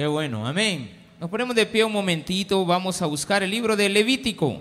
Qué 0.00 0.06
bueno, 0.06 0.46
amén. 0.46 0.90
Nos 1.20 1.28
ponemos 1.28 1.54
de 1.54 1.66
pie 1.66 1.84
un 1.84 1.92
momentito, 1.92 2.64
vamos 2.64 3.02
a 3.02 3.06
buscar 3.06 3.42
el 3.42 3.50
libro 3.50 3.76
de 3.76 3.86
Levítico, 3.86 4.58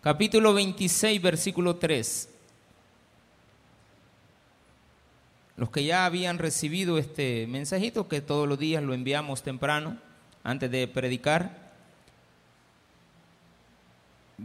capítulo 0.00 0.52
26, 0.54 1.22
versículo 1.22 1.76
3. 1.76 2.28
Los 5.56 5.70
que 5.70 5.84
ya 5.84 6.04
habían 6.04 6.38
recibido 6.38 6.98
este 6.98 7.46
mensajito, 7.46 8.08
que 8.08 8.20
todos 8.20 8.48
los 8.48 8.58
días 8.58 8.82
lo 8.82 8.92
enviamos 8.92 9.44
temprano, 9.44 9.96
antes 10.42 10.68
de 10.68 10.88
predicar, 10.88 11.70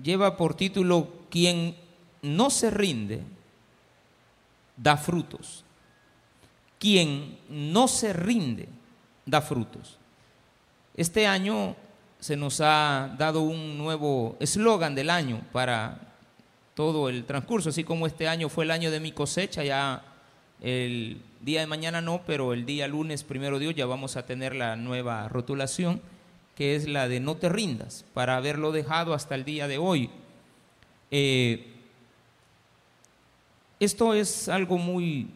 lleva 0.03 0.37
por 0.37 0.53
título, 0.53 1.11
quien 1.31 1.75
no 2.21 2.51
se 2.51 2.69
rinde, 2.69 3.23
da 4.77 4.97
frutos. 4.97 5.63
Quien 6.77 7.39
no 7.49 7.87
se 7.87 8.13
rinde, 8.13 8.69
da 9.31 9.41
frutos. 9.41 9.97
Este 10.95 11.25
año 11.25 11.75
se 12.19 12.35
nos 12.35 12.59
ha 12.59 13.15
dado 13.17 13.41
un 13.41 13.77
nuevo 13.77 14.35
eslogan 14.41 14.93
del 14.93 15.09
año 15.09 15.41
para 15.53 15.99
todo 16.75 17.07
el 17.07 17.23
transcurso, 17.23 17.69
así 17.69 17.85
como 17.85 18.07
este 18.07 18.27
año 18.27 18.49
fue 18.49 18.65
el 18.65 18.71
año 18.71 18.91
de 18.91 18.99
mi 18.99 19.13
cosecha, 19.13 19.63
ya 19.63 20.03
el 20.59 21.21
día 21.39 21.61
de 21.61 21.67
mañana 21.67 22.01
no, 22.01 22.21
pero 22.27 22.51
el 22.53 22.65
día 22.65 22.89
lunes, 22.89 23.23
primero 23.23 23.57
Dios, 23.57 23.73
ya 23.73 23.85
vamos 23.85 24.17
a 24.17 24.25
tener 24.25 24.53
la 24.53 24.75
nueva 24.75 25.29
rotulación, 25.29 26.01
que 26.55 26.75
es 26.75 26.89
la 26.89 27.07
de 27.07 27.21
no 27.21 27.35
te 27.35 27.47
rindas, 27.47 28.03
para 28.13 28.35
haberlo 28.35 28.73
dejado 28.73 29.13
hasta 29.13 29.35
el 29.35 29.45
día 29.45 29.69
de 29.69 29.77
hoy. 29.77 30.09
Eh, 31.09 31.73
esto 33.79 34.13
es 34.13 34.49
algo 34.49 34.77
muy 34.77 35.27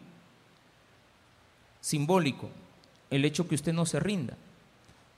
simbólico, 1.80 2.50
el 3.10 3.24
hecho 3.24 3.48
que 3.48 3.54
usted 3.54 3.72
no 3.72 3.86
se 3.86 4.00
rinda, 4.00 4.36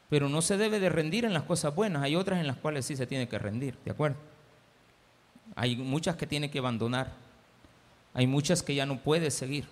pero 0.09 0.29
no 0.29 0.43
se 0.43 0.57
debe 0.57 0.81
de 0.81 0.89
rendir 0.89 1.25
en 1.25 1.35
las 1.35 1.43
cosas 1.43 1.75
buenas, 1.75 2.03
hay 2.03 2.17
otras 2.17 2.41
en 2.41 2.47
las 2.47 2.57
cuales 2.57 2.87
sí 2.87 2.97
se 2.97 3.07
tiene 3.07 3.29
que 3.29 3.39
rendir, 3.39 3.77
¿de 3.85 3.91
acuerdo? 3.91 4.17
Hay 5.55 5.77
muchas 5.77 6.17
que 6.17 6.27
tiene 6.27 6.51
que 6.51 6.59
abandonar, 6.59 7.13
hay 8.15 8.27
muchas 8.27 8.63
que 8.63 8.75
ya 8.75 8.87
no 8.87 8.99
puede 9.01 9.31
seguir, 9.31 9.67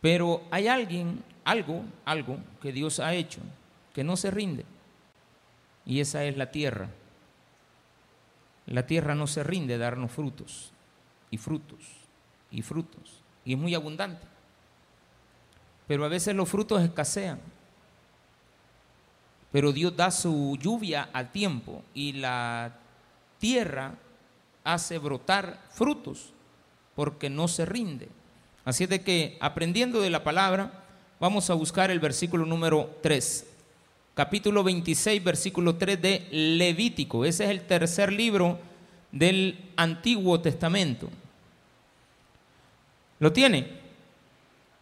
pero 0.00 0.42
hay 0.50 0.68
alguien, 0.68 1.22
algo, 1.44 1.84
algo 2.04 2.38
que 2.60 2.72
Dios 2.72 3.00
ha 3.00 3.14
hecho 3.14 3.40
que 3.94 4.04
no 4.04 4.16
se 4.16 4.30
rinde, 4.30 4.64
y 5.86 6.00
esa 6.00 6.24
es 6.24 6.36
la 6.36 6.50
tierra. 6.50 6.88
La 8.66 8.86
tierra 8.86 9.14
no 9.14 9.28
se 9.28 9.44
rinde 9.44 9.78
darnos 9.78 10.10
frutos 10.10 10.72
y 11.30 11.38
frutos 11.38 11.78
y 12.50 12.62
frutos, 12.62 13.22
y 13.44 13.52
es 13.54 13.58
muy 13.58 13.74
abundante. 13.74 14.26
Pero 15.86 16.04
a 16.04 16.08
veces 16.08 16.34
los 16.34 16.48
frutos 16.48 16.82
escasean. 16.82 17.40
Pero 19.52 19.72
Dios 19.72 19.96
da 19.96 20.10
su 20.10 20.58
lluvia 20.60 21.08
a 21.12 21.24
tiempo 21.24 21.82
y 21.94 22.12
la 22.12 22.76
tierra 23.38 23.94
hace 24.64 24.98
brotar 24.98 25.62
frutos 25.70 26.32
porque 26.94 27.30
no 27.30 27.46
se 27.48 27.64
rinde. 27.64 28.08
Así 28.64 28.84
es 28.84 28.90
de 28.90 29.02
que 29.02 29.38
aprendiendo 29.40 30.00
de 30.00 30.10
la 30.10 30.24
palabra, 30.24 30.84
vamos 31.20 31.48
a 31.50 31.54
buscar 31.54 31.90
el 31.90 32.00
versículo 32.00 32.44
número 32.44 32.98
3. 33.02 33.46
Capítulo 34.14 34.64
26, 34.64 35.22
versículo 35.22 35.76
3 35.76 36.02
de 36.02 36.28
Levítico. 36.30 37.24
Ese 37.24 37.44
es 37.44 37.50
el 37.50 37.66
tercer 37.66 38.12
libro 38.12 38.58
del 39.12 39.70
Antiguo 39.76 40.40
Testamento. 40.40 41.08
¿Lo 43.20 43.32
tiene? 43.32 43.85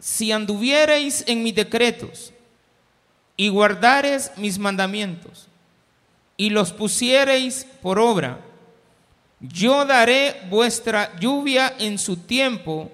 Si 0.05 0.33
anduviereis 0.33 1.25
en 1.27 1.43
mis 1.43 1.55
decretos 1.55 2.31
y 3.39 3.49
guardareis 3.49 4.33
mis 4.37 4.59
mandamientos 4.59 5.49
y 6.37 6.51
los 6.51 6.75
pusiereis 6.75 7.67
por 7.81 7.99
obra, 7.99 8.39
yo 9.41 9.87
daré 9.87 10.43
vuestra 10.51 11.19
lluvia 11.19 11.75
en 11.79 11.97
su 11.97 12.19
tiempo 12.19 12.93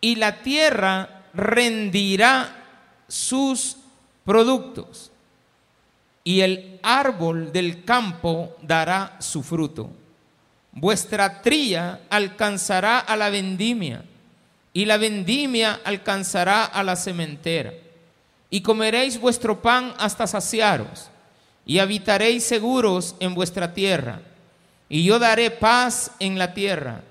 y 0.00 0.14
la 0.14 0.40
tierra 0.40 1.24
rendirá 1.34 2.54
sus 3.08 3.76
productos 4.24 5.10
y 6.22 6.42
el 6.42 6.78
árbol 6.84 7.50
del 7.50 7.84
campo 7.84 8.56
dará 8.62 9.16
su 9.18 9.42
fruto. 9.42 9.90
Vuestra 10.70 11.42
tría 11.42 12.02
alcanzará 12.08 13.00
a 13.00 13.16
la 13.16 13.28
vendimia 13.28 14.04
y 14.72 14.84
la 14.84 14.96
vendimia 14.96 15.80
alcanzará 15.84 16.64
a 16.64 16.82
la 16.82 16.96
cementera. 16.96 17.72
Y 18.50 18.62
comeréis 18.62 19.20
vuestro 19.20 19.60
pan 19.60 19.94
hasta 19.98 20.26
saciaros, 20.26 21.10
y 21.66 21.78
habitaréis 21.78 22.44
seguros 22.44 23.14
en 23.20 23.34
vuestra 23.34 23.74
tierra. 23.74 24.22
Y 24.88 25.04
yo 25.04 25.18
daré 25.18 25.50
paz 25.50 26.12
en 26.18 26.38
la 26.38 26.54
tierra, 26.54 27.02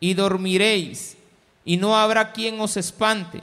y 0.00 0.14
dormiréis, 0.14 1.16
y 1.64 1.76
no 1.76 1.96
habrá 1.96 2.32
quien 2.32 2.60
os 2.60 2.76
espante. 2.76 3.42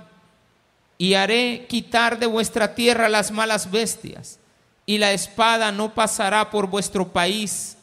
Y 0.97 1.13
haré 1.13 1.65
quitar 1.67 2.17
de 2.17 2.25
vuestra 2.25 2.73
tierra 2.73 3.09
las 3.09 3.31
malas 3.31 3.69
bestias, 3.69 4.39
y 4.85 4.97
la 4.97 5.11
espada 5.13 5.71
no 5.71 5.93
pasará 5.93 6.49
por 6.49 6.67
vuestro 6.67 7.11
país. 7.11 7.77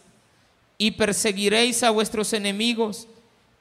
Y 0.79 0.93
perseguiréis 0.93 1.83
a 1.83 1.91
vuestros 1.91 2.33
enemigos, 2.33 3.07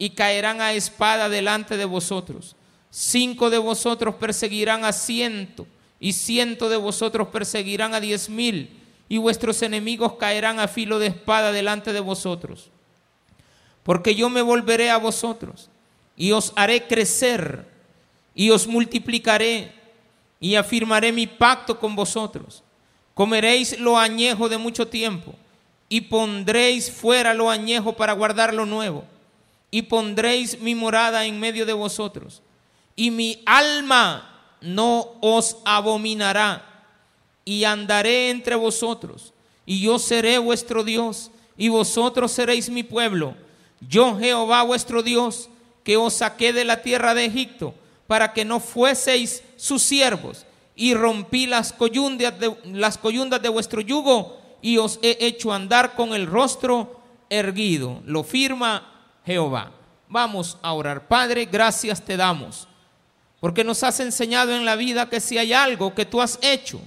y 0.01 0.09
caerán 0.09 0.61
a 0.61 0.73
espada 0.73 1.29
delante 1.29 1.77
de 1.77 1.85
vosotros. 1.85 2.55
Cinco 2.89 3.51
de 3.51 3.59
vosotros 3.59 4.15
perseguirán 4.15 4.83
a 4.83 4.93
ciento, 4.93 5.67
y 5.99 6.13
ciento 6.13 6.69
de 6.69 6.77
vosotros 6.77 7.27
perseguirán 7.27 7.93
a 7.93 7.99
diez 7.99 8.27
mil, 8.27 8.81
y 9.07 9.19
vuestros 9.19 9.61
enemigos 9.61 10.13
caerán 10.13 10.59
a 10.59 10.67
filo 10.67 10.97
de 10.97 11.05
espada 11.05 11.51
delante 11.51 11.93
de 11.93 11.99
vosotros. 11.99 12.71
Porque 13.83 14.15
yo 14.15 14.31
me 14.31 14.41
volveré 14.41 14.89
a 14.89 14.97
vosotros, 14.97 15.69
y 16.17 16.31
os 16.31 16.51
haré 16.55 16.87
crecer, 16.87 17.67
y 18.33 18.49
os 18.49 18.65
multiplicaré, 18.65 19.71
y 20.39 20.55
afirmaré 20.55 21.11
mi 21.11 21.27
pacto 21.27 21.79
con 21.79 21.95
vosotros. 21.95 22.63
Comeréis 23.13 23.79
lo 23.79 23.99
añejo 23.99 24.49
de 24.49 24.57
mucho 24.57 24.87
tiempo, 24.87 25.35
y 25.89 26.01
pondréis 26.01 26.89
fuera 26.89 27.35
lo 27.35 27.51
añejo 27.51 27.93
para 27.93 28.13
guardar 28.13 28.51
lo 28.51 28.65
nuevo 28.65 29.05
y 29.71 29.83
pondréis 29.83 30.59
mi 30.59 30.75
morada 30.75 31.25
en 31.25 31.39
medio 31.39 31.65
de 31.65 31.73
vosotros, 31.73 32.41
y 32.95 33.09
mi 33.09 33.41
alma 33.45 34.57
no 34.59 35.13
os 35.21 35.57
abominará, 35.63 36.67
y 37.45 37.63
andaré 37.63 38.29
entre 38.29 38.55
vosotros, 38.55 39.33
y 39.65 39.81
yo 39.81 39.97
seré 39.97 40.37
vuestro 40.37 40.83
Dios, 40.83 41.31
y 41.57 41.69
vosotros 41.69 42.31
seréis 42.31 42.69
mi 42.69 42.83
pueblo. 42.83 43.35
Yo 43.87 44.17
Jehová 44.17 44.63
vuestro 44.63 45.01
Dios, 45.01 45.49
que 45.83 45.97
os 45.97 46.15
saqué 46.15 46.53
de 46.53 46.65
la 46.65 46.81
tierra 46.81 47.13
de 47.13 47.25
Egipto, 47.25 47.73
para 48.07 48.33
que 48.33 48.45
no 48.45 48.59
fueseis 48.59 49.41
sus 49.55 49.81
siervos, 49.81 50.45
y 50.75 50.93
rompí 50.93 51.47
las 51.47 51.71
coyundas 51.71 52.37
de, 52.39 52.55
las 52.65 52.97
coyundas 52.97 53.41
de 53.41 53.49
vuestro 53.49 53.81
yugo, 53.81 54.37
y 54.61 54.77
os 54.77 54.99
he 55.01 55.17
hecho 55.21 55.53
andar 55.53 55.95
con 55.95 56.13
el 56.13 56.27
rostro 56.27 56.99
erguido. 57.29 58.01
Lo 58.05 58.23
firma 58.23 58.90
Jehová. 59.25 59.71
Vamos 60.07 60.57
a 60.61 60.73
orar. 60.73 61.07
Padre, 61.07 61.45
gracias 61.45 62.03
te 62.03 62.17
damos, 62.17 62.67
porque 63.39 63.63
nos 63.63 63.83
has 63.83 63.99
enseñado 63.99 64.53
en 64.53 64.65
la 64.65 64.75
vida 64.75 65.09
que 65.09 65.19
si 65.19 65.37
hay 65.37 65.53
algo 65.53 65.95
que 65.95 66.05
tú 66.05 66.21
has 66.21 66.37
hecho, 66.41 66.81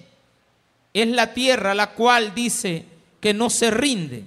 es 0.92 1.08
la 1.08 1.32
tierra 1.32 1.74
la 1.74 1.92
cual 1.92 2.34
dice 2.34 2.84
que 3.20 3.34
no 3.34 3.50
se 3.50 3.70
rinde, 3.70 4.24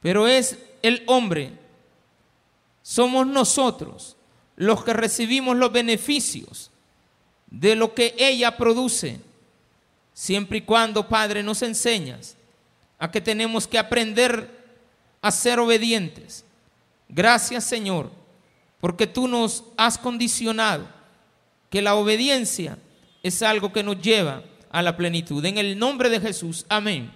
pero 0.00 0.28
es 0.28 0.58
el 0.82 1.02
hombre. 1.06 1.52
Somos 2.82 3.26
nosotros 3.26 4.16
los 4.56 4.84
que 4.84 4.92
recibimos 4.92 5.56
los 5.56 5.72
beneficios 5.72 6.70
de 7.48 7.74
lo 7.74 7.94
que 7.94 8.14
ella 8.18 8.56
produce, 8.56 9.20
siempre 10.14 10.58
y 10.58 10.62
cuando, 10.62 11.08
Padre, 11.08 11.42
nos 11.42 11.62
enseñas 11.62 12.36
a 12.98 13.10
que 13.10 13.20
tenemos 13.20 13.66
que 13.66 13.78
aprender 13.78 14.56
a 15.20 15.30
ser 15.30 15.58
obedientes 15.58 16.44
Gracias 17.08 17.64
Señor, 17.64 18.10
porque 18.80 19.06
tú 19.06 19.28
nos 19.28 19.64
has 19.76 19.98
condicionado 19.98 20.86
que 21.70 21.82
la 21.82 21.94
obediencia 21.94 22.78
es 23.22 23.42
algo 23.42 23.72
que 23.72 23.82
nos 23.82 24.00
lleva 24.00 24.42
a 24.70 24.82
la 24.82 24.96
plenitud. 24.96 25.44
En 25.44 25.58
el 25.58 25.78
nombre 25.78 26.08
de 26.08 26.20
Jesús, 26.20 26.64
amén. 26.68 27.10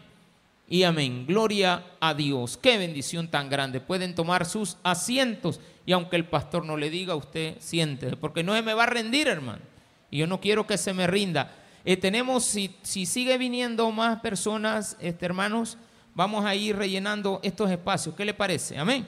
Y 0.69 0.85
amén. 0.85 1.27
Gloria 1.27 1.85
a 2.01 2.15
Dios. 2.15 2.57
Qué 2.57 2.79
bendición 2.79 3.29
tan 3.29 3.49
grande. 3.51 3.81
Pueden 3.81 4.15
tomar 4.15 4.47
sus 4.47 4.79
asientos 4.83 5.61
y 5.85 5.93
aunque 5.93 6.17
el 6.17 6.25
pastor 6.25 6.65
no 6.65 6.77
le 6.77 6.91
diga, 6.91 7.15
usted 7.15 7.57
siente, 7.59 8.17
porque 8.17 8.43
no 8.43 8.55
se 8.55 8.63
me 8.63 8.75
va 8.75 8.85
a 8.85 8.87
rendir, 8.87 9.29
hermano. 9.29 9.63
Y 10.11 10.19
yo 10.19 10.27
no 10.27 10.41
quiero 10.41 10.67
que 10.67 10.79
se 10.79 10.95
me 10.95 11.07
rinda. 11.07 11.53
Eh, 11.85 11.97
tenemos, 11.97 12.45
si, 12.45 12.77
si, 12.83 13.07
sigue 13.07 13.37
viniendo 13.39 13.91
más 13.91 14.21
personas, 14.21 14.97
este, 15.01 15.27
hermanos, 15.27 15.77
vamos 16.15 16.45
a 16.45 16.55
ir 16.55 16.77
rellenando 16.77 17.41
estos 17.43 17.71
espacios. 17.71 18.15
¿Qué 18.15 18.25
le 18.25 18.35
parece? 18.35 18.79
Amén. 18.79 19.07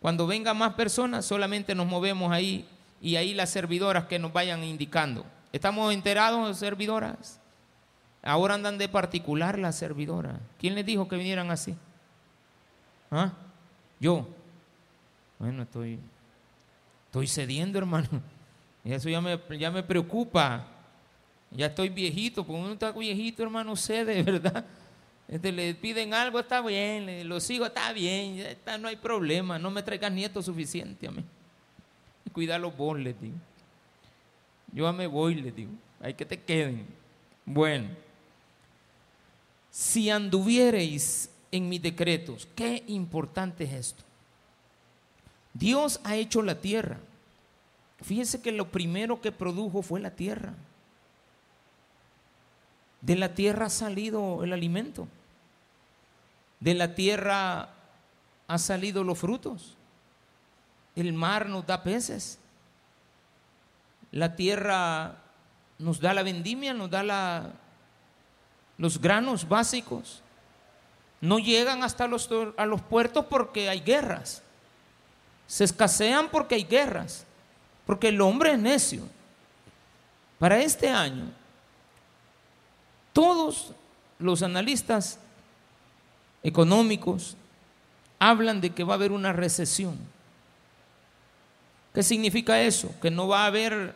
Cuando 0.00 0.26
vengan 0.26 0.56
más 0.56 0.74
personas, 0.74 1.24
solamente 1.24 1.74
nos 1.74 1.86
movemos 1.86 2.32
ahí 2.32 2.66
y 3.00 3.16
ahí 3.16 3.34
las 3.34 3.50
servidoras 3.50 4.04
que 4.06 4.18
nos 4.18 4.32
vayan 4.32 4.62
indicando. 4.64 5.24
¿Estamos 5.52 5.92
enterados, 5.92 6.58
servidoras? 6.58 7.40
ahora 8.26 8.54
andan 8.54 8.76
de 8.76 8.88
particular 8.88 9.58
la 9.58 9.72
servidora. 9.72 10.40
¿Quién 10.58 10.74
les 10.74 10.84
dijo 10.84 11.06
que 11.06 11.16
vinieran 11.16 11.50
así? 11.50 11.74
¿Ah? 13.10 13.32
Yo. 14.00 14.26
Bueno, 15.38 15.62
estoy, 15.62 15.98
estoy 17.06 17.26
cediendo, 17.28 17.78
hermano. 17.78 18.20
Y 18.84 18.92
eso 18.94 19.08
ya 19.08 19.20
me, 19.20 19.40
ya 19.58 19.70
me 19.70 19.82
preocupa. 19.82 20.66
Ya 21.52 21.66
estoy 21.66 21.88
viejito, 21.88 22.44
porque 22.44 22.60
uno 22.60 22.72
está 22.72 22.90
viejito, 22.90 23.42
hermano, 23.42 23.76
cede, 23.76 24.22
¿verdad? 24.24 24.64
Este, 25.28 25.50
le 25.50 25.74
piden 25.74 26.14
algo, 26.14 26.38
está 26.38 26.60
bien, 26.60 27.28
los 27.28 27.50
hijos, 27.50 27.68
está 27.68 27.92
bien, 27.92 28.56
no 28.80 28.88
hay 28.88 28.96
problema, 28.96 29.58
no 29.58 29.70
me 29.70 29.82
traigas 29.82 30.12
nietos 30.12 30.44
suficiente 30.44 31.08
a 31.08 31.10
mí. 31.10 31.24
Cuídalos 32.32 32.76
vos, 32.76 32.98
les 32.98 33.20
digo. 33.20 33.36
Yo 34.72 34.92
me 34.92 35.06
voy, 35.06 35.36
les 35.36 35.56
digo, 35.56 35.72
hay 36.00 36.14
que 36.14 36.24
te 36.24 36.40
queden. 36.40 36.86
Bueno, 37.44 37.88
si 39.70 40.10
anduviereis 40.10 41.30
en 41.50 41.68
mis 41.68 41.82
decretos, 41.82 42.46
qué 42.54 42.84
importante 42.86 43.64
es 43.64 43.72
esto. 43.72 44.04
Dios 45.54 46.00
ha 46.04 46.16
hecho 46.16 46.42
la 46.42 46.60
tierra. 46.60 46.98
Fíjense 48.02 48.42
que 48.42 48.52
lo 48.52 48.70
primero 48.70 49.20
que 49.20 49.32
produjo 49.32 49.82
fue 49.82 50.00
la 50.00 50.10
tierra. 50.10 50.54
De 53.00 53.16
la 53.16 53.34
tierra 53.34 53.66
ha 53.66 53.70
salido 53.70 54.44
el 54.44 54.52
alimento. 54.52 55.08
De 56.60 56.74
la 56.74 56.94
tierra 56.94 57.68
ha 58.48 58.58
salido 58.58 59.04
los 59.04 59.18
frutos. 59.18 59.76
El 60.94 61.12
mar 61.12 61.48
nos 61.48 61.66
da 61.66 61.82
peces. 61.82 62.38
La 64.12 64.34
tierra 64.34 65.16
nos 65.78 66.00
da 66.00 66.14
la 66.14 66.22
vendimia, 66.22 66.72
nos 66.72 66.90
da 66.90 67.52
los 68.78 69.00
granos 69.00 69.48
básicos. 69.48 70.22
No 71.20 71.38
llegan 71.38 71.82
hasta 71.82 72.06
los, 72.06 72.28
a 72.56 72.66
los 72.66 72.80
puertos 72.82 73.26
porque 73.26 73.68
hay 73.68 73.80
guerras. 73.80 74.42
Se 75.46 75.64
escasean 75.64 76.28
porque 76.30 76.54
hay 76.54 76.64
guerras. 76.64 77.26
Porque 77.84 78.08
el 78.08 78.20
hombre 78.20 78.52
es 78.52 78.58
necio. 78.58 79.02
Para 80.38 80.60
este 80.60 80.90
año, 80.90 81.30
todos 83.12 83.72
los 84.18 84.42
analistas 84.42 85.18
económicos 86.42 87.36
hablan 88.18 88.60
de 88.60 88.70
que 88.70 88.84
va 88.84 88.94
a 88.94 88.96
haber 88.96 89.12
una 89.12 89.32
recesión. 89.32 89.96
¿Qué 91.92 92.02
significa 92.02 92.60
eso? 92.60 92.94
Que 93.00 93.10
no 93.10 93.28
va 93.28 93.44
a 93.44 93.46
haber 93.46 93.94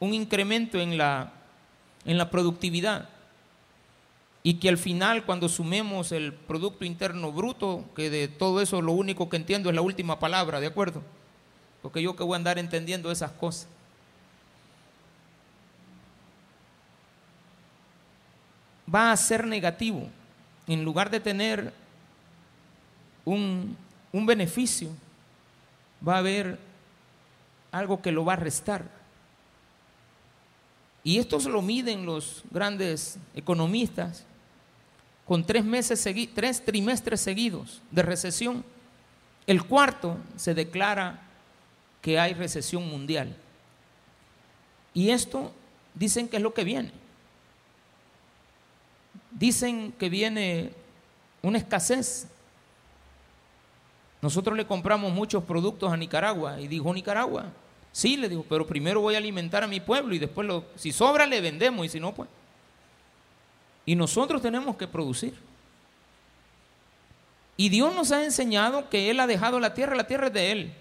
un 0.00 0.14
incremento 0.14 0.78
en 0.78 0.98
la, 0.98 1.32
en 2.04 2.18
la 2.18 2.30
productividad 2.30 3.08
y 4.42 4.54
que 4.54 4.68
al 4.68 4.78
final 4.78 5.24
cuando 5.24 5.48
sumemos 5.48 6.10
el 6.10 6.32
Producto 6.32 6.84
Interno 6.84 7.30
Bruto, 7.30 7.84
que 7.94 8.10
de 8.10 8.28
todo 8.28 8.60
eso 8.60 8.82
lo 8.82 8.92
único 8.92 9.28
que 9.28 9.36
entiendo 9.36 9.68
es 9.68 9.74
la 9.74 9.82
última 9.82 10.18
palabra, 10.18 10.58
¿de 10.58 10.66
acuerdo? 10.66 11.02
Porque 11.80 12.02
yo 12.02 12.16
que 12.16 12.24
voy 12.24 12.34
a 12.34 12.36
andar 12.36 12.58
entendiendo 12.58 13.10
esas 13.10 13.30
cosas. 13.32 13.68
Va 18.92 19.12
a 19.12 19.16
ser 19.16 19.46
negativo. 19.46 20.08
En 20.72 20.84
lugar 20.84 21.10
de 21.10 21.20
tener 21.20 21.70
un, 23.26 23.76
un 24.10 24.24
beneficio, 24.24 24.88
va 26.06 26.14
a 26.14 26.18
haber 26.20 26.58
algo 27.70 28.00
que 28.00 28.10
lo 28.10 28.24
va 28.24 28.32
a 28.32 28.36
restar. 28.36 28.88
Y 31.04 31.18
esto 31.18 31.38
se 31.40 31.50
lo 31.50 31.60
miden 31.60 32.06
los 32.06 32.42
grandes 32.50 33.18
economistas 33.34 34.24
con 35.26 35.44
tres 35.44 35.62
meses 35.62 36.08
tres 36.34 36.64
trimestres 36.64 37.20
seguidos 37.20 37.82
de 37.90 38.02
recesión. 38.02 38.64
El 39.46 39.64
cuarto 39.64 40.16
se 40.36 40.54
declara 40.54 41.20
que 42.00 42.18
hay 42.18 42.32
recesión 42.32 42.88
mundial. 42.88 43.36
Y 44.94 45.10
esto 45.10 45.52
dicen 45.92 46.28
que 46.28 46.38
es 46.38 46.42
lo 46.42 46.54
que 46.54 46.64
viene. 46.64 47.01
Dicen 49.32 49.92
que 49.98 50.08
viene 50.08 50.72
una 51.42 51.58
escasez. 51.58 52.28
Nosotros 54.20 54.56
le 54.56 54.66
compramos 54.66 55.12
muchos 55.12 55.42
productos 55.44 55.92
a 55.92 55.96
Nicaragua 55.96 56.60
y 56.60 56.68
dijo 56.68 56.92
Nicaragua, 56.94 57.52
Sí, 57.92 58.16
le 58.16 58.30
dijo, 58.30 58.44
pero 58.48 58.66
primero 58.66 59.02
voy 59.02 59.14
a 59.14 59.18
alimentar 59.18 59.62
a 59.62 59.66
mi 59.66 59.78
pueblo 59.78 60.14
y 60.14 60.18
después, 60.18 60.48
lo, 60.48 60.64
si 60.76 60.92
sobra, 60.92 61.26
le 61.26 61.42
vendemos 61.42 61.84
y 61.84 61.90
si 61.90 62.00
no, 62.00 62.14
pues. 62.14 62.28
Y 63.84 63.94
nosotros 63.94 64.40
tenemos 64.40 64.76
que 64.76 64.88
producir. 64.88 65.34
Y 67.58 67.68
Dios 67.68 67.94
nos 67.94 68.10
ha 68.10 68.24
enseñado 68.24 68.88
que 68.88 69.10
Él 69.10 69.20
ha 69.20 69.26
dejado 69.26 69.60
la 69.60 69.74
tierra, 69.74 69.94
la 69.94 70.06
tierra 70.06 70.28
es 70.28 70.32
de 70.32 70.52
Él. 70.52 70.72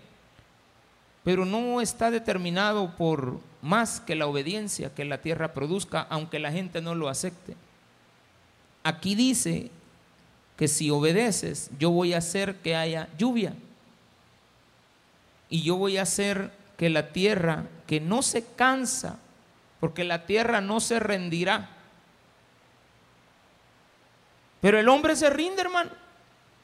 Pero 1.26 1.46
no 1.46 1.82
está 1.82 2.10
determinado 2.10 2.96
por 2.96 3.40
más 3.62 4.00
que 4.00 4.16
la 4.16 4.26
obediencia 4.26 4.94
que 4.96 5.04
la 5.04 5.22
tierra 5.22 5.54
produzca, 5.54 6.08
aunque 6.10 6.40
la 6.40 6.52
gente 6.52 6.82
no 6.82 6.96
lo 6.96 7.10
acepte. 7.10 7.56
Aquí 8.84 9.16
dice 9.16 9.70
que 10.58 10.68
si 10.68 10.90
obedeces, 10.90 11.70
yo 11.80 11.92
voy 11.92 12.14
a 12.14 12.20
hacer 12.20 12.56
que 12.58 12.76
haya 12.76 13.10
lluvia. 13.18 13.54
Y 15.50 15.64
yo 15.64 15.76
voy 15.76 15.98
a 15.98 16.04
hacer 16.04 16.52
que 16.78 16.90
la 16.90 17.12
tierra, 17.12 17.66
que 17.88 18.00
no 18.00 18.22
se 18.22 18.44
cansa, 18.44 19.20
porque 19.80 20.04
la 20.04 20.26
tierra 20.26 20.62
no 20.62 20.80
se 20.80 21.00
rendirá. 21.00 21.70
Pero 24.62 24.80
el 24.80 24.88
hombre 24.90 25.16
se 25.16 25.30
rinde, 25.30 25.62
hermano. 25.62 25.92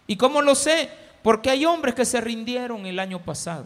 ¿Y 0.06 0.16
cómo 0.16 0.42
lo 0.42 0.56
sé? 0.56 0.90
Porque 1.24 1.50
hay 1.50 1.66
hombres 1.66 1.96
que 1.96 2.06
se 2.06 2.22
rindieron 2.22 2.86
el 2.86 3.00
año 3.00 3.22
pasado. 3.22 3.66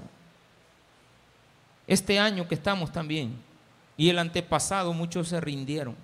Este 1.85 2.17
año 2.17 2.47
que 2.47 2.55
estamos 2.55 2.91
también. 2.91 3.35
Y 3.97 4.09
el 4.09 4.17
antepasado 4.17 4.93
muchos 4.93 5.27
se 5.27 5.39
rindieron. 5.41 5.95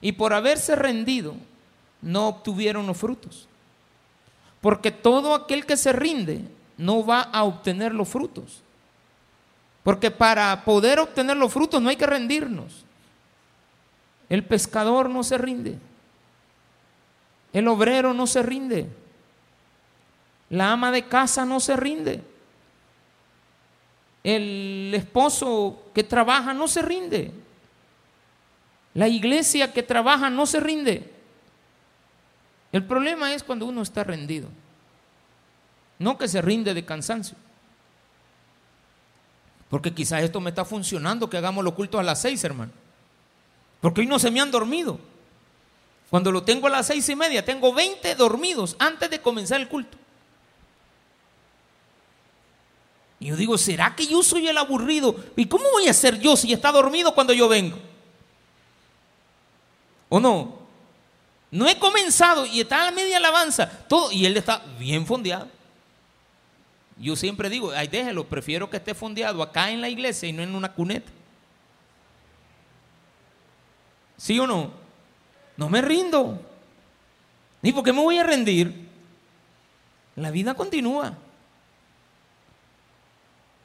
Y 0.00 0.12
por 0.12 0.34
haberse 0.34 0.76
rendido, 0.76 1.34
no 2.04 2.28
obtuvieron 2.28 2.86
los 2.86 2.96
frutos. 2.96 3.48
Porque 4.60 4.90
todo 4.90 5.34
aquel 5.34 5.66
que 5.66 5.76
se 5.76 5.92
rinde 5.92 6.44
no 6.76 7.04
va 7.04 7.22
a 7.22 7.44
obtener 7.44 7.94
los 7.94 8.08
frutos. 8.08 8.62
Porque 9.82 10.10
para 10.10 10.64
poder 10.64 11.00
obtener 11.00 11.36
los 11.36 11.52
frutos 11.52 11.80
no 11.80 11.88
hay 11.88 11.96
que 11.96 12.06
rendirnos. 12.06 12.84
El 14.28 14.44
pescador 14.44 15.08
no 15.10 15.22
se 15.22 15.38
rinde. 15.38 15.78
El 17.52 17.68
obrero 17.68 18.12
no 18.12 18.26
se 18.26 18.42
rinde. 18.42 18.88
La 20.50 20.72
ama 20.72 20.90
de 20.90 21.06
casa 21.06 21.44
no 21.44 21.58
se 21.60 21.76
rinde. 21.76 22.22
El 24.22 24.92
esposo 24.94 25.82
que 25.94 26.04
trabaja 26.04 26.52
no 26.52 26.68
se 26.68 26.82
rinde. 26.82 27.32
La 28.94 29.08
iglesia 29.08 29.72
que 29.72 29.82
trabaja 29.82 30.30
no 30.30 30.46
se 30.46 30.60
rinde. 30.60 31.13
El 32.74 32.82
problema 32.82 33.32
es 33.32 33.44
cuando 33.44 33.66
uno 33.66 33.82
está 33.82 34.02
rendido. 34.02 34.48
No 36.00 36.18
que 36.18 36.26
se 36.26 36.42
rinde 36.42 36.74
de 36.74 36.84
cansancio. 36.84 37.36
Porque 39.70 39.94
quizás 39.94 40.24
esto 40.24 40.40
me 40.40 40.50
está 40.50 40.64
funcionando, 40.64 41.30
que 41.30 41.36
hagamos 41.36 41.62
lo 41.62 41.72
culto 41.72 42.00
a 42.00 42.02
las 42.02 42.20
seis, 42.20 42.42
hermano. 42.42 42.72
Porque 43.80 44.00
hoy 44.00 44.08
no 44.08 44.18
se 44.18 44.28
me 44.28 44.40
han 44.40 44.50
dormido. 44.50 44.98
Cuando 46.10 46.32
lo 46.32 46.42
tengo 46.42 46.66
a 46.66 46.70
las 46.70 46.88
seis 46.88 47.08
y 47.08 47.14
media, 47.14 47.44
tengo 47.44 47.72
20 47.72 48.12
dormidos 48.16 48.74
antes 48.80 49.08
de 49.08 49.20
comenzar 49.20 49.60
el 49.60 49.68
culto. 49.68 49.96
Y 53.20 53.26
yo 53.26 53.36
digo, 53.36 53.56
¿será 53.56 53.94
que 53.94 54.04
yo 54.04 54.20
soy 54.24 54.48
el 54.48 54.58
aburrido? 54.58 55.14
¿Y 55.36 55.46
cómo 55.46 55.70
voy 55.70 55.86
a 55.86 55.94
ser 55.94 56.18
yo 56.18 56.36
si 56.36 56.52
está 56.52 56.72
dormido 56.72 57.14
cuando 57.14 57.32
yo 57.32 57.48
vengo? 57.48 57.78
¿O 60.08 60.18
no? 60.18 60.63
No 61.54 61.68
he 61.68 61.78
comenzado 61.78 62.46
y 62.46 62.60
está 62.60 62.82
a 62.82 62.86
la 62.86 62.90
media 62.90 63.18
alabanza, 63.18 63.70
todo, 63.86 64.10
y 64.10 64.26
él 64.26 64.36
está 64.36 64.60
bien 64.76 65.06
fondeado. 65.06 65.46
Yo 66.98 67.14
siempre 67.14 67.48
digo, 67.48 67.70
ay, 67.70 67.86
déjelo, 67.86 68.26
prefiero 68.26 68.68
que 68.68 68.78
esté 68.78 68.92
fondeado 68.92 69.40
acá 69.40 69.70
en 69.70 69.80
la 69.80 69.88
iglesia 69.88 70.28
y 70.28 70.32
no 70.32 70.42
en 70.42 70.52
una 70.52 70.72
cuneta. 70.72 71.12
¿Sí 74.16 74.36
o 74.40 74.48
no? 74.48 74.72
No 75.56 75.68
me 75.68 75.80
rindo. 75.80 76.44
¿Ni 77.62 77.72
por 77.72 77.84
qué 77.84 77.92
me 77.92 78.00
voy 78.00 78.18
a 78.18 78.24
rendir? 78.24 78.88
La 80.16 80.32
vida 80.32 80.54
continúa. 80.54 81.16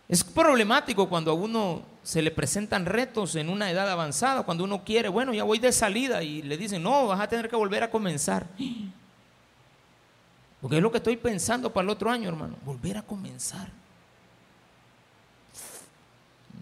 Es 0.08 0.24
problemático 0.24 1.10
cuando 1.10 1.32
a 1.32 1.34
uno 1.34 1.82
se 2.10 2.24
le 2.24 2.32
presentan 2.32 2.88
retos 2.88 3.36
en 3.36 3.50
una 3.50 3.70
edad 3.70 3.88
avanzada, 3.88 4.42
cuando 4.42 4.64
uno 4.64 4.84
quiere, 4.84 5.10
bueno, 5.10 5.32
ya 5.32 5.44
voy 5.44 5.60
de 5.60 5.72
salida 5.72 6.24
y 6.24 6.42
le 6.42 6.58
dicen, 6.58 6.82
no, 6.82 7.06
vas 7.06 7.20
a 7.20 7.30
tener 7.30 7.48
que 7.48 7.56
volver 7.56 7.84
a 7.84 7.92
comenzar. 7.92 8.48
Porque 10.60 10.78
es 10.78 10.82
lo 10.82 10.92
que 10.92 10.98
estoy 10.98 11.18
pensando 11.18 11.72
para 11.72 11.84
el 11.84 11.92
otro 11.92 12.10
año, 12.10 12.28
hermano. 12.28 12.56
Volver 12.66 12.98
a 12.98 13.04
comenzar. 13.04 13.70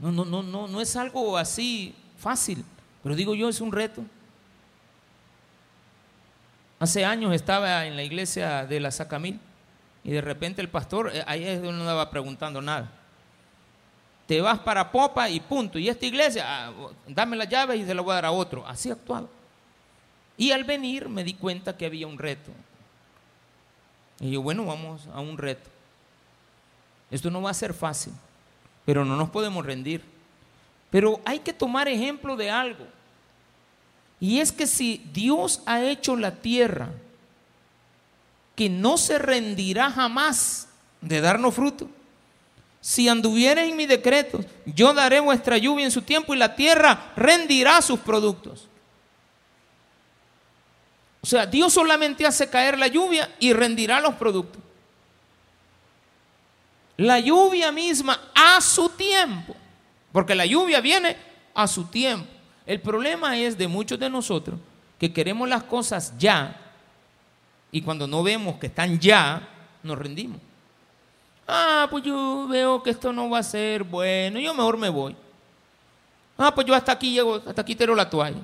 No, 0.02 0.12
no, 0.12 0.26
no, 0.26 0.44
no, 0.44 0.68
no 0.68 0.82
es 0.82 0.94
algo 0.98 1.38
así 1.38 1.96
fácil. 2.18 2.66
Pero 3.02 3.16
digo 3.16 3.34
yo, 3.34 3.48
es 3.48 3.62
un 3.62 3.72
reto. 3.72 4.04
Hace 6.78 7.06
años 7.06 7.34
estaba 7.34 7.86
en 7.86 7.96
la 7.96 8.04
iglesia 8.04 8.66
de 8.66 8.82
la 8.82 8.92
Sacamil 8.92 9.40
y 10.04 10.12
de 10.12 10.20
repente 10.20 10.60
el 10.60 10.68
pastor, 10.68 11.10
eh, 11.14 11.24
ahí 11.26 11.46
es 11.46 11.62
no 11.62 11.70
estaba 11.70 12.10
preguntando 12.10 12.62
nada. 12.62 12.92
Te 14.28 14.42
vas 14.42 14.60
para 14.60 14.92
Popa 14.92 15.30
y 15.30 15.40
punto. 15.40 15.80
Y 15.80 15.88
esta 15.88 16.06
iglesia, 16.06 16.46
ah, 16.48 16.74
dame 17.08 17.38
la 17.38 17.46
llave 17.46 17.78
y 17.78 17.86
se 17.86 17.96
la 17.96 18.02
voy 18.02 18.12
a 18.12 18.16
dar 18.16 18.26
a 18.26 18.32
otro. 18.32 18.68
Así 18.68 18.92
actuaba. 18.92 19.28
Y 20.38 20.52
al 20.52 20.66
venir 20.66 21.10
me 21.10 21.24
di 21.24 21.34
cuenta 21.34 21.76
que 21.76 21.86
había 21.86 22.06
un 22.06 22.20
reto. 22.20 22.52
Y 24.20 24.32
yo, 24.32 24.42
bueno, 24.42 24.66
vamos 24.66 25.08
a 25.14 25.22
un 25.22 25.38
reto. 25.38 25.70
Esto 27.10 27.32
no 27.32 27.42
va 27.42 27.52
a 27.52 27.56
ser 27.56 27.74
fácil, 27.74 28.14
pero 28.86 29.06
no 29.06 29.16
nos 29.16 29.30
podemos 29.30 29.66
rendir. 29.66 30.04
Pero 30.90 31.22
hay 31.26 31.40
que 31.40 31.54
tomar 31.54 31.88
ejemplo 31.88 32.36
de 32.36 32.52
algo. 32.52 32.86
Y 34.20 34.40
es 34.40 34.52
que 34.52 34.68
si 34.68 35.04
Dios 35.14 35.62
ha 35.66 35.82
hecho 35.82 36.16
la 36.16 36.36
tierra, 36.36 36.90
que 38.56 38.70
no 38.70 38.98
se 38.98 39.20
rendirá 39.20 39.92
jamás 39.92 40.68
de 41.00 41.22
darnos 41.22 41.54
fruto. 41.54 41.90
Si 42.88 43.10
anduvieres 43.10 43.68
en 43.68 43.76
mi 43.76 43.86
decreto, 43.86 44.40
yo 44.66 44.94
daré 44.94 45.20
vuestra 45.20 45.58
lluvia 45.58 45.84
en 45.84 45.92
su 45.92 46.04
tiempo 46.04 46.34
y 46.34 46.38
la 46.38 46.56
tierra 46.56 47.12
rendirá 47.18 47.82
sus 47.82 48.00
productos. 48.00 48.70
O 51.20 51.28
sea, 51.28 51.46
Dios 51.46 51.74
solamente 51.74 52.26
hace 52.26 52.50
caer 52.50 52.80
la 52.80 52.88
lluvia 52.88 53.30
y 53.42 53.52
rendirá 53.52 54.00
los 54.00 54.16
productos. 54.16 54.62
La 56.96 57.20
lluvia 57.20 57.74
misma 57.74 58.22
a 58.34 58.62
su 58.62 58.88
tiempo, 58.88 59.54
porque 60.14 60.34
la 60.34 60.46
lluvia 60.46 60.80
viene 60.80 61.18
a 61.54 61.68
su 61.68 61.88
tiempo. 61.88 62.32
El 62.66 62.80
problema 62.80 63.38
es 63.38 63.58
de 63.58 63.68
muchos 63.68 64.00
de 64.00 64.10
nosotros 64.10 64.58
que 64.98 65.12
queremos 65.12 65.50
las 65.50 65.64
cosas 65.64 66.14
ya 66.18 66.56
y 67.70 67.82
cuando 67.82 68.08
no 68.08 68.24
vemos 68.24 68.56
que 68.60 68.68
están 68.68 68.98
ya, 68.98 69.46
nos 69.84 69.98
rendimos. 69.98 70.47
Ah, 71.48 71.88
pues 71.90 72.04
yo 72.04 72.48
veo 72.50 72.84
que 72.84 72.90
esto 72.90 73.14
no 73.14 73.30
va 73.30 73.40
a 73.40 73.44
ser 73.44 73.84
bueno, 73.84 74.40
yo 74.40 74.54
mejor 74.54 74.78
me 74.78 74.90
voy. 74.90 75.16
Ah, 76.38 76.54
pues 76.54 76.68
yo 76.68 76.76
hasta 76.76 76.92
aquí 76.92 77.14
llego, 77.14 77.36
hasta 77.36 77.62
aquí 77.62 77.76
tiro 77.76 77.96
la 77.96 78.10
toalla. 78.10 78.42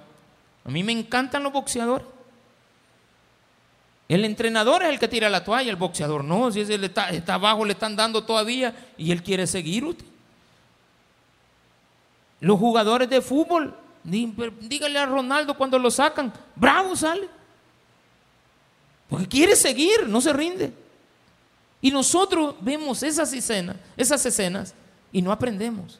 A 0.65 0.69
mí 0.69 0.83
me 0.83 0.93
encantan 0.93 1.43
los 1.43 1.51
boxeadores. 1.51 2.07
El 4.07 4.25
entrenador 4.25 4.83
es 4.83 4.89
el 4.89 4.99
que 4.99 5.07
tira 5.07 5.29
la 5.29 5.43
toalla, 5.43 5.69
el 5.69 5.75
boxeador 5.75 6.23
no, 6.23 6.51
si 6.51 6.61
él 6.61 6.83
está, 6.83 7.09
está 7.09 7.35
abajo, 7.35 7.65
le 7.65 7.73
están 7.73 7.95
dando 7.95 8.23
todavía 8.23 8.73
y 8.97 9.11
él 9.11 9.23
quiere 9.23 9.47
seguir 9.47 9.85
usted. 9.85 10.05
Los 12.39 12.59
jugadores 12.59 13.09
de 13.09 13.21
fútbol 13.21 13.75
Dígale 14.03 14.99
a 14.99 15.05
Ronaldo 15.05 15.55
cuando 15.55 15.79
lo 15.79 15.89
sacan, 15.89 16.33
bravo 16.55 16.95
sale. 16.95 17.29
Porque 19.09 19.27
quiere 19.27 19.55
seguir, 19.55 20.07
no 20.07 20.19
se 20.19 20.33
rinde. 20.33 20.73
Y 21.83 21.91
nosotros 21.91 22.55
vemos 22.61 23.03
esas 23.03 23.33
escenas, 23.33 23.75
esas 23.97 24.25
escenas 24.25 24.73
y 25.11 25.21
no 25.21 25.33
aprendemos. 25.33 25.99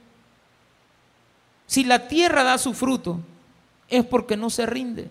Si 1.67 1.83
la 1.83 2.07
tierra 2.07 2.41
da 2.41 2.57
su 2.57 2.73
fruto, 2.73 3.19
es 3.89 4.05
porque 4.05 4.37
no 4.37 4.49
se 4.49 4.65
rinde. 4.65 5.09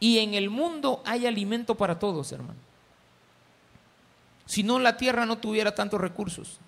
Y 0.00 0.18
en 0.18 0.34
el 0.34 0.50
mundo 0.50 1.00
hay 1.06 1.26
alimento 1.26 1.76
para 1.76 1.96
todos, 1.96 2.32
hermano. 2.32 2.58
Si 4.46 4.64
no, 4.64 4.80
la 4.80 4.96
tierra 4.96 5.24
no 5.26 5.38
tuviera 5.38 5.76
tantos 5.76 6.00
recursos. 6.00 6.58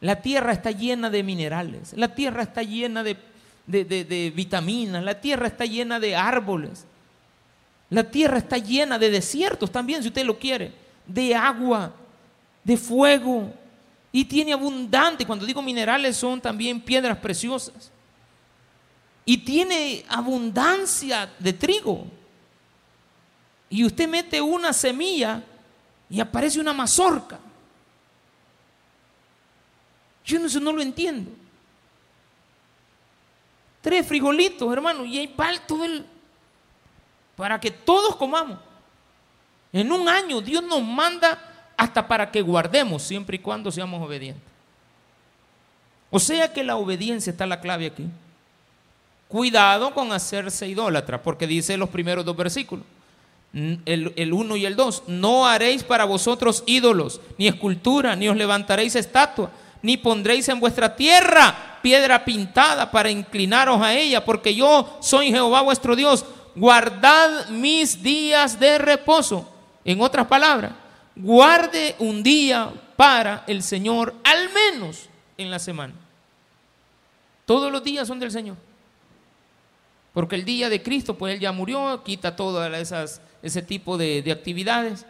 La 0.00 0.20
tierra 0.20 0.50
está 0.52 0.72
llena 0.72 1.08
de 1.08 1.22
minerales, 1.22 1.92
la 1.92 2.16
tierra 2.16 2.42
está 2.42 2.64
llena 2.64 3.04
de, 3.04 4.32
vitaminas, 4.34 5.04
la 5.04 5.20
tierra 5.20 5.46
está 5.46 5.66
llena 5.66 6.00
de 6.00 6.16
árboles, 6.16 6.84
la 7.90 8.04
tierra 8.04 8.38
está 8.38 8.58
llena 8.58 8.98
de 8.98 9.10
desiertos 9.10 9.70
también, 9.70 10.02
si 10.02 10.08
usted 10.08 10.24
lo 10.24 10.38
quiere, 10.38 10.72
de 11.06 11.34
agua, 11.34 11.92
de 12.62 12.76
fuego, 12.76 13.52
y 14.12 14.24
tiene 14.24 14.52
abundante, 14.52 15.26
cuando 15.26 15.46
digo 15.46 15.62
minerales 15.62 16.16
son 16.16 16.40
también 16.40 16.80
piedras 16.80 17.18
preciosas, 17.18 17.90
y 19.24 19.36
tiene 19.36 20.04
abundancia 20.08 21.30
de 21.38 21.52
trigo. 21.52 22.06
Y 23.70 23.84
usted 23.84 24.08
mete 24.08 24.40
una 24.40 24.72
semilla 24.72 25.42
y 26.08 26.18
aparece 26.20 26.58
una 26.58 26.72
mazorca. 26.72 27.38
Yo 30.24 30.38
no, 30.38 30.48
no 30.60 30.72
lo 30.72 30.80
entiendo. 30.80 31.30
Tres 33.80 34.06
frijolitos, 34.06 34.72
hermano, 34.72 35.04
y 35.04 35.18
hay 35.18 35.28
para 35.28 35.58
todo 35.66 35.84
el. 35.84 36.06
Para 37.38 37.60
que 37.60 37.70
todos 37.70 38.16
comamos. 38.16 38.58
En 39.72 39.92
un 39.92 40.08
año 40.08 40.40
Dios 40.40 40.60
nos 40.60 40.82
manda 40.82 41.38
hasta 41.76 42.06
para 42.08 42.32
que 42.32 42.42
guardemos, 42.42 43.00
siempre 43.04 43.36
y 43.36 43.38
cuando 43.38 43.70
seamos 43.70 44.04
obedientes. 44.04 44.42
O 46.10 46.18
sea 46.18 46.52
que 46.52 46.64
la 46.64 46.76
obediencia 46.76 47.30
está 47.30 47.46
la 47.46 47.60
clave 47.60 47.86
aquí. 47.86 48.06
Cuidado 49.28 49.94
con 49.94 50.10
hacerse 50.10 50.66
idólatra, 50.66 51.22
porque 51.22 51.46
dice 51.46 51.76
los 51.76 51.90
primeros 51.90 52.24
dos 52.24 52.36
versículos, 52.36 52.84
el, 53.52 54.12
el 54.16 54.32
uno 54.32 54.56
y 54.56 54.66
el 54.66 54.74
dos, 54.74 55.04
no 55.06 55.46
haréis 55.46 55.84
para 55.84 56.06
vosotros 56.06 56.64
ídolos, 56.66 57.20
ni 57.38 57.46
escultura, 57.46 58.16
ni 58.16 58.28
os 58.28 58.36
levantaréis 58.36 58.96
estatua 58.96 59.50
ni 59.82 59.96
pondréis 59.96 60.48
en 60.48 60.60
vuestra 60.60 60.96
tierra 60.96 61.78
piedra 61.82 62.24
pintada 62.24 62.90
para 62.90 63.10
inclinaros 63.10 63.80
a 63.80 63.94
ella, 63.94 64.24
porque 64.24 64.54
yo 64.54 64.98
soy 65.00 65.30
Jehová 65.30 65.62
vuestro 65.62 65.94
Dios. 65.94 66.24
Guardad 66.54 67.48
mis 67.48 68.02
días 68.02 68.58
de 68.58 68.78
reposo. 68.78 69.48
En 69.84 70.00
otras 70.00 70.26
palabras, 70.26 70.72
guarde 71.14 71.94
un 71.98 72.22
día 72.22 72.70
para 72.96 73.44
el 73.46 73.62
Señor, 73.62 74.14
al 74.24 74.50
menos 74.52 75.08
en 75.36 75.50
la 75.50 75.58
semana. 75.58 75.94
Todos 77.46 77.72
los 77.72 77.82
días 77.82 78.06
son 78.06 78.18
del 78.18 78.30
Señor. 78.30 78.56
Porque 80.12 80.36
el 80.36 80.44
día 80.44 80.68
de 80.68 80.82
Cristo, 80.82 81.16
pues 81.16 81.34
Él 81.34 81.40
ya 81.40 81.52
murió, 81.52 82.02
quita 82.04 82.34
todas 82.34 82.72
esas, 82.74 83.20
ese 83.42 83.62
tipo 83.62 83.96
de, 83.96 84.20
de 84.22 84.32
actividades 84.32 85.06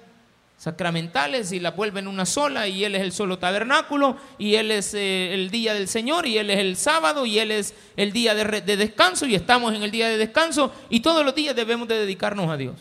sacramentales 0.59 1.53
y 1.53 1.61
la 1.61 1.71
vuelven 1.71 2.09
una 2.09 2.27
sola 2.27 2.67
y 2.67 2.85
Él 2.85 2.97
es 2.97 3.03
el 3.03 3.13
solo 3.13 3.39
tabernáculo 3.39 4.17
y 4.39 4.57
Él 4.57 4.73
es 4.73 4.93
eh, 4.93 5.33
el 5.33 5.51
día 5.51 5.73
del 5.73 5.87
Señor 5.87 6.27
y 6.27 6.37
Él 6.37 6.51
es 6.51 6.59
el 6.59 6.77
sábado 6.77 7.25
y 7.25 7.39
Él 7.39 7.53
es 7.53 7.75
el 7.97 8.13
día 8.13 8.35
de, 8.35 8.61
de, 8.63 8.77
descanso 8.77 9.25
y 9.25 9.37
estamos 9.37 9.73
en 9.73 9.85
el 9.85 9.93
día 9.93 10.09
de 10.09 10.17
descanso 10.19 10.73
y 10.91 10.99
todos 10.99 11.25
los 11.25 11.35
días 11.35 11.55
debemos 11.55 11.87
de 11.87 12.01
dedicarnos 12.01 12.51
a 12.51 12.57
Dios. 12.57 12.75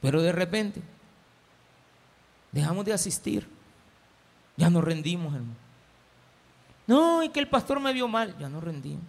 Pero 0.00 0.22
de 0.22 0.32
repente 0.32 0.80
dejamos 2.50 2.86
de 2.86 2.94
asistir, 2.94 3.46
ya 4.56 4.70
nos 4.70 4.82
rendimos 4.82 5.34
hermano. 5.34 5.64
No, 6.86 7.22
es 7.22 7.30
que 7.30 7.40
el 7.40 7.48
pastor 7.48 7.78
me 7.80 7.92
vio 7.92 8.08
mal, 8.08 8.36
ya 8.38 8.48
nos 8.48 8.64
rendimos. 8.64 9.04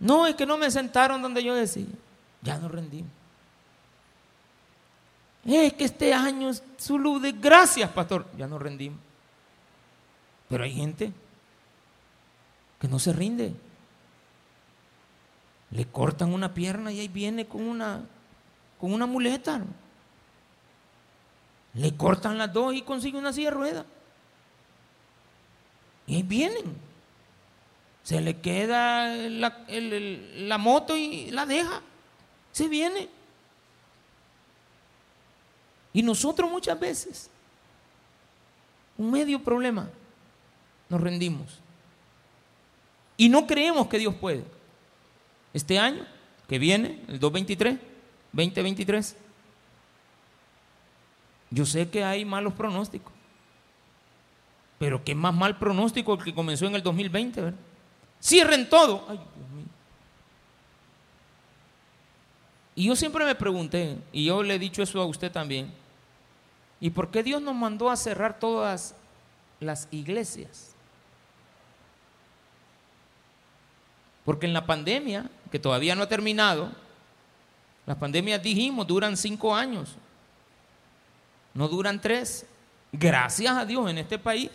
No, 0.00 0.26
es 0.26 0.34
que 0.34 0.46
no 0.46 0.58
me 0.58 0.68
sentaron 0.70 1.22
donde 1.22 1.44
yo 1.44 1.54
decía, 1.54 1.86
ya 2.42 2.58
nos 2.58 2.72
rendimos. 2.72 3.21
Es 5.44 5.72
que 5.72 5.84
este 5.84 6.14
año 6.14 6.50
es 6.50 6.62
su 6.76 6.98
luz 6.98 7.20
de 7.20 7.32
gracias, 7.32 7.90
pastor. 7.90 8.26
Ya 8.36 8.46
nos 8.46 8.62
rendimos. 8.62 9.00
Pero 10.48 10.64
hay 10.64 10.74
gente 10.74 11.12
que 12.78 12.88
no 12.88 12.98
se 12.98 13.12
rinde. 13.12 13.54
Le 15.70 15.86
cortan 15.86 16.32
una 16.32 16.52
pierna 16.52 16.92
y 16.92 17.00
ahí 17.00 17.08
viene 17.08 17.46
con 17.46 17.62
una, 17.62 18.04
con 18.78 18.92
una 18.92 19.06
muleta. 19.06 19.62
Le 21.74 21.96
cortan 21.96 22.38
las 22.38 22.52
dos 22.52 22.74
y 22.74 22.82
consigue 22.82 23.18
una 23.18 23.32
silla 23.32 23.50
de 23.50 23.56
rueda. 23.56 23.86
Y 26.06 26.16
ahí 26.16 26.22
vienen. 26.22 26.76
Se 28.02 28.20
le 28.20 28.40
queda 28.40 29.06
la, 29.16 29.64
la 29.68 30.58
moto 30.58 30.96
y 30.96 31.30
la 31.30 31.46
deja. 31.46 31.80
Se 32.52 32.68
viene. 32.68 33.08
Y 35.92 36.02
nosotros 36.02 36.50
muchas 36.50 36.78
veces, 36.78 37.30
un 38.96 39.10
medio 39.10 39.42
problema, 39.42 39.88
nos 40.88 41.00
rendimos. 41.00 41.58
Y 43.16 43.28
no 43.28 43.46
creemos 43.46 43.88
que 43.88 43.98
Dios 43.98 44.14
puede. 44.14 44.44
Este 45.52 45.78
año 45.78 46.06
que 46.48 46.58
viene, 46.58 47.02
el 47.08 47.20
2023, 47.20 47.78
2023, 48.32 49.16
yo 51.50 51.66
sé 51.66 51.88
que 51.90 52.02
hay 52.02 52.24
malos 52.24 52.54
pronósticos. 52.54 53.12
Pero 54.78 55.04
qué 55.04 55.14
más 55.14 55.34
mal 55.34 55.58
pronóstico 55.58 56.14
el 56.14 56.24
que 56.24 56.34
comenzó 56.34 56.66
en 56.66 56.74
el 56.74 56.82
2020, 56.82 57.40
¿verdad? 57.40 57.58
Cierren 58.20 58.68
todo. 58.68 59.04
Ay, 59.08 59.16
Dios 59.16 59.50
mío. 59.50 59.66
Y 62.74 62.86
yo 62.86 62.96
siempre 62.96 63.24
me 63.24 63.34
pregunté, 63.34 63.98
y 64.12 64.24
yo 64.24 64.42
le 64.42 64.54
he 64.54 64.58
dicho 64.58 64.82
eso 64.82 65.00
a 65.00 65.06
usted 65.06 65.30
también, 65.30 65.72
¿Y 66.82 66.90
por 66.90 67.12
qué 67.12 67.22
Dios 67.22 67.40
nos 67.40 67.54
mandó 67.54 67.90
a 67.90 67.96
cerrar 67.96 68.40
todas 68.40 68.96
las 69.60 69.86
iglesias? 69.92 70.74
Porque 74.24 74.46
en 74.46 74.52
la 74.52 74.66
pandemia, 74.66 75.30
que 75.52 75.60
todavía 75.60 75.94
no 75.94 76.02
ha 76.02 76.08
terminado, 76.08 76.72
las 77.86 77.96
pandemias 77.96 78.42
dijimos 78.42 78.84
duran 78.84 79.16
cinco 79.16 79.54
años, 79.54 79.94
no 81.54 81.68
duran 81.68 82.00
tres. 82.00 82.46
Gracias 82.90 83.56
a 83.56 83.64
Dios 83.64 83.88
en 83.88 83.98
este 83.98 84.18
país 84.18 84.50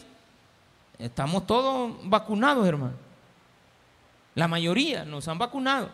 estamos 0.99 1.47
todos 1.47 1.95
vacunados, 2.03 2.67
hermano. 2.67 2.95
La 4.35 4.49
mayoría 4.49 5.05
nos 5.05 5.29
han 5.29 5.37
vacunado. 5.37 5.89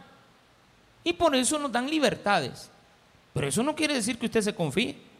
Y 1.03 1.13
por 1.13 1.35
eso 1.35 1.59
nos 1.59 1.71
dan 1.71 1.87
libertades. 1.87 2.71
Pero 3.35 3.47
eso 3.47 3.61
no 3.61 3.75
quiere 3.75 3.93
decir 3.93 4.17
que 4.17 4.25
usted 4.25 4.41
se 4.41 4.55
confíe. 4.55 5.12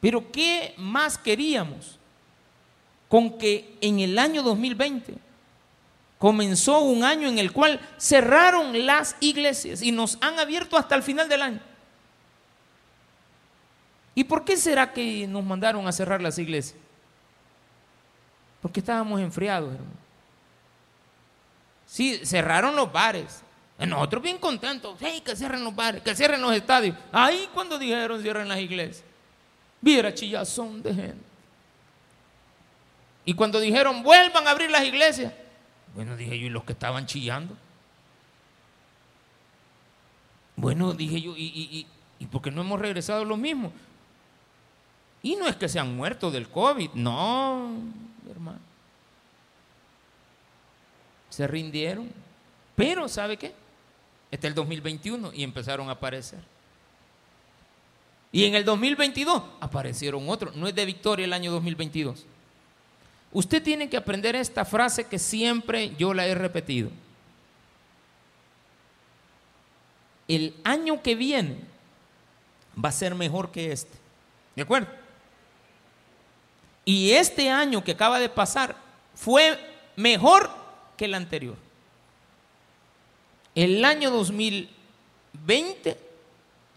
Pero 0.00 0.30
¿qué 0.32 0.74
más 0.76 1.18
queríamos 1.18 1.98
con 3.08 3.38
que 3.38 3.76
en 3.80 4.00
el 4.00 4.18
año 4.18 4.42
2020 4.42 5.14
comenzó 6.18 6.80
un 6.80 7.04
año 7.04 7.28
en 7.28 7.38
el 7.38 7.52
cual 7.52 7.80
cerraron 7.98 8.86
las 8.86 9.16
iglesias 9.20 9.82
y 9.82 9.92
nos 9.92 10.18
han 10.20 10.38
abierto 10.38 10.76
hasta 10.76 10.94
el 10.94 11.02
final 11.02 11.28
del 11.28 11.42
año? 11.42 11.60
¿Y 14.14 14.24
por 14.24 14.44
qué 14.44 14.56
será 14.56 14.92
que 14.92 15.26
nos 15.26 15.44
mandaron 15.44 15.86
a 15.86 15.92
cerrar 15.92 16.20
las 16.20 16.38
iglesias? 16.38 16.78
Porque 18.60 18.80
estábamos 18.80 19.20
enfriados, 19.20 19.72
hermano. 19.72 20.00
Sí, 21.86 22.20
cerraron 22.24 22.76
los 22.76 22.92
bares. 22.92 23.42
Nosotros 23.78 24.22
bien 24.22 24.38
contentos. 24.38 24.96
Hey, 25.00 25.22
que 25.24 25.34
cierren 25.34 25.64
los 25.64 25.74
bares, 25.74 26.02
que 26.02 26.14
cierren 26.14 26.40
los 26.40 26.52
estadios. 26.52 26.96
Ahí 27.10 27.48
cuando 27.54 27.78
dijeron 27.78 28.20
cierren 28.20 28.48
las 28.48 28.58
iglesias. 28.58 29.09
Viera 29.80 30.12
chillazón 30.14 30.82
de 30.82 30.94
gente. 30.94 31.24
Y 33.24 33.34
cuando 33.34 33.60
dijeron 33.60 34.02
vuelvan 34.02 34.46
a 34.46 34.50
abrir 34.50 34.70
las 34.70 34.84
iglesias. 34.84 35.32
Bueno, 35.94 36.16
dije 36.16 36.38
yo, 36.38 36.46
¿y 36.46 36.50
los 36.50 36.64
que 36.64 36.72
estaban 36.72 37.06
chillando? 37.06 37.56
Bueno, 40.56 40.92
dije 40.92 41.20
yo, 41.20 41.36
¿y, 41.36 41.44
y, 41.44 41.86
y, 42.18 42.26
por 42.26 42.42
qué 42.42 42.50
no 42.50 42.60
hemos 42.60 42.78
regresado 42.78 43.24
los 43.24 43.38
mismos? 43.38 43.72
Y 45.22 45.36
no 45.36 45.46
es 45.46 45.56
que 45.56 45.68
se 45.68 45.78
han 45.78 45.96
muerto 45.96 46.30
del 46.30 46.48
COVID, 46.48 46.90
no, 46.94 47.70
hermano. 48.30 48.58
Se 51.30 51.46
rindieron. 51.46 52.10
Pero, 52.76 53.08
¿sabe 53.08 53.36
qué? 53.36 53.54
Este 54.30 54.46
es 54.46 54.50
el 54.50 54.54
2021 54.54 55.32
y 55.32 55.42
empezaron 55.42 55.88
a 55.88 55.92
aparecer. 55.92 56.40
Y 58.32 58.44
en 58.44 58.54
el 58.54 58.64
2022 58.64 59.42
aparecieron 59.60 60.28
otros. 60.28 60.54
No 60.54 60.68
es 60.68 60.74
de 60.74 60.84
victoria 60.84 61.24
el 61.24 61.32
año 61.32 61.50
2022. 61.50 62.26
Usted 63.32 63.62
tiene 63.62 63.88
que 63.88 63.96
aprender 63.96 64.36
esta 64.36 64.64
frase 64.64 65.06
que 65.06 65.18
siempre 65.18 65.94
yo 65.96 66.14
la 66.14 66.26
he 66.26 66.34
repetido. 66.34 66.90
El 70.28 70.54
año 70.62 71.02
que 71.02 71.14
viene 71.14 71.56
va 72.82 72.88
a 72.90 72.92
ser 72.92 73.14
mejor 73.14 73.50
que 73.50 73.72
este. 73.72 73.98
¿De 74.54 74.62
acuerdo? 74.62 74.88
Y 76.84 77.12
este 77.12 77.50
año 77.50 77.82
que 77.84 77.92
acaba 77.92 78.18
de 78.18 78.28
pasar 78.28 78.76
fue 79.14 79.58
mejor 79.96 80.50
que 80.96 81.04
el 81.04 81.14
anterior. 81.14 81.56
El 83.54 83.84
año 83.84 84.10
2020 84.10 85.98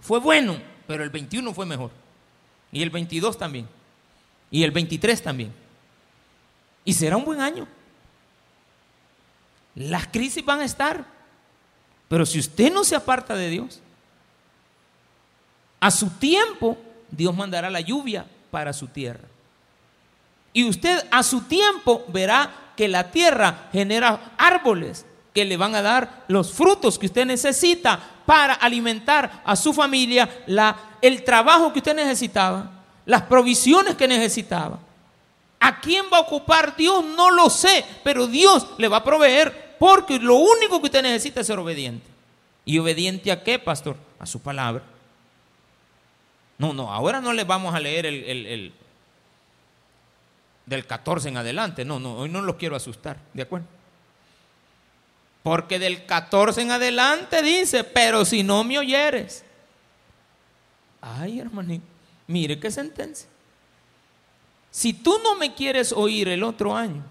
fue 0.01 0.19
bueno, 0.19 0.57
pero 0.87 1.03
el 1.03 1.09
21 1.09 1.53
fue 1.53 1.65
mejor. 1.65 1.91
Y 2.71 2.81
el 2.81 2.89
22 2.89 3.37
también. 3.37 3.67
Y 4.49 4.63
el 4.63 4.71
23 4.71 5.21
también. 5.21 5.53
Y 6.85 6.93
será 6.93 7.17
un 7.17 7.25
buen 7.25 7.41
año. 7.41 7.67
Las 9.75 10.07
crisis 10.07 10.43
van 10.43 10.59
a 10.59 10.65
estar. 10.65 11.05
Pero 12.07 12.25
si 12.25 12.39
usted 12.39 12.71
no 12.71 12.83
se 12.83 12.95
aparta 12.95 13.35
de 13.35 13.49
Dios, 13.49 13.81
a 15.79 15.91
su 15.91 16.09
tiempo 16.11 16.77
Dios 17.09 17.35
mandará 17.35 17.69
la 17.69 17.81
lluvia 17.81 18.25
para 18.51 18.73
su 18.73 18.87
tierra. 18.87 19.27
Y 20.51 20.67
usted 20.67 21.05
a 21.11 21.23
su 21.23 21.41
tiempo 21.41 22.05
verá 22.09 22.71
que 22.75 22.87
la 22.87 23.11
tierra 23.11 23.69
genera 23.71 24.33
árboles 24.37 25.05
que 25.33 25.45
le 25.45 25.57
van 25.57 25.75
a 25.75 25.81
dar 25.81 26.23
los 26.27 26.51
frutos 26.53 26.99
que 26.99 27.07
usted 27.07 27.25
necesita 27.25 27.99
para 28.25 28.53
alimentar 28.53 29.41
a 29.43 29.55
su 29.55 29.73
familia, 29.73 30.43
la, 30.47 30.97
el 31.01 31.23
trabajo 31.23 31.73
que 31.73 31.79
usted 31.79 31.95
necesitaba, 31.95 32.71
las 33.05 33.23
provisiones 33.23 33.95
que 33.95 34.07
necesitaba. 34.07 34.79
¿A 35.59 35.79
quién 35.79 36.05
va 36.11 36.17
a 36.17 36.21
ocupar 36.21 36.75
Dios? 36.75 37.03
No 37.03 37.31
lo 37.31 37.49
sé, 37.49 37.83
pero 38.03 38.27
Dios 38.27 38.67
le 38.77 38.87
va 38.87 38.97
a 38.97 39.03
proveer 39.03 39.75
porque 39.79 40.19
lo 40.19 40.35
único 40.35 40.79
que 40.79 40.85
usted 40.85 41.01
necesita 41.01 41.41
es 41.41 41.47
ser 41.47 41.59
obediente. 41.59 42.05
¿Y 42.65 42.77
obediente 42.79 43.31
a 43.31 43.43
qué, 43.43 43.59
pastor? 43.59 43.97
A 44.19 44.25
su 44.25 44.39
palabra. 44.39 44.83
No, 46.57 46.73
no, 46.73 46.91
ahora 46.91 47.19
no 47.19 47.33
le 47.33 47.43
vamos 47.43 47.73
a 47.73 47.79
leer 47.79 48.05
el, 48.05 48.23
el 48.23 48.73
del 50.65 50.85
14 50.85 51.29
en 51.29 51.37
adelante. 51.37 51.83
No, 51.83 51.99
no, 51.99 52.17
hoy 52.17 52.29
no 52.29 52.41
los 52.41 52.55
quiero 52.55 52.75
asustar, 52.75 53.17
¿de 53.33 53.41
acuerdo? 53.41 53.67
Porque 55.43 55.77
del 55.77 56.05
14 56.05 56.61
en 56.61 56.71
adelante 56.71 57.41
dice, 57.41 57.83
pero 57.83 58.23
si 58.23 58.43
no 58.43 58.63
me 58.63 58.79
oyeres. 58.79 59.43
Ay, 61.01 61.41
hermanito, 61.41 61.85
mire 62.27 62.57
qué 62.57 62.71
sentencia. 62.71 63.27
Si 64.71 64.93
tú 64.93 65.19
no 65.21 65.35
me 65.35 65.53
quieres 65.53 65.91
oír 65.91 66.29
el 66.29 66.43
otro 66.43 66.75
año, 66.75 67.03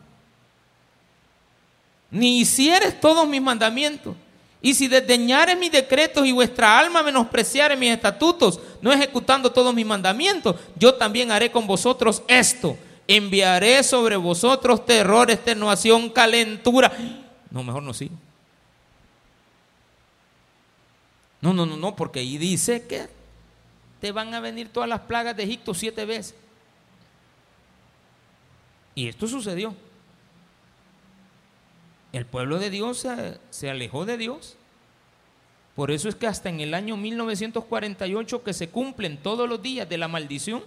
ni 2.10 2.40
hicieres 2.40 2.98
todos 2.98 3.28
mis 3.28 3.42
mandamientos, 3.42 4.16
y 4.62 4.74
si 4.74 4.88
desdeñares 4.88 5.58
mis 5.58 5.70
decretos 5.70 6.24
y 6.24 6.32
vuestra 6.32 6.78
alma 6.78 7.02
menospreciare 7.02 7.76
mis 7.76 7.90
estatutos, 7.90 8.60
no 8.80 8.92
ejecutando 8.92 9.52
todos 9.52 9.74
mis 9.74 9.84
mandamientos, 9.84 10.56
yo 10.76 10.94
también 10.94 11.30
haré 11.30 11.50
con 11.50 11.66
vosotros 11.66 12.22
esto. 12.28 12.78
Enviaré 13.08 13.82
sobre 13.82 14.16
vosotros 14.16 14.86
terror, 14.86 15.30
extenuación, 15.30 16.08
calentura 16.08 16.92
no, 17.52 17.62
mejor 17.62 17.82
no 17.82 17.92
sigo. 17.92 18.14
No, 21.42 21.52
no, 21.52 21.66
no, 21.66 21.76
no, 21.76 21.94
porque 21.94 22.20
ahí 22.20 22.38
dice 22.38 22.86
que 22.86 23.08
te 24.00 24.10
van 24.10 24.32
a 24.32 24.40
venir 24.40 24.68
todas 24.68 24.88
las 24.88 25.00
plagas 25.00 25.36
de 25.36 25.42
Egipto 25.42 25.74
siete 25.74 26.04
veces. 26.06 26.34
Y 28.94 29.08
esto 29.08 29.26
sucedió. 29.26 29.74
El 32.12 32.26
pueblo 32.26 32.58
de 32.58 32.70
Dios 32.70 32.98
se, 32.98 33.38
se, 33.50 33.70
alejó 33.70 34.06
de 34.06 34.16
Dios. 34.16 34.56
Por 35.76 35.90
eso 35.90 36.08
es 36.08 36.14
que 36.14 36.26
hasta 36.26 36.48
en 36.48 36.60
el 36.60 36.74
año 36.74 36.96
1948 36.96 38.42
que 38.42 38.52
se 38.52 38.68
cumplen 38.70 39.18
todos 39.18 39.48
los 39.48 39.60
días 39.62 39.88
de 39.88 39.98
la 39.98 40.08
maldición, 40.08 40.62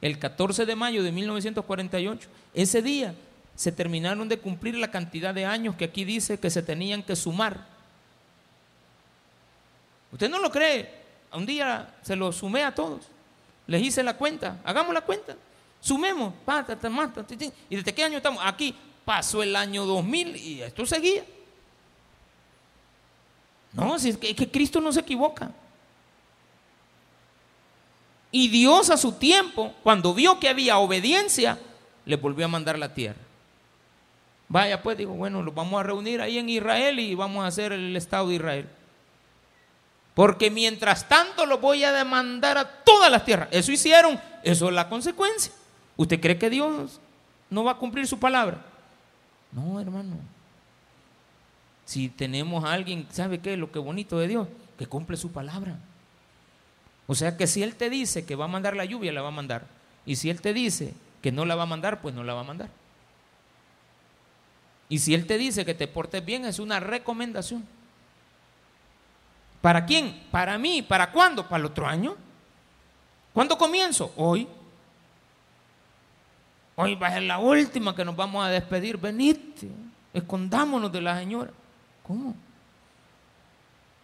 el 0.00 0.18
14 0.18 0.66
de 0.66 0.76
mayo 0.76 1.02
de 1.02 1.12
1948, 1.12 2.28
ese 2.54 2.82
día 2.82 3.14
se 3.56 3.72
terminaron 3.72 4.28
de 4.28 4.38
cumplir 4.38 4.76
la 4.76 4.90
cantidad 4.90 5.34
de 5.34 5.46
años 5.46 5.74
que 5.76 5.86
aquí 5.86 6.04
dice 6.04 6.38
que 6.38 6.50
se 6.50 6.62
tenían 6.62 7.02
que 7.02 7.16
sumar. 7.16 7.66
¿Usted 10.12 10.28
no 10.28 10.38
lo 10.38 10.50
cree? 10.50 10.88
Un 11.32 11.46
día 11.46 11.96
se 12.02 12.14
lo 12.14 12.30
sumé 12.32 12.62
a 12.62 12.74
todos. 12.74 13.08
Les 13.66 13.82
hice 13.82 14.02
la 14.02 14.16
cuenta. 14.16 14.60
Hagamos 14.62 14.94
la 14.94 15.00
cuenta. 15.00 15.36
Sumemos. 15.80 16.34
¿Y 17.68 17.76
desde 17.76 17.94
qué 17.94 18.04
año 18.04 18.18
estamos? 18.18 18.42
Aquí 18.44 18.74
pasó 19.04 19.42
el 19.42 19.56
año 19.56 19.86
2000 19.86 20.36
y 20.36 20.62
esto 20.62 20.84
seguía. 20.84 21.24
No, 23.72 23.96
que, 23.96 24.30
es 24.30 24.36
que 24.36 24.50
Cristo 24.50 24.80
no 24.80 24.92
se 24.92 25.00
equivoca. 25.00 25.50
Y 28.30 28.48
Dios 28.48 28.90
a 28.90 28.96
su 28.96 29.12
tiempo, 29.12 29.74
cuando 29.82 30.12
vio 30.12 30.38
que 30.38 30.48
había 30.48 30.78
obediencia, 30.78 31.58
le 32.04 32.16
volvió 32.16 32.44
a 32.44 32.48
mandar 32.48 32.78
la 32.78 32.92
tierra. 32.92 33.25
Vaya, 34.48 34.82
pues 34.82 34.96
digo, 34.96 35.12
bueno, 35.14 35.42
los 35.42 35.54
vamos 35.54 35.80
a 35.80 35.82
reunir 35.82 36.20
ahí 36.20 36.38
en 36.38 36.48
Israel 36.48 36.98
y 37.00 37.14
vamos 37.14 37.44
a 37.44 37.48
hacer 37.48 37.72
el 37.72 37.96
Estado 37.96 38.28
de 38.28 38.36
Israel. 38.36 38.68
Porque 40.14 40.50
mientras 40.50 41.08
tanto 41.08 41.44
lo 41.44 41.58
voy 41.58 41.84
a 41.84 41.92
demandar 41.92 42.56
a 42.56 42.66
todas 42.84 43.10
las 43.10 43.24
tierras. 43.24 43.48
Eso 43.50 43.72
hicieron, 43.72 44.20
eso 44.42 44.68
es 44.68 44.74
la 44.74 44.88
consecuencia. 44.88 45.52
¿Usted 45.96 46.20
cree 46.20 46.38
que 46.38 46.48
Dios 46.48 47.00
no 47.50 47.64
va 47.64 47.72
a 47.72 47.76
cumplir 47.76 48.06
su 48.06 48.18
palabra? 48.18 48.64
No, 49.52 49.80
hermano. 49.80 50.16
Si 51.84 52.08
tenemos 52.08 52.64
a 52.64 52.72
alguien, 52.72 53.06
¿sabe 53.10 53.40
qué? 53.40 53.56
Lo 53.56 53.70
que 53.70 53.78
bonito 53.78 54.18
de 54.18 54.28
Dios, 54.28 54.48
que 54.78 54.86
cumple 54.86 55.16
su 55.16 55.32
palabra. 55.32 55.76
O 57.06 57.14
sea 57.14 57.36
que 57.36 57.46
si 57.46 57.62
Él 57.62 57.76
te 57.76 57.90
dice 57.90 58.24
que 58.24 58.36
va 58.36 58.46
a 58.46 58.48
mandar 58.48 58.74
la 58.74 58.84
lluvia, 58.84 59.12
la 59.12 59.22
va 59.22 59.28
a 59.28 59.32
mandar. 59.32 59.66
Y 60.04 60.16
si 60.16 60.30
Él 60.30 60.40
te 60.40 60.52
dice 60.52 60.94
que 61.22 61.32
no 61.32 61.44
la 61.44 61.54
va 61.54 61.64
a 61.64 61.66
mandar, 61.66 62.00
pues 62.00 62.14
no 62.14 62.24
la 62.24 62.34
va 62.34 62.40
a 62.40 62.44
mandar. 62.44 62.70
Y 64.88 64.98
si 64.98 65.14
Él 65.14 65.26
te 65.26 65.38
dice 65.38 65.64
que 65.64 65.74
te 65.74 65.88
portes 65.88 66.24
bien, 66.24 66.44
es 66.44 66.58
una 66.58 66.80
recomendación. 66.80 67.66
¿Para 69.60 69.84
quién? 69.84 70.22
Para 70.30 70.58
mí. 70.58 70.82
¿Para 70.82 71.10
cuándo? 71.10 71.42
Para 71.48 71.58
el 71.58 71.66
otro 71.66 71.86
año. 71.86 72.16
¿Cuándo 73.32 73.58
comienzo? 73.58 74.12
Hoy. 74.16 74.46
Hoy 76.76 76.94
va 76.94 77.08
a 77.08 77.12
ser 77.14 77.22
la 77.22 77.38
última 77.38 77.94
que 77.94 78.04
nos 78.04 78.14
vamos 78.14 78.44
a 78.44 78.48
despedir. 78.48 78.96
Venite. 78.96 79.68
escondámonos 80.14 80.92
de 80.92 81.00
la 81.00 81.18
señora. 81.18 81.50
¿Cómo? 82.02 82.34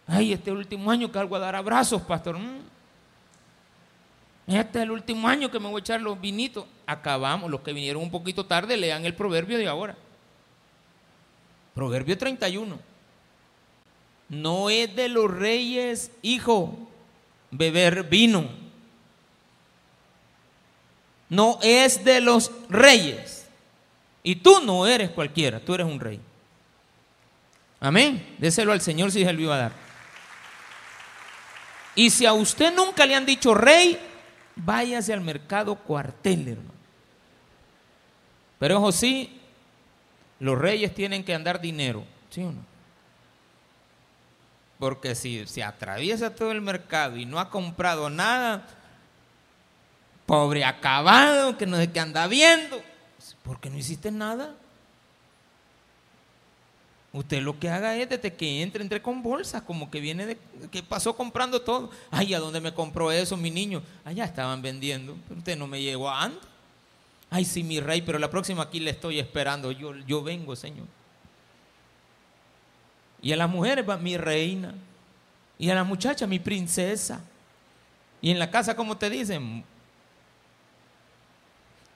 Ay, 0.05 0.33
este 0.33 0.51
último 0.51 0.91
año 0.91 1.09
que 1.09 1.17
algo 1.17 1.35
a 1.35 1.39
dar 1.39 1.55
abrazos, 1.55 2.01
pastor. 2.01 2.37
Mm. 2.37 2.59
Este 4.47 4.79
es 4.79 4.83
el 4.83 4.91
último 4.91 5.27
año 5.27 5.49
que 5.49 5.59
me 5.59 5.67
voy 5.67 5.77
a 5.77 5.79
echar 5.79 6.01
los 6.01 6.19
vinitos. 6.19 6.65
Acabamos, 6.85 7.49
los 7.49 7.61
que 7.61 7.71
vinieron 7.71 8.03
un 8.03 8.11
poquito 8.11 8.45
tarde, 8.45 8.75
lean 8.75 9.05
el 9.05 9.15
proverbio 9.15 9.57
de 9.57 9.67
ahora. 9.67 9.95
Proverbio 11.73 12.17
31. 12.17 12.79
No 14.29 14.69
es 14.69 14.95
de 14.95 15.09
los 15.09 15.29
reyes, 15.31 16.11
hijo, 16.21 16.77
beber 17.51 18.03
vino. 18.03 18.49
No 21.29 21.59
es 21.61 22.03
de 22.03 22.21
los 22.21 22.51
reyes. 22.69 23.47
Y 24.23 24.35
tú 24.35 24.61
no 24.63 24.87
eres 24.87 25.09
cualquiera, 25.09 25.59
tú 25.59 25.73
eres 25.73 25.85
un 25.85 25.99
rey. 25.99 26.19
Amén. 27.79 28.35
Déselo 28.37 28.71
al 28.71 28.81
Señor 28.81 29.11
si 29.11 29.23
se 29.23 29.33
lo 29.33 29.41
iba 29.41 29.55
a 29.55 29.59
dar. 29.59 29.71
Y 31.95 32.09
si 32.09 32.25
a 32.25 32.33
usted 32.33 32.73
nunca 32.73 33.05
le 33.05 33.15
han 33.15 33.25
dicho 33.25 33.53
rey, 33.53 33.99
váyase 34.55 35.13
al 35.13 35.21
mercado 35.21 35.75
cuartel, 35.75 36.47
hermano. 36.47 36.73
Pero 38.57 38.77
ojo, 38.77 38.91
sí, 38.91 39.41
los 40.43 40.59
reyes 40.59 40.93
tienen 40.93 41.23
que 41.23 41.33
andar 41.33 41.61
dinero, 41.61 42.03
¿sí 42.29 42.43
o 42.43 42.51
no? 42.51 42.65
Porque 44.77 45.15
si 45.15 45.47
se 45.47 45.63
atraviesa 45.63 46.35
todo 46.35 46.51
el 46.51 46.59
mercado 46.59 47.15
y 47.15 47.25
no 47.25 47.39
ha 47.39 47.49
comprado 47.49 48.09
nada, 48.09 48.67
pobre 50.25 50.65
acabado, 50.65 51.57
que 51.57 51.65
no 51.65 51.77
sé 51.77 51.89
qué 51.89 52.01
anda 52.01 52.27
viendo, 52.27 52.83
¿por 53.43 53.61
qué 53.61 53.69
no 53.69 53.77
hiciste 53.77 54.11
nada? 54.11 54.53
Usted 57.13 57.41
lo 57.41 57.57
que 57.57 57.69
haga 57.69 57.95
es 57.95 58.09
desde 58.09 58.33
que 58.33 58.63
entre, 58.63 58.83
entre 58.83 59.01
con 59.01 59.23
bolsas, 59.23 59.61
como 59.61 59.89
que 59.89 60.01
viene 60.01 60.25
de, 60.25 60.37
que 60.69 60.83
pasó 60.83 61.15
comprando 61.15 61.61
todo. 61.61 61.89
Ay, 62.11 62.33
¿a 62.33 62.39
dónde 62.39 62.59
me 62.59 62.73
compró 62.73 63.13
eso, 63.13 63.37
mi 63.37 63.49
niño? 63.49 63.81
Allá 64.03 64.25
estaban 64.25 64.61
vendiendo, 64.61 65.15
pero 65.25 65.37
usted 65.37 65.57
no 65.57 65.67
me 65.67 65.81
llegó 65.81 66.09
antes. 66.09 66.52
Ay, 67.35 67.45
sí, 67.45 67.63
mi 67.63 67.79
rey, 67.79 68.03
pero 68.03 68.19
la 68.19 68.29
próxima 68.29 68.61
aquí 68.61 68.79
le 68.79 68.91
estoy 68.91 69.17
esperando. 69.17 69.71
Yo, 69.71 69.95
yo 70.05 70.21
vengo, 70.21 70.55
Señor. 70.55 70.85
Y 73.23 73.31
a 73.31 73.35
las 73.35 73.49
mujeres 73.49 73.89
va 73.89 73.97
mi 73.97 74.17
reina. 74.17 74.75
Y 75.57 75.67
a 75.71 75.73
la 75.73 75.83
muchacha, 75.83 76.27
mi 76.27 76.37
princesa. 76.37 77.21
Y 78.21 78.29
en 78.29 78.37
la 78.37 78.51
casa, 78.51 78.75
como 78.75 78.95
te 78.99 79.09
dicen, 79.09 79.63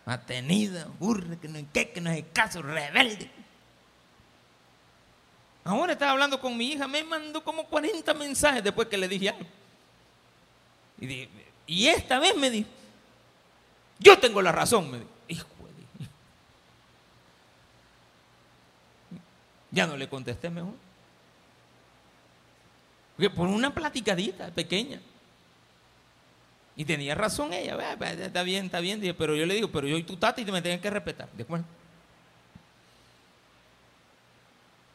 atenida, 0.08 0.88
burra, 0.97 1.36
que 1.36 1.47
no 1.47 1.60
hay 1.60 1.65
que 1.65 2.02
no 2.02 2.10
hay 2.10 2.23
caso, 2.23 2.63
rebelde. 2.63 3.30
Ahora 5.63 5.93
estaba 5.93 6.13
hablando 6.13 6.41
con 6.41 6.58
mi 6.58 6.71
hija, 6.71 6.88
me 6.88 7.04
mandó 7.04 7.43
como 7.43 7.65
40 7.67 8.12
mensajes 8.15 8.63
después 8.63 8.88
que 8.88 8.97
le 8.97 9.08
dije 9.08 9.30
algo. 9.30 9.45
Y, 11.00 11.30
y 11.67 11.88
esta 11.89 12.17
vez 12.17 12.36
me 12.36 12.50
dijo, 12.50 12.69
yo 14.00 14.17
tengo 14.17 14.41
la 14.41 14.52
razón, 14.52 14.89
me 14.89 14.97
dijo. 14.97 15.12
Hijo 15.28 15.45
de... 15.67 16.08
Ya 19.77 19.85
no 19.85 19.95
le 19.95 20.09
contesté 20.09 20.49
mejor. 20.49 20.73
Porque 23.15 23.29
por 23.29 23.47
una 23.47 23.71
platicadita 23.71 24.47
pequeña. 24.49 24.99
Y 26.75 26.83
tenía 26.83 27.13
razón 27.13 27.53
ella, 27.53 27.77
está 28.09 28.41
bien, 28.41 28.65
está 28.65 28.79
bien, 28.79 28.99
pero 29.15 29.35
yo 29.35 29.45
le 29.45 29.53
digo, 29.53 29.67
pero 29.67 29.87
yo 29.87 29.95
y 29.97 30.03
tu 30.03 30.17
tata 30.17 30.41
y 30.41 30.45
me 30.45 30.63
tienen 30.63 30.81
que 30.81 30.89
respetar, 30.89 31.29
¿de 31.33 31.43
acuerdo? 31.43 31.65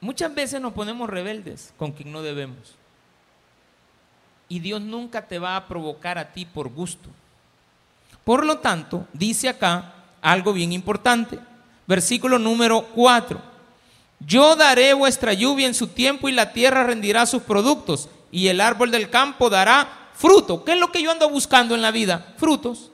Muchas 0.00 0.34
veces 0.34 0.60
nos 0.60 0.72
ponemos 0.72 1.08
rebeldes 1.08 1.72
con 1.76 1.92
quien 1.92 2.10
no 2.10 2.20
debemos. 2.20 2.74
Y 4.48 4.58
Dios 4.58 4.80
nunca 4.80 5.28
te 5.28 5.38
va 5.38 5.54
a 5.54 5.68
provocar 5.68 6.18
a 6.18 6.32
ti 6.32 6.44
por 6.44 6.68
gusto. 6.70 7.08
Por 8.24 8.44
lo 8.44 8.58
tanto, 8.58 9.06
dice 9.12 9.48
acá 9.48 9.94
algo 10.20 10.52
bien 10.52 10.72
importante. 10.72 11.38
Versículo 11.86 12.40
número 12.40 12.82
4. 12.96 13.51
Yo 14.26 14.56
daré 14.56 14.94
vuestra 14.94 15.32
lluvia 15.32 15.66
en 15.66 15.74
su 15.74 15.88
tiempo 15.88 16.28
y 16.28 16.32
la 16.32 16.52
tierra 16.52 16.84
rendirá 16.84 17.26
sus 17.26 17.42
productos 17.42 18.08
y 18.30 18.48
el 18.48 18.60
árbol 18.60 18.90
del 18.90 19.10
campo 19.10 19.50
dará 19.50 20.10
fruto. 20.14 20.64
¿Qué 20.64 20.72
es 20.72 20.78
lo 20.78 20.92
que 20.92 21.02
yo 21.02 21.10
ando 21.10 21.28
buscando 21.28 21.74
en 21.74 21.82
la 21.82 21.90
vida? 21.90 22.34
Frutos. 22.36 22.90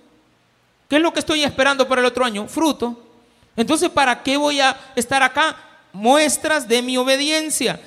¿Qué 0.88 0.96
es 0.96 1.02
lo 1.02 1.12
que 1.12 1.20
estoy 1.20 1.42
esperando 1.42 1.86
para 1.86 2.00
el 2.00 2.06
otro 2.06 2.24
año? 2.24 2.46
Fruto. 2.46 3.04
Entonces, 3.56 3.90
¿para 3.90 4.22
qué 4.22 4.36
voy 4.36 4.60
a 4.60 4.78
estar 4.96 5.22
acá 5.22 5.56
muestras 5.92 6.68
de 6.68 6.82
mi 6.82 6.96
obediencia. 6.96 7.80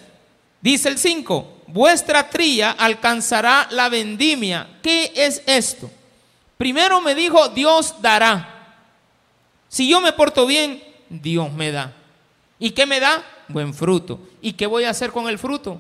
Dice 0.62 0.90
el 0.90 0.98
5, 0.98 1.64
vuestra 1.68 2.30
trilla 2.30 2.72
alcanzará 2.72 3.68
la 3.72 3.90
vendimia. 3.90 4.68
¿Qué 4.82 5.12
es 5.16 5.42
esto? 5.46 5.90
Primero 6.58 7.02
me 7.02 7.16
dijo, 7.16 7.50
Dios 7.50 7.96
dará. 8.02 8.76
Si 9.70 9.88
yo 9.90 10.02
me 10.02 10.12
porto 10.12 10.46
bien, 10.46 10.84
Dios 11.10 11.52
me 11.54 11.72
da. 11.72 11.94
¿Y 12.60 12.72
qué 12.72 12.86
me 12.86 13.00
da? 13.00 13.24
Buen 13.52 13.74
fruto. 13.74 14.20
¿Y 14.42 14.54
qué 14.54 14.68
voy 14.68 14.84
a 14.84 14.90
hacer 14.90 15.12
con 15.12 15.28
el 15.28 15.38
fruto? 15.38 15.80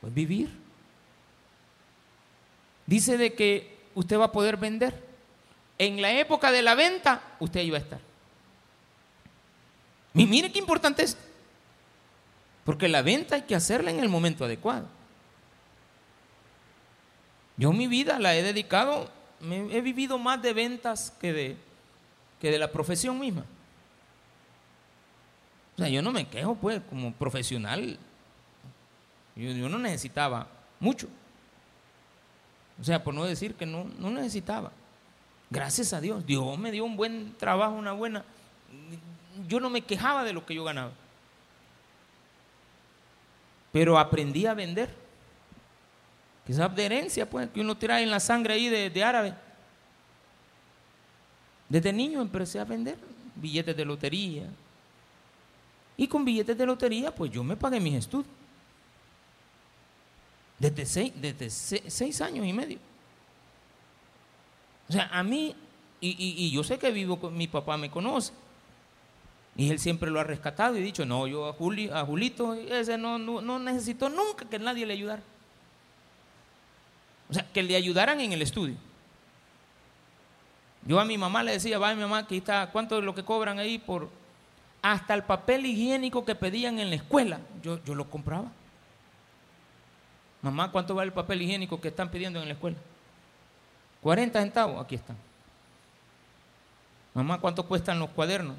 Pues 0.00 0.12
vivir. 0.12 0.50
Dice 2.86 3.16
de 3.16 3.34
que 3.34 3.76
usted 3.94 4.18
va 4.18 4.26
a 4.26 4.32
poder 4.32 4.56
vender. 4.56 5.02
En 5.78 6.00
la 6.00 6.12
época 6.12 6.52
de 6.52 6.62
la 6.62 6.74
venta, 6.74 7.22
usted 7.40 7.62
iba 7.62 7.78
a 7.78 7.80
estar. 7.80 8.00
Y 10.14 10.26
mire 10.26 10.52
qué 10.52 10.58
importante 10.58 11.02
es. 11.02 11.16
Porque 12.64 12.88
la 12.88 13.02
venta 13.02 13.34
hay 13.34 13.42
que 13.42 13.54
hacerla 13.54 13.90
en 13.90 14.00
el 14.00 14.08
momento 14.08 14.44
adecuado. 14.44 14.86
Yo 17.56 17.72
mi 17.72 17.86
vida 17.86 18.18
la 18.18 18.34
he 18.34 18.42
dedicado, 18.42 19.10
he 19.40 19.80
vivido 19.80 20.18
más 20.18 20.42
de 20.42 20.52
ventas 20.52 21.12
que 21.20 21.32
de, 21.32 21.56
que 22.40 22.50
de 22.50 22.58
la 22.58 22.72
profesión 22.72 23.18
misma. 23.18 23.44
O 25.74 25.78
sea, 25.78 25.88
yo 25.88 26.02
no 26.02 26.12
me 26.12 26.28
quejo, 26.28 26.54
pues, 26.54 26.80
como 26.88 27.12
profesional. 27.12 27.98
Yo, 29.36 29.68
no 29.68 29.78
necesitaba 29.78 30.46
mucho. 30.78 31.08
O 32.80 32.84
sea, 32.84 33.02
por 33.02 33.14
no 33.14 33.24
decir 33.24 33.54
que 33.54 33.66
no, 33.66 33.84
no 33.98 34.10
necesitaba. 34.10 34.70
Gracias 35.50 35.92
a 35.92 36.00
Dios. 36.00 36.24
Dios 36.24 36.58
me 36.58 36.70
dio 36.70 36.84
un 36.84 36.96
buen 36.96 37.34
trabajo, 37.36 37.74
una 37.74 37.92
buena. 37.92 38.24
Yo 39.48 39.60
no 39.60 39.70
me 39.70 39.82
quejaba 39.82 40.24
de 40.24 40.32
lo 40.32 40.46
que 40.46 40.54
yo 40.54 40.64
ganaba 40.64 40.92
pero 43.74 43.98
aprendí 43.98 44.46
a 44.46 44.54
vender. 44.54 44.88
Quizás 46.46 46.72
de 46.76 46.86
herencia, 46.86 47.28
pues, 47.28 47.50
que 47.50 47.60
uno 47.60 47.76
trae 47.76 48.04
en 48.04 48.10
la 48.12 48.20
sangre 48.20 48.54
ahí 48.54 48.68
de, 48.68 49.02
árabe. 49.02 49.34
Desde 51.68 51.92
niño 51.92 52.22
empecé 52.22 52.60
a 52.60 52.64
vender 52.64 52.96
billetes 53.34 53.76
de 53.76 53.84
lotería. 53.84 54.44
Y 55.96 56.08
con 56.08 56.24
billetes 56.24 56.56
de 56.56 56.66
lotería, 56.66 57.14
pues 57.14 57.30
yo 57.30 57.44
me 57.44 57.56
pagué 57.56 57.80
mis 57.80 57.94
estudios. 57.94 58.30
Desde 60.58 60.86
seis, 60.86 61.12
desde 61.16 61.50
seis, 61.50 62.20
años 62.20 62.46
y 62.46 62.52
medio. 62.52 62.78
O 64.88 64.92
sea, 64.92 65.08
a 65.12 65.22
mí, 65.22 65.54
y, 66.00 66.46
y 66.46 66.50
yo 66.50 66.64
sé 66.64 66.78
que 66.78 66.90
vivo 66.90 67.18
con 67.18 67.36
mi 67.36 67.46
papá, 67.46 67.76
me 67.76 67.90
conoce. 67.90 68.32
Y 69.56 69.70
él 69.70 69.78
siempre 69.78 70.10
lo 70.10 70.18
ha 70.18 70.24
rescatado 70.24 70.76
y 70.76 70.82
dicho, 70.82 71.06
no, 71.06 71.26
yo 71.26 71.48
a, 71.48 71.52
Juli, 71.52 71.88
a 71.88 72.04
Julito, 72.04 72.54
ese 72.54 72.98
no, 72.98 73.18
no, 73.18 73.58
necesitó 73.58 74.08
nunca 74.08 74.44
que 74.46 74.58
nadie 74.58 74.84
le 74.84 74.94
ayudara. 74.94 75.22
O 77.30 77.34
sea, 77.34 77.46
que 77.52 77.62
le 77.62 77.76
ayudaran 77.76 78.20
en 78.20 78.32
el 78.32 78.42
estudio. 78.42 78.74
Yo 80.86 80.98
a 80.98 81.04
mi 81.04 81.16
mamá 81.16 81.42
le 81.42 81.52
decía, 81.52 81.78
va 81.78 81.94
mi 81.94 82.00
mamá, 82.00 82.18
aquí 82.18 82.38
está, 82.38 82.70
¿cuánto 82.70 82.98
es 82.98 83.04
lo 83.04 83.14
que 83.14 83.24
cobran 83.24 83.58
ahí 83.58 83.78
por 83.78 84.10
hasta 84.84 85.14
el 85.14 85.22
papel 85.22 85.64
higiénico 85.64 86.26
que 86.26 86.34
pedían 86.34 86.78
en 86.78 86.90
la 86.90 86.96
escuela? 86.96 87.40
Yo, 87.62 87.82
yo 87.84 87.94
lo 87.94 88.10
compraba. 88.10 88.52
Mamá, 90.42 90.70
¿cuánto 90.70 90.94
vale 90.94 91.06
el 91.06 91.14
papel 91.14 91.40
higiénico 91.40 91.80
que 91.80 91.88
están 91.88 92.10
pidiendo 92.10 92.38
en 92.38 92.48
la 92.48 92.52
escuela? 92.52 92.76
40 94.02 94.38
centavos, 94.38 94.84
aquí 94.84 94.96
están. 94.96 95.16
Mamá, 97.14 97.40
¿cuánto 97.40 97.66
cuestan 97.66 97.98
los 97.98 98.10
cuadernos? 98.10 98.56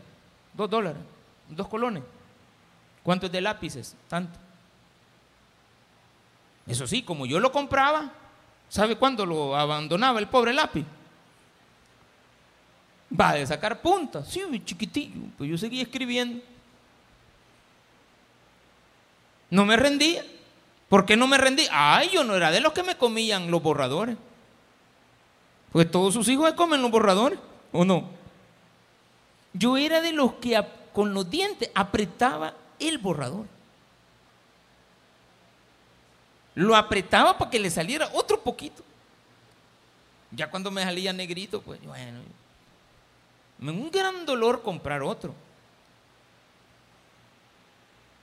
Dos 0.55 0.67
dólares, 0.67 1.03
dos 1.47 1.67
colones. 1.67 2.01
¿Cuánto 3.03 3.27
es 3.27 3.31
de 3.31 3.41
lápices? 3.41 3.95
Tanto. 4.07 4.39
Eso 6.65 6.87
sí, 6.87 7.03
como 7.03 7.27
yo 7.27 7.39
lo 7.39 7.51
compraba, 7.51 8.11
¿sabe 8.67 8.95
cuándo 8.95 9.27
lo 9.27 9.55
abandonaba 9.55 10.17
el 10.17 10.27
pobre 10.27 10.53
lápiz? 10.53 10.87
Va 13.19 13.29
a 13.31 13.45
sacar 13.45 13.81
puntas, 13.81 14.27
sí, 14.27 14.41
chiquitillo, 14.63 15.21
pues 15.37 15.49
yo 15.49 15.57
seguía 15.57 15.83
escribiendo. 15.83 16.43
No 19.49 19.65
me 19.65 19.77
rendía. 19.77 20.25
¿Por 20.89 21.05
qué 21.05 21.15
no 21.15 21.27
me 21.27 21.37
rendía? 21.37 21.69
Ay, 21.71 22.09
yo 22.11 22.23
no 22.23 22.35
era 22.35 22.51
de 22.51 22.59
los 22.59 22.73
que 22.73 22.83
me 22.83 22.97
comían 22.97 23.49
los 23.49 23.61
borradores. 23.61 24.17
Pues 25.71 25.89
todos 25.89 26.13
sus 26.13 26.27
hijos 26.29 26.51
comen 26.53 26.81
los 26.81 26.91
borradores, 26.91 27.39
¿o 27.71 27.85
no? 27.85 28.09
Yo 29.53 29.77
era 29.77 30.01
de 30.01 30.11
los 30.11 30.33
que 30.35 30.61
con 30.93 31.13
los 31.13 31.29
dientes 31.29 31.69
apretaba 31.73 32.53
el 32.79 32.97
borrador. 32.97 33.45
Lo 36.55 36.75
apretaba 36.75 37.37
para 37.37 37.51
que 37.51 37.59
le 37.59 37.69
saliera 37.69 38.09
otro 38.13 38.41
poquito. 38.41 38.83
Ya 40.31 40.49
cuando 40.49 40.71
me 40.71 40.83
salía 40.83 41.13
negrito, 41.13 41.61
pues 41.61 41.81
bueno, 41.83 42.19
un 43.59 43.91
gran 43.91 44.25
dolor 44.25 44.61
comprar 44.61 45.01
otro. 45.01 45.33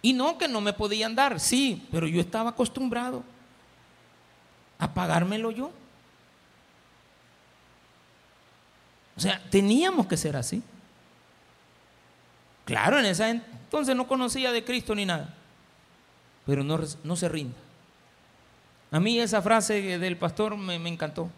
Y 0.03 0.13
no 0.13 0.37
que 0.37 0.49
no 0.49 0.61
me 0.61 0.73
podían 0.73 1.15
dar, 1.15 1.39
sí, 1.39 1.87
pero 1.91 2.07
yo 2.07 2.21
estaba 2.21 2.51
acostumbrado 2.51 3.23
a 4.79 4.93
pagármelo 4.93 5.53
yo. 5.53 5.71
O 9.17 9.21
sea, 9.21 9.41
teníamos 9.51 10.07
que 10.07 10.17
ser 10.17 10.37
así. 10.37 10.63
Claro, 12.65 12.99
en 12.99 13.07
esa 13.07 13.31
entonces 13.31 13.95
no 13.95 14.07
conocía 14.09 14.53
de 14.53 14.65
Cristo 14.65 14.95
ni 14.95 15.05
nada, 15.05 15.35
pero 16.47 16.65
no, 16.65 16.81
no 17.05 17.17
se 17.17 17.29
rinda. 17.29 17.57
A 18.91 19.01
mí 19.01 19.19
esa 19.19 19.41
frase 19.41 19.99
del 19.99 20.17
pastor 20.17 20.57
me, 20.57 20.79
me 20.79 20.89
encantó 20.89 21.31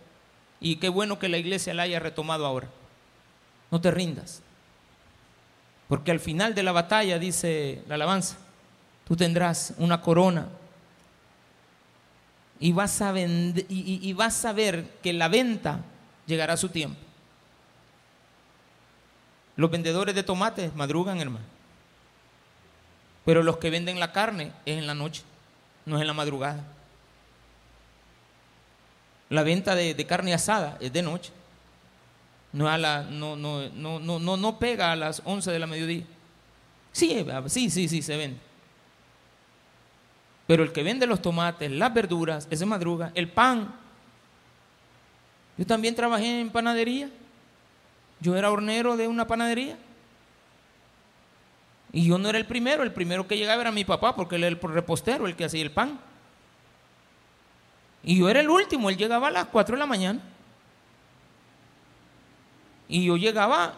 y 0.61 0.77
qué 0.77 0.89
bueno 0.89 1.19
que 1.19 1.29
la 1.29 1.39
iglesia 1.39 1.75
la 1.75 1.85
haya 1.85 2.01
retomado 2.01 2.47
ahora. 2.47 2.69
No 3.75 3.81
te 3.81 3.91
rindas, 3.91 4.41
porque 5.89 6.13
al 6.13 6.21
final 6.21 6.55
de 6.55 6.63
la 6.63 6.71
batalla, 6.71 7.19
dice 7.19 7.83
la 7.89 7.97
alabanza, 7.97 8.37
tú 9.05 9.17
tendrás 9.17 9.75
una 9.79 10.01
corona 10.01 10.47
y 12.61 12.71
vas 12.71 13.03
a, 13.03 13.13
y, 13.19 14.13
vas 14.13 14.45
a 14.45 14.53
ver 14.53 14.89
que 15.03 15.13
la 15.13 15.27
venta 15.27 15.81
llegará 16.25 16.53
a 16.53 16.57
su 16.57 16.69
tiempo. 16.69 17.01
Los 19.57 19.73
vendedores 19.73 20.15
de 20.15 20.23
tomates 20.23 20.73
madrugan, 20.77 21.21
hermano. 21.21 21.47
Pero 23.25 23.43
los 23.43 23.57
que 23.57 23.71
venden 23.71 23.99
la 23.99 24.13
carne 24.13 24.53
es 24.67 24.79
en 24.79 24.87
la 24.87 24.95
noche, 24.95 25.25
no 25.85 25.97
es 25.97 26.03
en 26.03 26.07
la 26.07 26.15
madrugada. 26.15 26.63
La 29.31 29.43
venta 29.43 29.75
de, 29.75 30.07
carne 30.07 30.33
asada 30.33 30.79
es 30.79 30.93
de 30.93 31.03
noche. 31.03 31.33
No, 32.55 32.69
a 32.69 32.79
la, 32.79 33.03
no, 33.03 33.35
no, 33.35 33.69
no, 33.71 33.99
no, 33.99 34.37
no 34.37 34.59
pega 34.61 34.93
a 34.93 34.97
las 34.97 35.21
11 35.25 35.51
de 35.51 35.59
la 35.59 35.67
mediodía. 35.67 36.05
Sí, 36.93 37.27
sí, 37.49 37.69
sí, 37.69 37.89
sí, 37.89 38.01
se 38.01 38.17
vende. 38.17 38.39
Pero 40.47 40.63
el 40.63 40.71
que 40.71 40.85
vende 40.85 41.05
los 41.05 41.21
tomates, 41.21 41.69
las 41.69 41.93
verduras, 41.93 42.47
ese 42.49 42.65
madruga, 42.65 43.11
el 43.17 43.29
pan. 43.29 43.75
Yo 45.59 45.67
también 45.67 45.97
trabajé 45.97 46.41
en 46.41 46.51
panadería. 46.51 47.11
Yo 48.21 48.37
era 48.37 48.53
hornero 48.53 48.97
de 48.97 49.09
una 49.09 49.27
panadería. 49.27 49.77
Y 51.91 52.07
yo 52.07 52.19
no 52.19 52.29
era 52.29 52.39
el 52.39 52.47
primero, 52.47 52.85
el 52.85 52.93
primero 52.93 53.27
que 53.27 53.37
llegaba 53.37 53.63
era 53.63 53.73
mi 53.73 53.85
papá, 53.85 54.15
porque 54.15 54.37
él 54.37 54.45
era 54.45 54.57
el 54.57 54.61
repostero, 54.61 55.27
el 55.27 55.35
que 55.35 55.47
hacía 55.47 55.63
el 55.63 55.73
pan. 55.73 55.99
Y 58.05 58.19
yo 58.19 58.29
era 58.29 58.39
el 58.39 58.49
último, 58.49 58.91
él 58.91 58.97
llegaba 58.97 59.27
a 59.27 59.33
las 59.33 59.47
4 59.47 59.75
de 59.75 59.81
la 59.81 59.87
mañana. 59.87 60.21
Y 62.95 63.07
yo 63.07 63.17
llegaba, 63.17 63.75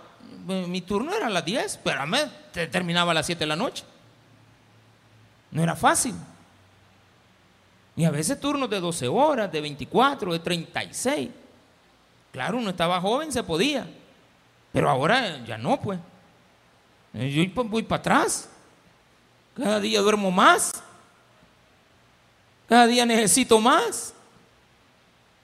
eh, 0.46 0.66
mi 0.68 0.83
turno 0.83 1.11
era 1.11 1.29
a 1.29 1.31
las 1.31 1.42
10, 1.42 1.81
pero 1.83 2.02
a 2.02 2.05
mí 2.05 2.18
terminaba 2.70 3.12
a 3.12 3.14
las 3.14 3.24
7 3.24 3.38
de 3.38 3.46
la 3.46 3.57
noche. 3.57 3.83
No 5.50 5.62
era 5.62 5.74
fácil. 5.74 6.14
Y 7.96 8.05
a 8.05 8.11
veces 8.11 8.38
turnos 8.38 8.68
de 8.68 8.79
12 8.79 9.09
horas, 9.09 9.50
de 9.50 9.62
24, 9.62 10.35
de 10.35 10.38
36. 10.38 11.31
Claro, 12.31 12.59
uno 12.59 12.68
estaba 12.68 13.00
joven, 13.00 13.33
se 13.33 13.42
podía. 13.42 13.88
Pero 14.70 14.90
ahora 14.90 15.42
ya 15.46 15.57
no, 15.57 15.81
pues. 15.81 15.98
Eh, 17.14 17.31
yo 17.31 17.64
voy 17.64 17.85
para 17.85 18.00
atrás. 18.00 18.50
Cada 19.57 19.81
día 19.81 20.02
duermo 20.02 20.31
más. 20.31 20.72
Cada 22.68 22.87
día 22.87 23.07
necesito 23.07 23.59
más. 23.61 24.12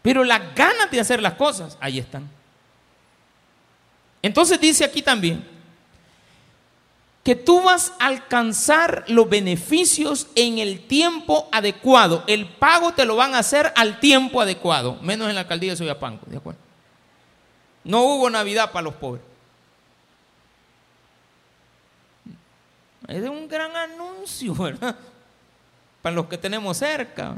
Pero 0.03 0.25
las 0.25 0.55
ganas 0.55 0.91
de 0.91 1.01
hacer 1.01 1.23
las 1.23 1.33
cosas, 1.33 1.79
ahí 1.81 1.99
están. 1.99 2.42
Entonces 4.23 4.61
dice 4.61 4.85
aquí 4.85 5.03
también, 5.03 5.45
que 7.25 7.37
tú 7.37 7.63
vas 7.63 7.93
a 8.01 8.07
alcanzar 8.07 9.05
los 9.09 9.29
beneficios 9.29 10.29
en 10.35 10.59
el 10.59 10.87
tiempo 10.87 11.49
adecuado. 11.53 12.25
El 12.27 12.47
pago 12.47 12.93
te 12.95 13.05
lo 13.05 13.17
van 13.17 13.35
a 13.35 13.39
hacer 13.39 13.73
al 13.77 14.01
tiempo 14.01 14.41
adecuado, 14.41 14.99
menos 15.03 15.29
en 15.29 15.35
la 15.35 15.43
alcaldía 15.43 15.73
de 15.73 15.77
Soyapanco, 15.77 16.27
¿de 16.29 16.37
acuerdo? 16.37 16.61
No 17.85 18.03
hubo 18.03 18.31
Navidad 18.31 18.73
para 18.73 18.85
los 18.85 18.95
pobres. 18.95 19.23
Es 23.09 23.29
un 23.29 23.49
gran 23.49 23.77
anuncio, 23.77 24.55
¿verdad? 24.55 24.97
Para 26.01 26.15
los 26.15 26.27
que 26.27 26.39
tenemos 26.39 26.77
cerca. 26.77 27.37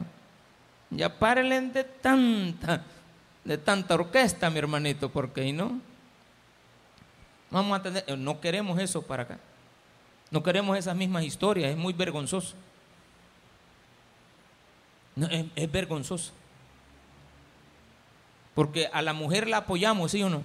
Ya 0.91 1.19
párenle 1.19 1.61
de 1.61 1.85
tanta, 1.85 2.83
de 3.43 3.59
tanta 3.59 3.95
orquesta, 3.95 4.49
mi 4.51 4.59
hermanito, 4.59 5.11
porque 5.11 5.53
no. 5.53 5.81
Vamos 7.55 7.79
a 7.79 7.83
tener, 7.85 8.19
no 8.19 8.41
queremos 8.41 8.81
eso 8.81 9.01
para 9.01 9.23
acá. 9.23 9.39
No 10.33 10.43
queremos 10.43 10.77
esas 10.77 10.97
mismas 10.97 11.23
historias, 11.23 11.71
es 11.71 11.77
muy 11.77 11.93
vergonzoso. 11.93 12.57
es, 15.55 15.71
vergonzoso. 15.71 16.33
Porque 18.57 18.91
a 18.93 19.01
la 19.03 19.13
mujer 19.13 19.47
la 19.47 19.59
apoyamos, 19.59 20.11
¿sí 20.11 20.21
o 20.25 20.29
no? 20.29 20.43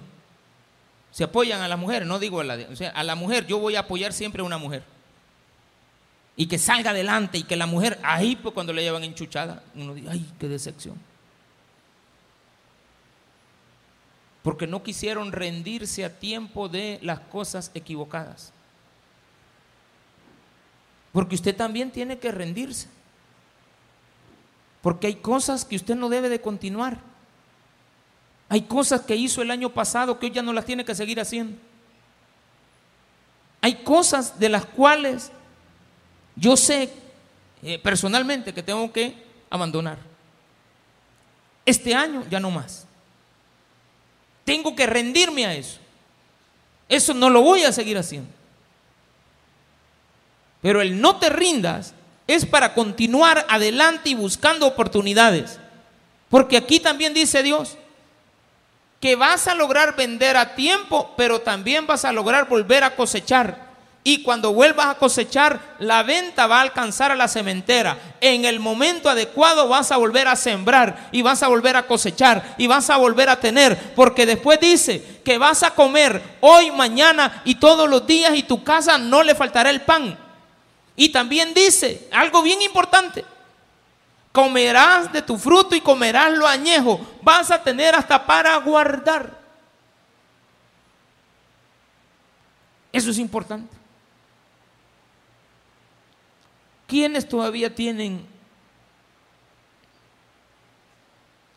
Se 1.10 1.24
apoyan 1.24 1.60
a 1.62 1.66
la 1.66 1.76
mujer, 1.76 2.06
no 2.06 2.20
digo 2.20 2.42
a 2.42 2.44
la, 2.44 2.54
o 2.70 2.76
sea, 2.76 2.90
a 2.90 3.02
la 3.02 3.16
mujer, 3.16 3.44
yo 3.44 3.58
voy 3.58 3.74
a 3.74 3.80
apoyar 3.80 4.12
siempre 4.12 4.42
a 4.42 4.44
una 4.44 4.58
mujer. 4.58 4.84
Y 6.36 6.46
que 6.46 6.58
salga 6.58 6.90
adelante 6.90 7.38
y 7.38 7.42
que 7.42 7.56
la 7.56 7.66
mujer, 7.66 7.98
ahí 8.04 8.36
pues 8.36 8.54
cuando 8.54 8.72
le 8.72 8.82
llevan 8.82 9.02
enchuchada, 9.02 9.64
uno 9.74 9.94
dice, 9.94 10.10
ay, 10.12 10.32
qué 10.38 10.46
decepción. 10.46 10.94
Porque 14.42 14.66
no 14.66 14.82
quisieron 14.82 15.32
rendirse 15.32 16.04
a 16.04 16.18
tiempo 16.18 16.68
de 16.68 16.98
las 17.02 17.20
cosas 17.20 17.70
equivocadas. 17.74 18.52
Porque 21.12 21.34
usted 21.34 21.54
también 21.56 21.90
tiene 21.90 22.18
que 22.18 22.30
rendirse. 22.30 22.88
Porque 24.82 25.08
hay 25.08 25.16
cosas 25.16 25.64
que 25.64 25.76
usted 25.76 25.94
no 25.94 26.08
debe 26.08 26.28
de 26.28 26.40
continuar. 26.40 26.98
Hay 28.48 28.62
cosas 28.62 29.02
que 29.02 29.14
hizo 29.14 29.42
el 29.42 29.50
año 29.50 29.70
pasado 29.70 30.18
que 30.18 30.26
hoy 30.26 30.32
ya 30.32 30.42
no 30.42 30.52
las 30.52 30.64
tiene 30.64 30.84
que 30.84 30.94
seguir 30.94 31.20
haciendo. 31.20 31.56
Hay 33.60 33.76
cosas 33.76 34.38
de 34.38 34.48
las 34.48 34.64
cuales 34.64 35.30
yo 36.34 36.56
sé 36.56 36.90
eh, 37.62 37.78
personalmente 37.78 38.54
que 38.54 38.62
tengo 38.62 38.90
que 38.92 39.14
abandonar. 39.50 39.98
Este 41.66 41.94
año 41.94 42.24
ya 42.30 42.40
no 42.40 42.50
más. 42.50 42.86
Tengo 44.44 44.74
que 44.74 44.86
rendirme 44.86 45.46
a 45.46 45.54
eso. 45.54 45.78
Eso 46.88 47.14
no 47.14 47.30
lo 47.30 47.42
voy 47.42 47.62
a 47.62 47.72
seguir 47.72 47.96
haciendo. 47.96 48.30
Pero 50.60 50.82
el 50.82 51.00
no 51.00 51.16
te 51.16 51.30
rindas 51.30 51.94
es 52.26 52.44
para 52.46 52.74
continuar 52.74 53.46
adelante 53.48 54.10
y 54.10 54.14
buscando 54.14 54.66
oportunidades. 54.66 55.58
Porque 56.28 56.56
aquí 56.56 56.80
también 56.80 57.14
dice 57.14 57.42
Dios 57.42 57.76
que 59.00 59.16
vas 59.16 59.48
a 59.48 59.54
lograr 59.54 59.96
vender 59.96 60.36
a 60.36 60.54
tiempo, 60.54 61.14
pero 61.16 61.40
también 61.40 61.86
vas 61.86 62.04
a 62.04 62.12
lograr 62.12 62.48
volver 62.48 62.84
a 62.84 62.94
cosechar. 62.94 63.69
Y 64.02 64.22
cuando 64.22 64.54
vuelvas 64.54 64.86
a 64.86 64.94
cosechar, 64.94 65.60
la 65.78 66.02
venta 66.02 66.46
va 66.46 66.58
a 66.58 66.62
alcanzar 66.62 67.12
a 67.12 67.16
la 67.16 67.28
cementera. 67.28 67.98
En 68.22 68.46
el 68.46 68.58
momento 68.58 69.10
adecuado 69.10 69.68
vas 69.68 69.92
a 69.92 69.98
volver 69.98 70.26
a 70.26 70.36
sembrar 70.36 71.10
y 71.12 71.20
vas 71.20 71.42
a 71.42 71.48
volver 71.48 71.76
a 71.76 71.86
cosechar 71.86 72.54
y 72.56 72.66
vas 72.66 72.88
a 72.88 72.96
volver 72.96 73.28
a 73.28 73.38
tener. 73.38 73.94
Porque 73.94 74.24
después 74.24 74.58
dice 74.58 75.20
que 75.22 75.36
vas 75.36 75.62
a 75.62 75.74
comer 75.74 76.22
hoy, 76.40 76.70
mañana 76.70 77.42
y 77.44 77.56
todos 77.56 77.90
los 77.90 78.06
días 78.06 78.34
y 78.34 78.42
tu 78.42 78.64
casa 78.64 78.96
no 78.96 79.22
le 79.22 79.34
faltará 79.34 79.68
el 79.68 79.82
pan. 79.82 80.18
Y 80.96 81.10
también 81.10 81.52
dice 81.52 82.08
algo 82.10 82.40
bien 82.40 82.62
importante. 82.62 83.22
Comerás 84.32 85.12
de 85.12 85.20
tu 85.20 85.36
fruto 85.36 85.74
y 85.74 85.80
comerás 85.82 86.32
lo 86.32 86.46
añejo. 86.46 87.00
Vas 87.20 87.50
a 87.50 87.62
tener 87.62 87.94
hasta 87.94 88.24
para 88.24 88.56
guardar. 88.56 89.38
Eso 92.92 93.10
es 93.10 93.18
importante. 93.18 93.79
¿Quiénes 96.90 97.28
todavía 97.28 97.72
tienen 97.72 98.26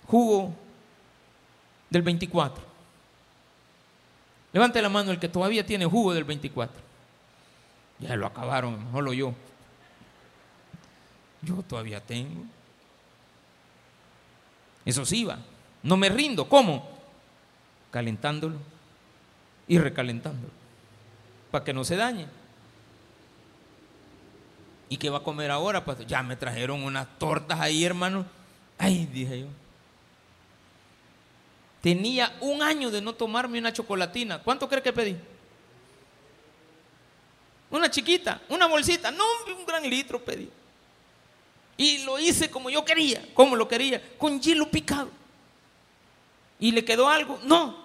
jugo 0.06 0.54
del 1.90 2.04
24? 2.04 2.64
Levante 4.54 4.80
la 4.80 4.90
mano 4.90 5.10
el 5.10 5.18
que 5.18 5.28
todavía 5.28 5.66
tiene 5.66 5.88
jugo 5.88 6.14
del 6.14 6.24
24. 6.24 6.80
Ya 7.98 8.16
lo 8.16 8.28
acabaron, 8.28 8.86
mejor 8.86 9.06
lo 9.06 9.14
yo. 9.14 9.34
Yo 11.42 11.64
todavía 11.64 12.00
tengo. 12.00 12.44
Eso 14.86 15.04
sí 15.04 15.24
va. 15.24 15.40
No 15.82 15.98
me 15.98 16.10
rindo. 16.10 16.48
¿Cómo? 16.48 16.88
Calentándolo 17.90 18.58
y 19.68 19.80
recalentándolo. 19.80 20.54
Para 21.50 21.66
que 21.66 21.74
no 21.74 21.84
se 21.84 21.96
dañe. 21.96 22.43
¿Y 24.94 24.98
qué 24.98 25.10
va 25.10 25.18
a 25.18 25.24
comer 25.24 25.50
ahora, 25.50 25.84
pastor? 25.84 26.06
Ya 26.06 26.22
me 26.22 26.36
trajeron 26.36 26.84
unas 26.84 27.08
tortas 27.18 27.60
ahí, 27.60 27.84
hermano. 27.84 28.28
Ay, 28.78 29.08
dije 29.08 29.40
yo. 29.40 29.48
Tenía 31.82 32.38
un 32.42 32.62
año 32.62 32.92
de 32.92 33.02
no 33.02 33.16
tomarme 33.16 33.58
una 33.58 33.74
chocolatina. 33.74 34.44
¿Cuánto 34.44 34.70
cree 34.70 34.84
que 34.84 34.94
pedí? 34.94 35.18
Una 37.72 37.90
chiquita, 37.90 38.40
una 38.50 38.68
bolsita, 38.68 39.10
no 39.10 39.24
un 39.58 39.66
gran 39.66 39.82
litro 39.90 40.24
pedí. 40.24 40.48
Y 41.76 42.04
lo 42.04 42.20
hice 42.20 42.52
como 42.52 42.70
yo 42.70 42.86
quería, 42.86 43.26
como 43.34 43.56
lo 43.56 43.68
quería, 43.68 44.00
con 44.20 44.40
hielo 44.40 44.70
picado. 44.70 45.10
¿Y 46.60 46.72
le 46.72 46.86
quedó 46.86 47.10
algo? 47.10 47.40
No. 47.46 47.84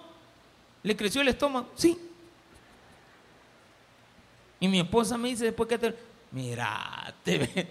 ¿Le 0.83 0.95
creció 0.95 1.21
el 1.21 1.29
estómago? 1.29 1.71
Sí. 1.73 1.97
Y 4.59 4.67
mi 4.67 4.79
esposa 4.79 5.17
me 5.17 5.29
dice 5.29 5.45
después 5.45 5.67
que 5.67 5.79
te... 5.79 6.08
Mira, 6.31 7.13
te 7.23 7.67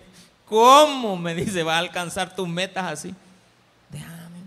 ¿cómo? 0.47 1.17
Me 1.17 1.35
dice, 1.35 1.63
va 1.63 1.77
a 1.77 1.79
alcanzar 1.79 2.35
tus 2.35 2.49
metas 2.49 2.93
así. 2.93 3.15
Déjame. 3.91 4.39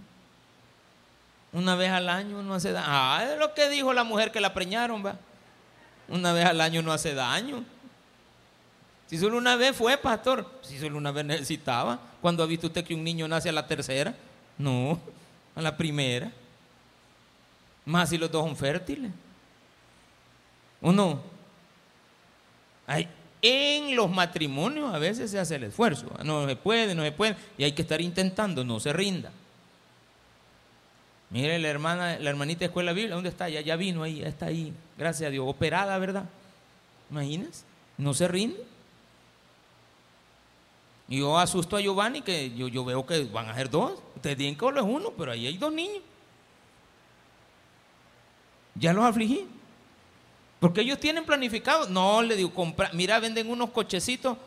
Una 1.53 1.75
vez 1.75 1.91
al 1.91 2.09
año 2.09 2.41
no 2.41 2.53
hace 2.53 2.71
daño. 2.71 2.87
Ah, 2.89 3.27
es 3.31 3.39
lo 3.39 3.53
que 3.53 3.69
dijo 3.69 3.93
la 3.93 4.03
mujer 4.03 4.31
que 4.31 4.41
la 4.41 4.53
preñaron, 4.53 5.05
va. 5.05 5.15
Una 6.07 6.33
vez 6.33 6.45
al 6.45 6.59
año 6.59 6.81
no 6.81 6.91
hace 6.91 7.13
daño. 7.13 7.63
Si 9.07 9.17
solo 9.17 9.37
una 9.37 9.55
vez 9.55 9.75
fue, 9.75 9.97
pastor, 9.97 10.49
si 10.61 10.79
solo 10.79 10.97
una 10.97 11.11
vez 11.11 11.25
necesitaba. 11.25 11.99
¿Cuándo 12.21 12.43
ha 12.43 12.45
visto 12.45 12.67
usted 12.67 12.83
que 12.83 12.93
un 12.93 13.03
niño 13.03 13.27
nace 13.27 13.49
a 13.49 13.51
la 13.51 13.67
tercera? 13.67 14.15
No, 14.57 14.99
a 15.55 15.61
la 15.61 15.75
primera. 15.75 16.31
Más 17.85 18.09
si 18.09 18.17
los 18.17 18.31
dos 18.31 18.45
son 18.45 18.55
fértiles. 18.55 19.11
¿O 20.81 20.91
no? 20.91 21.21
En 23.41 23.95
los 23.95 24.09
matrimonios 24.09 24.93
a 24.93 24.99
veces 24.99 25.31
se 25.31 25.39
hace 25.39 25.55
el 25.55 25.63
esfuerzo. 25.63 26.07
No 26.23 26.47
se 26.47 26.55
puede, 26.55 26.93
no 26.95 27.03
se 27.03 27.11
puede. 27.11 27.35
Y 27.57 27.63
hay 27.63 27.71
que 27.71 27.81
estar 27.81 28.01
intentando, 28.01 28.63
no 28.63 28.79
se 28.79 28.93
rinda. 28.93 29.31
Mire 31.31 31.57
la 31.59 31.69
hermana, 31.69 32.19
la 32.19 32.29
hermanita 32.29 32.59
de 32.59 32.65
escuela 32.65 32.91
bíblica, 32.91 33.15
¿dónde 33.15 33.29
está? 33.29 33.47
Ya, 33.49 33.61
ya 33.61 33.75
vino 33.77 34.03
ahí, 34.03 34.19
ya 34.19 34.27
está 34.27 34.47
ahí. 34.47 34.73
Gracias 34.97 35.27
a 35.27 35.31
Dios. 35.31 35.45
Operada, 35.47 35.97
¿verdad? 35.97 36.25
Imagínense. 37.09 37.63
No 37.97 38.13
se 38.13 38.27
rinde. 38.27 38.63
Yo 41.07 41.37
asusto 41.37 41.77
a 41.77 41.81
Giovanni 41.81 42.21
que 42.21 42.55
yo, 42.55 42.67
yo 42.67 42.85
veo 42.85 43.05
que 43.05 43.23
van 43.25 43.49
a 43.49 43.55
ser 43.55 43.69
dos. 43.69 43.93
Ustedes 44.15 44.37
dicen 44.37 44.55
que 44.55 44.59
solo 44.59 44.81
es 44.81 44.85
uno, 44.87 45.11
pero 45.17 45.31
ahí 45.31 45.47
hay 45.47 45.57
dos 45.57 45.73
niños. 45.73 46.01
Ya 48.75 48.93
los 48.93 49.03
afligí. 49.03 49.47
Porque 50.61 50.81
ellos 50.81 50.99
tienen 50.99 51.25
planificado. 51.25 51.89
No, 51.89 52.21
le 52.21 52.35
digo, 52.35 52.51
mira, 52.93 53.19
venden 53.19 53.49
unos 53.49 53.71
cochecitos 53.71 54.37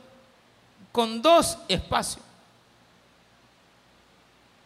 con 0.93 1.21
dos 1.21 1.59
espacios. 1.67 2.25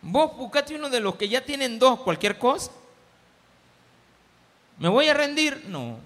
Vos 0.03 0.37
buscate 0.37 0.75
uno 0.75 0.91
de 0.91 1.01
los 1.01 1.17
que 1.17 1.27
ya 1.27 1.43
tienen 1.43 1.79
dos, 1.79 2.01
cualquier 2.01 2.39
cosa. 2.39 2.71
¿Me 4.79 4.91
voy 4.91 5.09
a 5.09 5.15
rendir? 5.15 5.65
No. 5.69 5.97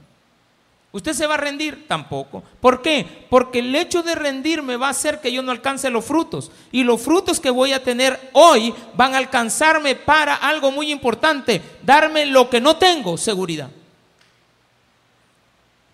¿Usted 0.92 1.12
se 1.12 1.26
va 1.26 1.35
a 1.35 1.38
rendir? 1.38 1.88
Tampoco. 1.88 2.44
¿Por 2.61 2.81
qué? 2.81 3.26
Porque 3.28 3.59
el 3.59 3.74
hecho 3.74 4.05
de 4.05 4.14
rendirme 4.14 4.76
va 4.76 4.87
a 4.87 4.90
hacer 4.90 5.20
que 5.20 5.33
yo 5.33 5.42
no 5.42 5.50
alcance 5.50 5.90
los 5.90 6.05
frutos. 6.05 6.52
Y 6.70 6.85
los 6.85 7.02
frutos 7.02 7.40
que 7.40 7.50
voy 7.50 7.72
a 7.72 7.83
tener 7.83 8.31
hoy 8.33 8.72
van 8.94 9.16
a 9.16 9.18
alcanzarme 9.18 9.96
para 9.96 10.37
algo 10.37 10.70
muy 10.70 10.92
importante, 10.92 11.61
darme 11.83 12.26
lo 12.26 12.48
que 12.48 12.61
no 12.61 12.76
tengo, 12.76 13.18
seguridad. 13.18 13.70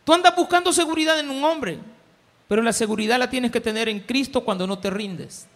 Tú 0.09 0.15
andas 0.15 0.35
buscando 0.35 0.73
seguridad 0.73 1.21
en 1.21 1.29
un 1.29 1.45
hombre, 1.45 1.79
pero 2.49 2.63
la 2.63 2.73
seguridad 2.73 3.19
la 3.19 3.29
tienes 3.29 3.53
que 3.53 3.61
tener 3.61 3.91
en 3.91 4.01
Cristo 4.01 4.43
cuando 4.43 4.67
no 4.67 4.79
te 4.79 4.89
rindes. 4.89 5.47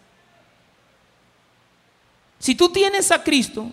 Si 2.37 2.53
tú 2.53 2.69
tienes 2.69 3.11
a 3.11 3.23
Cristo, 3.23 3.71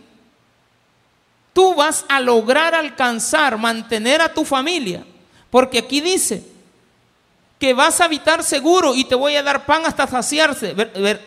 tú 1.52 1.74
vas 1.74 2.06
a 2.08 2.18
lograr 2.18 2.74
alcanzar, 2.74 3.58
mantener 3.58 4.22
a 4.22 4.32
tu 4.32 4.42
familia. 4.42 5.04
Porque 5.50 5.80
aquí 5.80 6.00
dice 6.00 6.46
que 7.58 7.74
vas 7.74 8.00
a 8.00 8.06
habitar 8.06 8.42
seguro 8.42 8.94
y 8.94 9.04
te 9.04 9.14
voy 9.14 9.36
a 9.36 9.42
dar 9.42 9.66
pan 9.66 9.82
hasta 9.84 10.06
saciarse, 10.06 10.74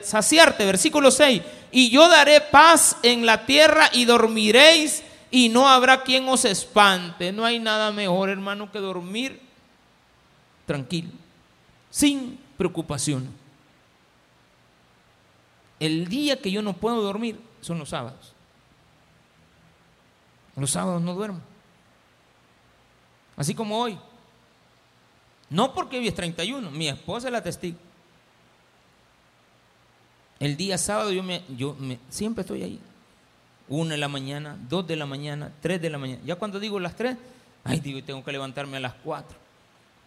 saciarte, 0.02 0.66
versículo 0.66 1.12
6. 1.12 1.44
Y 1.72 1.92
yo 1.92 2.10
daré 2.10 2.42
paz 2.42 2.98
en 3.04 3.24
la 3.28 3.46
tierra 3.46 3.92
y 3.94 4.06
dormiréis 4.06 5.04
y 5.36 5.50
no 5.50 5.68
habrá 5.68 6.04
quien 6.04 6.30
os 6.30 6.46
espante. 6.46 7.32
No 7.32 7.44
hay 7.44 7.58
nada 7.58 7.92
mejor, 7.92 8.30
hermano, 8.30 8.72
que 8.72 8.78
dormir 8.78 9.42
tranquilo, 10.68 11.10
sin 11.90 12.40
preocupación. 12.56 13.28
El 15.80 16.08
día 16.08 16.40
que 16.40 16.52
yo 16.52 16.62
no 16.62 16.74
puedo 16.74 17.02
dormir 17.02 17.42
son 17.62 17.80
los 17.80 17.90
sábados. 17.90 18.34
Los 20.56 20.70
sábados 20.70 21.02
no 21.02 21.16
duermo. 21.16 21.42
Así 23.36 23.56
como 23.56 23.80
hoy. 23.80 23.98
No 25.50 25.74
porque 25.74 25.98
hoy 25.98 26.08
es 26.08 26.14
31, 26.14 26.70
mi 26.70 26.88
esposa 26.88 27.30
es 27.30 27.34
la 27.34 27.42
testigo. 27.42 27.80
El 30.40 30.56
día 30.58 30.78
sábado 30.78 31.12
yo, 31.12 31.24
me, 31.24 31.44
yo 31.58 31.74
me, 31.80 31.98
siempre 32.10 32.42
estoy 32.42 32.62
ahí. 32.62 32.80
Una 33.70 33.92
de 33.92 33.98
la 33.98 34.08
mañana, 34.08 34.58
dos 34.70 34.86
de 34.86 34.96
la 34.96 35.06
mañana, 35.06 35.52
tres 35.62 35.82
de 35.82 35.90
la 35.90 35.98
mañana. 35.98 36.22
Ya 36.26 36.36
cuando 36.36 36.60
digo 36.60 36.80
las 36.80 36.96
tres, 36.96 37.18
ay, 37.64 37.80
digo, 37.80 38.04
tengo 38.04 38.24
que 38.24 38.32
levantarme 38.32 38.78
a 38.78 38.80
las 38.82 38.94
cuatro. 38.94 39.38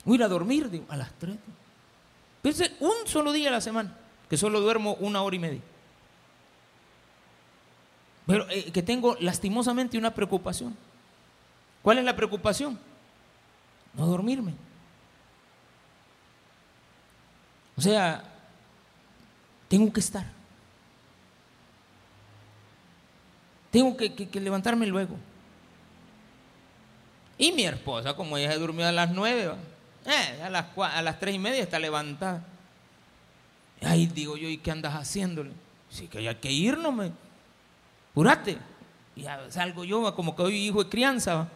Voy 0.05 0.15
a 0.15 0.17
ir 0.17 0.23
a 0.23 0.29
dormir, 0.29 0.71
digo, 0.71 0.85
a 0.89 0.97
las 0.97 1.11
tres. 1.19 1.37
Piense, 2.43 2.73
un 2.81 3.07
solo 3.07 3.33
día 3.33 3.49
a 3.49 3.53
la 3.53 3.61
semana 3.61 3.97
que 4.29 4.37
solo 4.37 4.61
duermo 4.61 4.95
una 5.01 5.23
hora 5.23 5.37
y 5.37 5.39
media. 5.39 5.61
Pero 8.27 8.49
eh, 8.51 8.73
que 8.73 8.83
tengo 8.83 9.17
lastimosamente 9.21 9.97
una 9.97 10.13
preocupación. 10.13 10.77
¿Cuál 11.83 11.99
es 11.99 12.05
la 12.05 12.17
preocupación? 12.17 12.79
No 13.95 14.07
dormirme. 14.07 14.55
O 17.77 17.81
sea, 17.81 18.25
tengo 19.69 19.93
que 19.93 20.01
estar. 20.01 20.36
Tengo 23.77 23.95
que, 23.95 24.41
levantarme 24.41 24.87
luego. 24.87 25.19
Y 27.37 27.53
mi 27.53 27.67
esposa, 27.67 28.17
como 28.17 28.39
ella 28.39 28.51
se 28.51 28.59
durmió 28.59 28.89
a 28.89 28.91
las 28.91 29.11
nueve, 29.11 29.53
eh, 30.07 30.43
a, 30.43 30.49
las, 30.49 30.65
a 30.79 31.03
las 31.03 31.21
tres 31.21 31.35
y 31.35 31.39
media 31.39 31.63
está 31.63 31.79
levantada. 31.79 32.43
Ay, 33.83 34.07
digo 34.07 34.39
yo, 34.39 34.49
¿y 34.49 34.57
qué 34.57 34.71
andas 34.71 34.95
haciéndole? 34.95 35.51
Sí, 35.91 36.09
que 36.09 36.27
hay 36.27 36.35
que 36.37 36.51
irnos, 36.51 36.95
me. 36.95 37.13
Purate. 38.15 38.57
Y 39.15 39.27
salgo 39.51 39.85
yo, 39.85 40.15
como 40.15 40.35
que 40.35 40.41
hoy 40.41 40.57
hijo 40.57 40.83
de 40.83 40.89
crianza. 40.89 41.47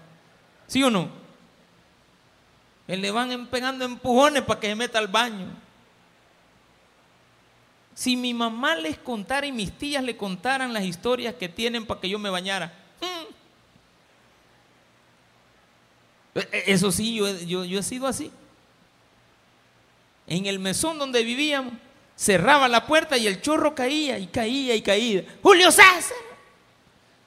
¿Sí 0.67 0.83
o 0.83 0.91
no? 0.91 1.09
Le 2.87 3.11
van 3.11 3.47
pegando 3.47 3.87
empujones 3.87 4.43
para 4.43 4.61
que 4.61 4.67
se 4.67 4.75
meta 4.75 4.99
al 4.99 5.09
baño. 5.09 5.47
Si 8.01 8.17
mi 8.17 8.33
mamá 8.33 8.77
les 8.77 8.97
contara 8.97 9.47
y 9.47 9.53
mis 9.53 9.77
tías 9.77 10.03
le 10.03 10.17
contaran 10.17 10.73
las 10.73 10.85
historias 10.85 11.35
que 11.35 11.51
tienen 11.51 11.85
para 11.85 12.01
que 12.01 12.09
yo 12.09 12.19
me 12.19 12.31
bañara. 12.31 12.73
Hmm. 12.99 13.27
E, 16.35 16.65
eso 16.69 16.91
sí, 16.91 17.17
yo, 17.17 17.29
yo, 17.41 17.63
yo 17.67 17.79
he 17.79 17.83
sido 17.83 18.07
así. 18.07 18.33
En 20.27 20.47
el 20.47 20.59
mesón 20.59 20.99
donde 20.99 21.23
vivíamos, 21.23 21.75
cerraba 22.17 22.69
la 22.69 22.87
puerta 22.87 23.19
y 23.19 23.27
el 23.27 23.43
chorro 23.43 23.75
caía 23.75 24.19
y 24.19 24.29
caía 24.29 24.75
y 24.75 24.81
caía. 24.81 25.23
Julio 25.43 25.71
César, 25.71 26.17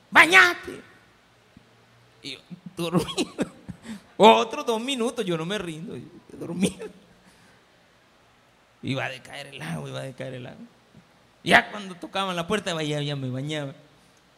bañate. 0.10 0.82
Y 2.24 2.32
yo 2.32 2.40
dormido. 2.76 3.46
Otros 4.18 4.66
dos 4.66 4.82
minutos, 4.82 5.24
yo 5.24 5.38
no 5.38 5.46
me 5.46 5.60
rindo, 5.60 5.96
yo 5.96 6.08
dormido. 6.32 6.90
Iba 8.84 9.06
a 9.06 9.10
decaer 9.10 9.48
el 9.48 9.62
agua, 9.62 9.90
iba 9.90 10.00
a 10.00 10.04
decaer 10.04 10.34
el 10.36 10.46
agua. 10.46 10.66
Ya 11.44 11.70
cuando 11.70 11.96
tocaban 11.96 12.36
la 12.36 12.48
puerta, 12.48 12.82
ya, 12.82 13.02
ya 13.02 13.16
me 13.16 13.30
bañaba. 13.30 13.74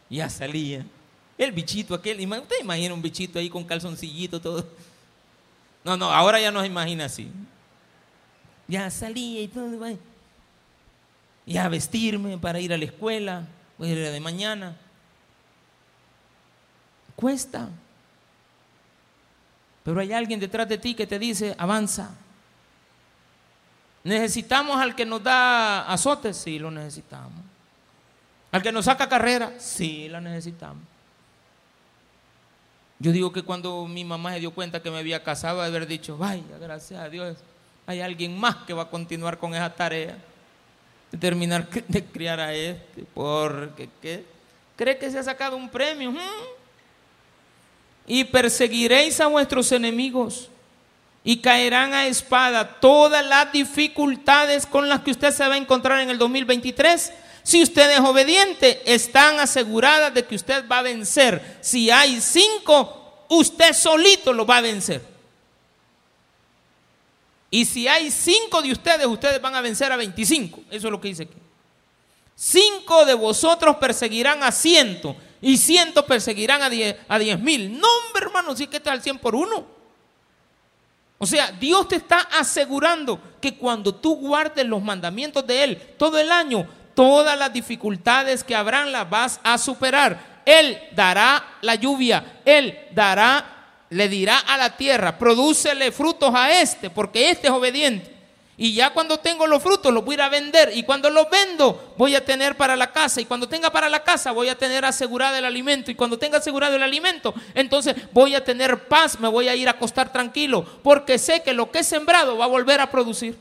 Ya 0.09 0.29
salía. 0.29 0.85
El 1.37 1.51
bichito 1.51 1.93
aquel, 1.93 2.19
¿usted 2.19 2.55
imagina 2.61 2.93
un 2.93 3.01
bichito 3.01 3.37
ahí 3.37 3.49
con 3.49 3.63
calzoncillito 3.63 4.41
todo? 4.41 4.65
No, 5.83 5.95
no, 5.95 6.11
ahora 6.11 6.39
ya 6.39 6.51
no 6.51 6.61
se 6.61 6.67
imagina 6.67 7.05
así. 7.05 7.29
Ya 8.67 8.89
salía 8.89 9.41
y 9.41 9.47
todo. 9.47 9.97
Ya 11.45 11.69
vestirme 11.69 12.37
para 12.39 12.59
ir 12.59 12.73
a 12.73 12.77
la 12.77 12.85
escuela, 12.85 13.45
voy 13.77 13.89
a 13.89 13.91
ir 13.91 14.11
de 14.11 14.19
mañana. 14.19 14.75
Cuesta. 17.15 17.69
Pero 19.83 19.99
hay 19.99 20.11
alguien 20.11 20.39
detrás 20.39 20.67
de 20.67 20.79
ti 20.79 20.95
que 20.95 21.05
te 21.05 21.19
dice, 21.19 21.53
avanza. 21.59 22.15
¿Necesitamos 24.05 24.79
al 24.79 24.93
que 24.93 25.03
nos 25.03 25.23
da 25.23 25.91
azotes? 25.91 26.37
Sí, 26.37 26.59
lo 26.59 26.69
necesitamos. 26.69 27.43
¿Al 28.51 28.61
que 28.61 28.71
nos 28.71 28.85
saca 28.85 29.09
carrera? 29.09 29.53
Sí, 29.57 30.07
lo 30.09 30.21
necesitamos. 30.21 30.83
Yo 32.99 33.11
digo 33.11 33.33
que 33.33 33.41
cuando 33.41 33.87
mi 33.87 34.05
mamá 34.05 34.33
se 34.33 34.41
dio 34.41 34.51
cuenta 34.51 34.79
que 34.79 34.91
me 34.91 34.99
había 34.99 35.23
casado, 35.23 35.59
de 35.61 35.67
haber 35.67 35.87
dicho, 35.87 36.19
vaya, 36.19 36.43
gracias 36.61 37.01
a 37.01 37.09
Dios, 37.09 37.35
hay 37.87 38.01
alguien 38.01 38.39
más 38.39 38.57
que 38.57 38.75
va 38.75 38.83
a 38.83 38.89
continuar 38.89 39.39
con 39.39 39.55
esa 39.55 39.73
tarea 39.73 40.15
de 41.11 41.17
terminar 41.17 41.67
de 41.87 42.05
criar 42.05 42.39
a 42.39 42.53
este, 42.53 43.05
porque 43.11 43.89
¿qué? 44.03 44.23
cree 44.75 44.99
que 44.99 45.09
se 45.09 45.17
ha 45.17 45.23
sacado 45.23 45.57
un 45.57 45.67
premio. 45.67 46.11
¿Mm? 46.11 46.19
Y 48.05 48.23
perseguiréis 48.23 49.19
a 49.19 49.25
vuestros 49.25 49.71
enemigos 49.71 50.51
y 51.27 51.37
caerán 51.37 51.95
a 51.95 52.05
espada 52.05 52.79
todas 52.79 53.25
las 53.25 53.51
dificultades 53.51 54.67
con 54.67 54.87
las 54.87 55.01
que 55.01 55.09
usted 55.09 55.31
se 55.33 55.45
va 55.47 55.55
a 55.55 55.57
encontrar 55.57 55.99
en 55.99 56.11
el 56.11 56.19
2023. 56.19 57.11
Si 57.41 57.63
usted 57.63 57.89
es 57.89 57.99
obediente, 57.99 58.81
están 58.85 59.39
aseguradas 59.39 60.13
de 60.13 60.23
que 60.23 60.35
usted 60.35 60.67
va 60.71 60.79
a 60.79 60.83
vencer. 60.83 61.57
Si 61.61 61.89
hay 61.89 62.21
cinco, 62.21 63.25
usted 63.29 63.73
solito 63.73 64.33
lo 64.33 64.45
va 64.45 64.57
a 64.57 64.61
vencer. 64.61 65.01
Y 67.49 67.65
si 67.65 67.87
hay 67.87 68.11
cinco 68.11 68.61
de 68.61 68.71
ustedes, 68.71 69.07
ustedes 69.07 69.41
van 69.41 69.55
a 69.55 69.61
vencer 69.61 69.91
a 69.91 69.97
25. 69.97 70.61
Eso 70.69 70.87
es 70.87 70.91
lo 70.91 71.01
que 71.01 71.07
dice 71.07 71.23
aquí. 71.23 71.37
Cinco 72.35 73.03
de 73.03 73.15
vosotros 73.15 73.77
perseguirán 73.77 74.43
a 74.43 74.51
ciento 74.51 75.15
y 75.41 75.57
ciento 75.57 76.05
perseguirán 76.05 76.61
a 76.61 76.69
diez, 76.69 76.97
a 77.07 77.17
diez 77.17 77.39
mil. 77.39 77.79
No, 77.79 77.87
hombre, 77.87 78.25
hermano, 78.25 78.55
sí 78.55 78.67
que 78.67 78.77
está 78.77 78.91
al 78.91 79.01
cien 79.01 79.17
por 79.17 79.33
uno. 79.33 79.74
O 81.17 81.25
sea, 81.25 81.51
Dios 81.51 81.87
te 81.87 81.95
está 81.95 82.19
asegurando 82.37 83.19
que 83.39 83.55
cuando 83.55 83.95
tú 83.95 84.15
guardes 84.15 84.65
los 84.65 84.81
mandamientos 84.81 85.45
de 85.47 85.63
Él 85.63 85.77
todo 85.97 86.17
el 86.17 86.31
año, 86.31 86.67
todas 86.93 87.37
las 87.37 87.53
dificultades 87.53 88.43
que 88.43 88.55
habrán 88.55 88.91
las 88.91 89.09
vas 89.09 89.39
a 89.43 89.57
superar. 89.57 90.41
Él 90.45 90.79
dará 90.91 91.57
la 91.61 91.75
lluvia, 91.75 92.41
Él 92.45 92.77
dará, 92.91 93.83
le 93.89 94.09
dirá 94.09 94.39
a 94.39 94.57
la 94.57 94.75
tierra, 94.75 95.17
prodúcele 95.17 95.91
frutos 95.91 96.33
a 96.33 96.59
este, 96.61 96.89
porque 96.89 97.29
este 97.29 97.47
es 97.47 97.53
obediente. 97.53 98.14
Y 98.57 98.73
ya 98.73 98.91
cuando 98.93 99.17
tengo 99.17 99.47
los 99.47 99.61
frutos 99.61 99.93
los 99.93 100.05
voy 100.05 100.13
a 100.13 100.15
ir 100.15 100.21
a 100.21 100.29
vender. 100.29 100.71
Y 100.73 100.83
cuando 100.83 101.09
los 101.09 101.29
vendo 101.29 101.93
voy 101.97 102.15
a 102.15 102.23
tener 102.23 102.55
para 102.55 102.75
la 102.75 102.91
casa. 102.91 103.19
Y 103.19 103.25
cuando 103.25 103.49
tenga 103.49 103.69
para 103.69 103.89
la 103.89 104.03
casa 104.03 104.31
voy 104.31 104.47
a 104.47 104.57
tener 104.57 104.85
asegurado 104.85 105.35
el 105.35 105.43
alimento. 105.43 105.91
Y 105.91 105.95
cuando 105.95 106.17
tenga 106.17 106.37
asegurado 106.37 106.75
el 106.75 106.83
alimento, 106.83 107.33
entonces 107.53 107.95
voy 108.13 108.33
a 108.33 108.43
tener 108.43 108.87
paz, 108.87 109.19
me 109.19 109.27
voy 109.27 109.49
a 109.49 109.55
ir 109.55 109.67
a 109.67 109.71
acostar 109.71 110.11
tranquilo. 110.11 110.63
Porque 110.83 111.19
sé 111.19 111.43
que 111.43 111.53
lo 111.53 111.69
que 111.69 111.79
he 111.79 111.83
sembrado 111.83 112.37
va 112.37 112.45
a 112.45 112.49
volver 112.49 112.79
a 112.79 112.89
producir. 112.89 113.37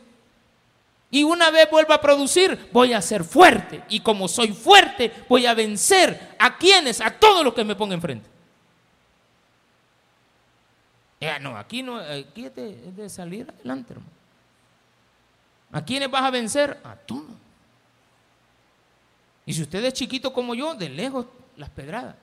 Y 1.12 1.23
una 1.23 1.53
vez 1.53 1.71
vuelva 1.71 1.95
a 1.95 2.01
producir, 2.01 2.69
voy 2.73 2.93
a 2.93 3.01
ser 3.01 3.23
fuerte. 3.23 3.85
Y 3.89 4.01
como 4.01 4.27
soy 4.27 4.49
fuerte, 4.49 5.12
voy 5.29 5.47
a 5.47 5.55
vencer 5.55 6.35
a 6.41 6.59
quienes, 6.59 7.01
a 7.01 7.11
todos 7.11 7.45
los 7.45 7.55
que 7.55 7.62
me 7.62 7.77
pongan 7.77 7.99
enfrente. 7.99 8.29
Ya 11.21 11.39
no, 11.39 11.57
aquí 11.57 11.85
no, 11.85 11.99
aquí 11.99 12.47
es 12.47 12.55
de, 12.57 12.71
es 12.89 12.97
de 12.97 13.09
salir 13.09 13.49
adelante, 13.49 13.93
hermano. 13.93 14.14
¿A 15.75 15.85
quiénes 15.85 16.09
vas 16.09 16.22
a 16.22 16.31
vencer? 16.31 16.81
A 16.85 16.95
todos. 16.95 17.35
Y 19.45 19.53
si 19.53 19.62
usted 19.62 19.85
es 19.85 19.93
chiquito 19.93 20.33
como 20.33 20.55
yo, 20.55 20.77
de 20.77 20.89
lejos 20.89 21.27
las 21.57 21.68
pedradas. 21.68 22.14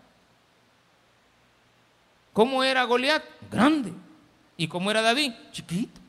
¿Cómo 2.31 2.63
era 2.63 2.85
Goliat? 2.85 3.21
Grande. 3.51 3.93
¿Y 4.55 4.69
cómo 4.69 4.89
era 4.89 5.01
David? 5.01 5.33
Chiquito. 5.51 5.99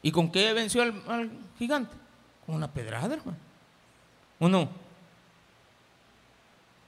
¿Y 0.00 0.10
con 0.10 0.32
qué 0.32 0.54
venció 0.54 0.80
al, 0.80 1.30
gigante? 1.58 1.94
Con 2.46 2.54
una 2.54 2.72
pedrada, 2.72 3.16
hermano. 3.16 3.36
¿O 4.38 4.48
no? 4.48 4.70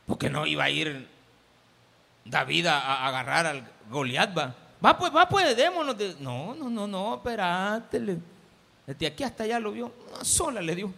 Porque 0.07 0.31
no 0.31 0.47
iba 0.47 0.65
a 0.65 0.71
ir 0.71 1.09
David 2.25 2.67
a, 2.69 3.07
agarrar 3.07 3.45
al 3.45 3.71
Goliat, 3.91 4.37
va. 4.37 4.55
Va 4.85 4.97
pues, 4.97 5.15
va 5.15 5.29
pues, 5.29 5.57
démonos. 5.57 5.97
No, 6.21 6.55
no, 6.55 6.71
no, 6.71 6.87
no, 6.87 7.17
espérate. 7.17 8.19
Desde 8.87 9.07
aquí 9.07 9.25
hasta 9.25 9.45
allá 9.45 9.59
lo 9.59 9.73
vio. 9.73 9.93
Una 10.13 10.25
sola 10.25 10.61
le 10.61 10.75
dio. 10.75 10.93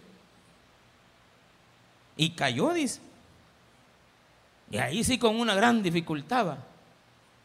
Y 2.15 2.31
cayó, 2.31 2.73
dice. 2.73 3.01
Y 4.69 4.77
ahí 4.77 5.03
sí 5.03 5.17
con 5.17 5.39
una 5.39 5.55
gran 5.55 5.81
dificultad 5.81 6.47
va. 6.47 6.57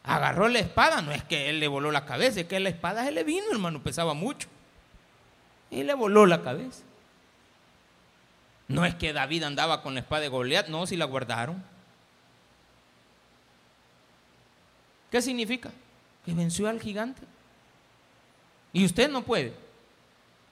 Agarró 0.03 0.47
la 0.47 0.59
espada, 0.59 1.01
no 1.01 1.11
es 1.11 1.23
que 1.23 1.49
él 1.49 1.59
le 1.59 1.67
voló 1.67 1.91
la 1.91 2.05
cabeza, 2.05 2.39
es 2.39 2.47
que 2.47 2.59
la 2.61 2.69
espada 2.69 3.03
se 3.03 3.11
le 3.11 3.25
vino, 3.25 3.45
hermano, 3.51 3.83
pesaba 3.83 4.13
mucho. 4.13 4.47
Y 5.69 5.83
le 5.83 5.93
voló 5.93 6.25
la 6.25 6.41
cabeza. 6.41 6.83
No 8.69 8.85
es 8.85 8.95
que 8.95 9.11
David 9.11 9.43
andaba 9.43 9.81
con 9.81 9.95
la 9.95 9.99
espada 9.99 10.21
de 10.21 10.29
Goliat, 10.29 10.67
no, 10.69 10.85
si 10.87 10.95
la 10.95 11.05
guardaron. 11.05 11.61
¿Qué 15.11 15.21
significa? 15.21 15.71
Que 16.27 16.33
venció 16.33 16.67
al 16.67 16.81
gigante. 16.81 17.21
Y 18.73 18.83
usted 18.83 19.09
no 19.09 19.23
puede. 19.23 19.53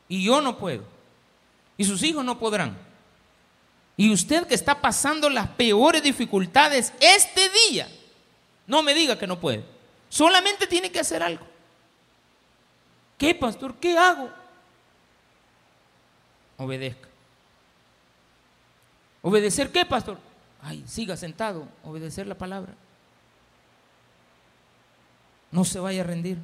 Y 0.07 0.23
yo 0.23 0.39
no 0.39 0.57
puedo. 0.57 0.85
Y 1.75 1.83
sus 1.83 2.01
hijos 2.01 2.23
no 2.23 2.39
podrán. 2.39 2.77
Y 3.97 4.09
usted 4.13 4.47
que 4.47 4.55
está 4.55 4.79
pasando 4.79 5.29
las 5.29 5.49
peores 5.49 6.01
dificultades 6.01 6.93
este 7.01 7.49
día, 7.69 7.89
no 8.65 8.83
me 8.83 8.93
diga 8.93 9.19
que 9.19 9.27
no 9.27 9.37
puede. 9.37 9.65
Solamente 10.07 10.65
tiene 10.65 10.89
que 10.89 11.01
hacer 11.01 11.21
algo. 11.21 11.45
¿Qué, 13.17 13.35
pastor? 13.35 13.75
¿Qué 13.75 13.97
hago? 13.97 14.29
Obedezca. 16.55 17.09
¿Obedecer 19.21 19.73
qué, 19.73 19.85
pastor? 19.85 20.19
Ay, 20.61 20.85
siga 20.87 21.17
sentado, 21.17 21.67
obedecer 21.83 22.27
la 22.27 22.35
palabra. 22.35 22.75
No 25.55 25.63
se 25.63 25.79
vaya 25.79 26.01
a 26.01 26.03
rendir. 26.03 26.37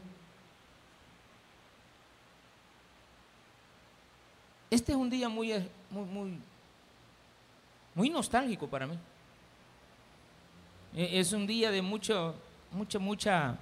Este 4.70 4.94
es 4.94 4.98
un 4.98 5.10
día 5.10 5.28
muy, 5.28 5.52
muy, 5.90 6.06
muy, 6.06 6.40
muy 7.94 8.10
nostálgico 8.10 8.70
para 8.70 8.88
mí. 8.88 8.98
E, 10.96 11.20
es 11.20 11.34
un 11.34 11.46
día 11.46 11.72
de 11.72 11.82
mucho, 11.82 12.36
mucha, 12.72 13.00
mucha, 13.00 13.58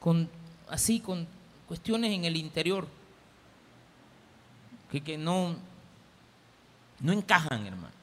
con, 0.00 0.28
así, 0.68 0.98
con 0.98 1.28
cuestiones 1.68 2.10
en 2.10 2.24
el 2.24 2.36
interior 2.36 2.88
que, 4.90 5.00
que 5.00 5.16
no, 5.16 5.54
no 6.98 7.12
encajan, 7.12 7.64
hermano. 7.68 7.94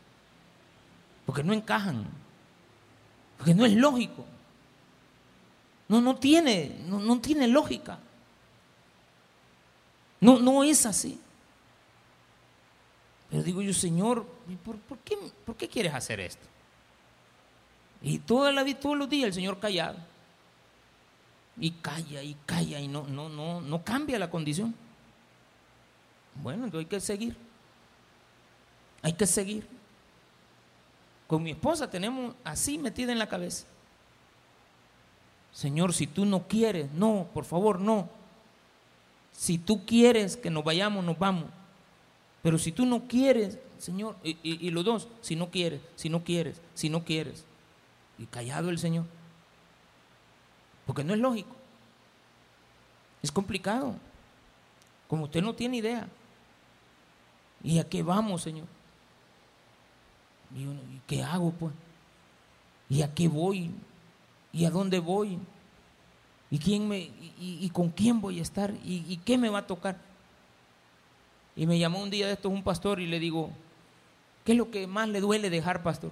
Porque 1.25 1.43
no 1.43 1.51
encajan. 1.51 2.05
Porque 3.37 3.53
no 3.53 3.65
es 3.65 3.73
lógico. 3.73 4.25
No, 5.89 5.99
no 5.99 6.15
tiene, 6.15 6.77
no, 6.85 7.19
tiene 7.19 7.47
lógica. 7.47 7.97
No, 10.21 10.39
no 10.39 10.63
es 10.63 10.85
así. 10.85 11.19
Pero 13.29 13.41
digo 13.41 13.61
yo, 13.63 13.73
Señor, 13.73 14.25
¿por, 14.63 14.99
qué, 14.99 15.17
¿por 15.45 15.55
qué 15.55 15.67
quieres 15.67 15.93
hacer 15.93 16.19
esto? 16.19 16.47
Y 18.03 18.19
toda 18.19 18.51
la 18.51 18.63
todos 18.75 18.97
los 18.97 19.09
días 19.09 19.27
el 19.27 19.33
Señor 19.33 19.59
callado. 19.59 19.97
Y 21.57 21.71
calla 21.71 22.21
y 22.21 22.37
calla 22.45 22.79
y 22.79 22.87
no, 22.87 23.07
no, 23.07 23.27
no, 23.27 23.59
no 23.59 23.83
cambia 23.83 24.19
la 24.19 24.29
condición. 24.29 24.75
Bueno, 26.35 26.65
entonces 26.65 26.85
hay 26.85 26.89
que 26.89 26.99
seguir. 27.01 27.35
Hay 29.01 29.13
que 29.13 29.25
seguir. 29.25 29.67
Con 31.27 31.41
mi 31.41 31.51
esposa 31.51 31.89
tenemos 31.89 32.35
así 32.43 32.77
metida 32.77 33.11
en 33.11 33.19
la 33.19 33.27
cabeza. 33.27 33.65
Señor, 35.51 35.93
si 35.93 36.07
tú 36.07 36.25
no 36.25 36.47
quieres, 36.47 36.91
no, 36.91 37.27
por 37.33 37.45
favor, 37.45 37.79
no. 37.79 38.07
Si 39.31 39.57
tú 39.57 39.85
quieres 39.85 40.37
que 40.37 40.49
nos 40.49 40.63
vayamos, 40.63 41.03
nos 41.03 41.17
vamos. 41.17 41.45
Pero 42.41 42.57
si 42.57 42.71
tú 42.71 42.85
no 42.85 43.07
quieres, 43.07 43.57
Señor, 43.77 44.15
y, 44.23 44.69
los 44.71 44.83
dos, 44.83 45.07
si 45.21 45.35
no 45.35 45.49
quieres, 45.49 45.81
si 45.95 46.09
no 46.09 46.23
quieres, 46.23 46.61
si 46.73 46.89
no 46.89 47.03
quieres. 47.03 47.45
Y 48.17 48.25
callado 48.25 48.69
el 48.69 48.79
Señor. 48.79 49.05
Porque 50.85 51.03
no 51.03 51.13
es 51.13 51.19
lógico. 51.19 51.55
Es 53.21 53.31
complicado. 53.31 53.95
Como 55.07 55.25
usted 55.25 55.41
no 55.41 55.53
tiene 55.53 55.77
idea. 55.77 56.07
¿Y 57.63 57.79
a 57.79 57.87
qué 57.87 58.03
vamos, 58.03 58.41
Señor? 58.41 58.67
¿Y 60.55 60.99
qué 61.07 61.23
hago, 61.23 61.51
pues? 61.51 61.73
¿Y 62.89 63.01
a 63.01 63.13
qué 63.13 63.27
voy? 63.27 63.71
¿Y 64.51 64.65
a 64.65 64.69
dónde 64.69 64.99
voy? 64.99 65.39
¿Y, 66.51 66.57
quién 66.57 66.87
me, 66.87 67.11
y, 67.39 67.69
con 67.71 67.89
quién 67.89 68.19
voy 68.19 68.39
a 68.39 68.41
estar? 68.41 68.73
¿Y, 68.83 69.17
qué 69.17 69.37
me 69.37 69.49
va 69.49 69.59
a 69.59 69.67
tocar? 69.67 69.97
Y 71.55 71.67
me 71.67 71.77
llamó 71.77 72.01
un 72.01 72.09
día 72.09 72.27
de 72.27 72.33
estos 72.33 72.51
un 72.51 72.63
pastor 72.63 72.99
y 72.99 73.05
le 73.05 73.19
digo, 73.19 73.51
¿qué 74.43 74.53
es 74.53 74.57
lo 74.57 74.71
que 74.71 74.87
más 74.87 75.07
le 75.09 75.19
duele 75.19 75.49
dejar, 75.49 75.83
pastor? 75.83 76.11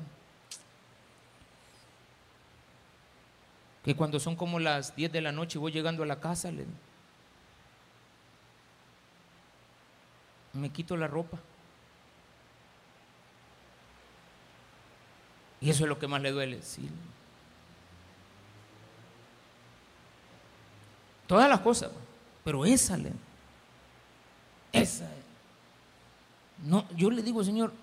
Que 3.83 3.95
cuando 3.95 4.19
son 4.19 4.35
como 4.35 4.59
las 4.59 4.95
10 4.95 5.11
de 5.11 5.21
la 5.21 5.31
noche 5.31 5.57
y 5.57 5.61
voy 5.61 5.71
llegando 5.71 6.03
a 6.03 6.05
la 6.05 6.19
casa, 6.19 6.51
le, 6.51 6.65
me 10.53 10.69
quito 10.69 10.97
la 10.97 11.07
ropa. 11.07 11.39
Y 15.61 15.69
eso 15.69 15.83
es 15.83 15.89
lo 15.89 15.97
que 15.97 16.07
más 16.07 16.21
le 16.21 16.31
duele. 16.31 16.61
Sí. 16.61 16.87
Todas 21.27 21.49
las 21.49 21.59
cosas, 21.59 21.91
pero 22.43 22.65
esa, 22.65 22.97
esa. 24.71 25.09
No, 26.63 26.85
yo 26.95 27.11
le 27.11 27.21
digo, 27.21 27.43
Señor, 27.43 27.73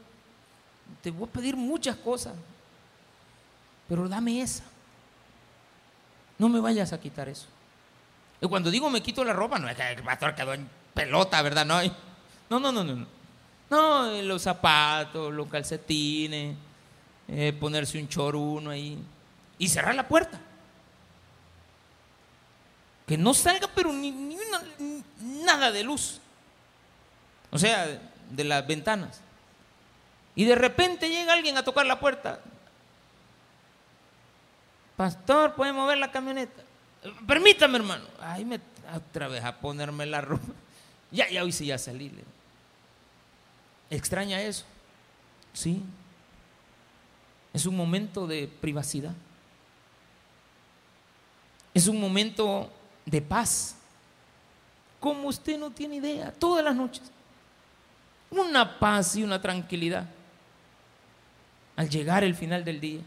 te 1.03 1.11
voy 1.11 1.28
a 1.28 1.32
pedir 1.32 1.57
muchas 1.57 1.97
cosas, 1.97 2.34
pero 3.88 4.09
dame 4.09 4.40
esa. 4.40 4.64
No 6.38 6.49
me 6.49 6.59
vayas 6.59 6.92
a 6.92 7.01
quitar 7.01 7.28
eso. 7.28 7.47
Y 8.40 8.49
cuando 8.49 8.70
digo 8.70 8.90
me 8.90 9.03
quito 9.03 9.24
la 9.24 9.32
ropa, 9.32 9.59
no 9.59 9.68
es 9.68 9.76
que 9.76 9.92
el 9.92 10.03
pastor 10.03 10.34
quedó 10.34 10.55
en 10.55 10.68
pelota, 10.95 11.40
¿verdad? 11.42 11.66
No, 11.66 11.80
no, 12.51 12.61
no, 12.61 12.72
no. 12.72 12.82
No, 12.84 13.07
no 13.70 14.22
los 14.22 14.42
zapatos, 14.42 15.32
los 15.32 15.49
calcetines, 15.49 16.57
eh, 17.28 17.53
ponerse 17.59 17.99
un 17.99 18.09
choruno 18.09 18.70
ahí 18.70 18.99
y 19.59 19.68
cerrar 19.68 19.95
la 19.95 20.09
puerta. 20.09 20.40
Que 23.07 23.18
no 23.18 23.34
salga, 23.34 23.68
pero 23.74 23.92
ni, 23.92 24.36
nada 25.20 25.70
de 25.70 25.82
luz. 25.82 26.20
O 27.50 27.59
sea, 27.59 28.00
de 28.30 28.44
las 28.44 28.66
ventanas. 28.66 29.20
Y 30.34 30.44
de 30.44 30.55
repente 30.55 31.09
llega 31.09 31.32
alguien 31.32 31.57
a 31.57 31.62
tocar 31.62 31.86
la 31.86 32.00
puerta. 32.00 32.40
Pastor, 34.96 35.55
¿puede 35.55 35.72
mover 35.72 35.98
la 35.98 36.11
camioneta? 36.11 36.62
Permítame, 37.26 37.76
hermano. 37.76 38.05
Ay, 38.20 38.44
me 38.44 38.61
otra 38.94 39.28
vez 39.28 39.44
a 39.44 39.57
ponerme 39.57 40.07
la 40.07 40.20
ropa. 40.20 40.52
Ya, 41.11 41.30
ya 41.30 41.44
hoy 41.44 41.52
sí 41.52 41.66
ya 41.66 41.78
salí. 41.78 42.11
¿Extraña 43.88 44.42
eso? 44.42 44.64
Sí. 45.52 45.80
Es 47.52 47.66
un 47.66 47.76
momento 47.76 48.26
de 48.26 48.48
privacidad. 48.61 49.12
Es 51.72 51.86
un 51.86 52.00
momento 52.00 52.68
de 53.07 53.20
paz. 53.20 53.76
Como 55.00 55.28
usted 55.28 55.59
no 55.59 55.70
tiene 55.70 55.96
idea, 55.96 56.32
todas 56.32 56.64
las 56.64 56.74
noches. 56.74 57.02
Una 58.30 58.78
paz 58.78 59.16
y 59.16 59.22
una 59.22 59.40
tranquilidad. 59.40 60.07
Al 61.76 61.88
llegar 61.88 62.24
el 62.24 62.34
final 62.34 62.64
del 62.64 62.80
día. 62.80 63.00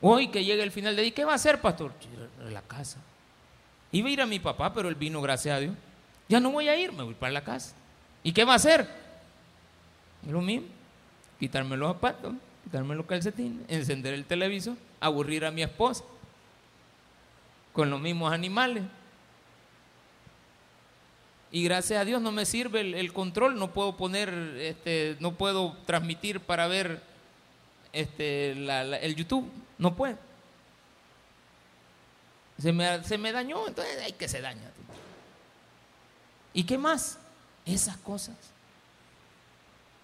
Hoy 0.00 0.28
que 0.28 0.44
llega 0.44 0.62
el 0.62 0.70
final 0.70 0.96
del 0.96 1.06
día, 1.06 1.14
¿qué 1.14 1.24
va 1.24 1.32
a 1.32 1.36
hacer, 1.36 1.60
pastor? 1.60 1.92
La 2.50 2.62
casa. 2.62 2.98
Iba 3.92 4.08
a 4.08 4.10
ir 4.12 4.20
a 4.20 4.26
mi 4.26 4.38
papá, 4.38 4.72
pero 4.72 4.88
él 4.88 4.94
vino, 4.94 5.20
gracias 5.20 5.56
a 5.56 5.60
Dios. 5.60 5.74
Ya 6.28 6.40
no 6.40 6.50
voy 6.50 6.68
a 6.68 6.76
ir, 6.76 6.92
me 6.92 7.02
voy 7.02 7.14
para 7.14 7.32
la 7.32 7.42
casa. 7.42 7.74
¿Y 8.22 8.32
qué 8.32 8.44
va 8.44 8.52
a 8.52 8.56
hacer? 8.56 8.88
Lo 10.28 10.40
mismo. 10.40 10.66
Quitarme 11.38 11.76
los 11.76 11.92
zapatos, 11.92 12.34
quitarme 12.64 12.94
los 12.94 13.06
calcetines, 13.06 13.62
encender 13.68 14.12
el 14.14 14.24
televisor, 14.24 14.76
aburrir 15.00 15.44
a 15.44 15.50
mi 15.50 15.62
esposa 15.62 16.04
con 17.78 17.90
los 17.90 18.00
mismos 18.00 18.32
animales. 18.32 18.82
Y 21.52 21.62
gracias 21.62 22.00
a 22.00 22.04
Dios 22.04 22.20
no 22.20 22.32
me 22.32 22.44
sirve 22.44 22.80
el, 22.80 23.12
control, 23.12 23.56
no 23.56 23.72
puedo 23.72 23.96
poner, 23.96 24.30
este, 24.58 25.16
no 25.20 25.36
puedo 25.36 25.76
transmitir 25.86 26.40
para 26.40 26.66
ver 26.66 27.00
este, 27.92 28.50
el 28.50 29.14
YouTube, 29.14 29.48
no 29.78 29.94
puedo. 29.94 30.18
Se 32.60 32.72
me, 32.72 33.04
se 33.04 33.16
me 33.16 33.30
dañó, 33.30 33.68
entonces 33.68 34.02
hay 34.02 34.12
que 34.14 34.26
se 34.26 34.40
daña. 34.40 34.72
¿Y 36.52 36.64
qué 36.64 36.78
más? 36.78 37.16
Esas 37.64 37.96
cosas. 37.98 38.34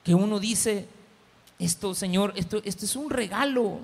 Que 0.05 0.15
uno 0.15 0.39
dice, 0.39 0.87
esto, 1.59 1.93
Señor, 1.93 2.35
esto, 2.37 2.63
esto 2.65 2.85
es 2.85 2.95
un 2.95 3.11
regalo 3.11 3.81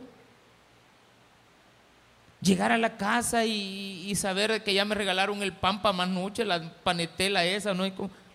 llegar 2.41 2.73
a 2.73 2.79
la 2.79 2.97
casa 2.97 3.45
y, 3.45 4.15
saber 4.17 4.63
que 4.65 4.75
ya 4.75 4.85
me 4.85 4.95
regalaron 4.95 5.43
el 5.43 5.53
pan 5.53 5.81
para 5.81 5.93
más 5.93 6.09
noche, 6.09 6.45
la 6.45 6.61
panetela 6.83 7.45
esa, 7.45 7.73
¿no? 7.75 7.85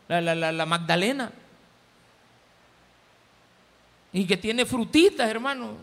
La, 0.08 0.22
la, 0.22 0.52
la, 0.52 0.66
Magdalena. 0.66 1.32
Y 4.14 4.26
que 4.26 4.38
tiene 4.38 4.66
frutitas, 4.66 5.30
hermano. 5.30 5.74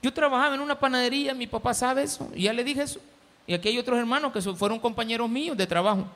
Yo 0.00 0.12
trabajaba 0.12 0.54
en 0.54 0.60
una 0.60 0.78
panadería, 0.78 1.34
mi 1.34 1.46
papá 1.46 1.74
sabe 1.74 2.04
eso, 2.04 2.30
y 2.34 2.42
ya 2.42 2.52
le 2.52 2.62
dije 2.62 2.82
eso. 2.82 3.00
Y 3.46 3.54
aquí 3.54 3.68
hay 3.68 3.78
otros 3.78 3.98
hermanos 3.98 4.32
que 4.32 4.40
fueron 4.40 4.78
compañeros 4.78 5.28
míos 5.28 5.56
de 5.56 5.66
trabajo, 5.66 6.06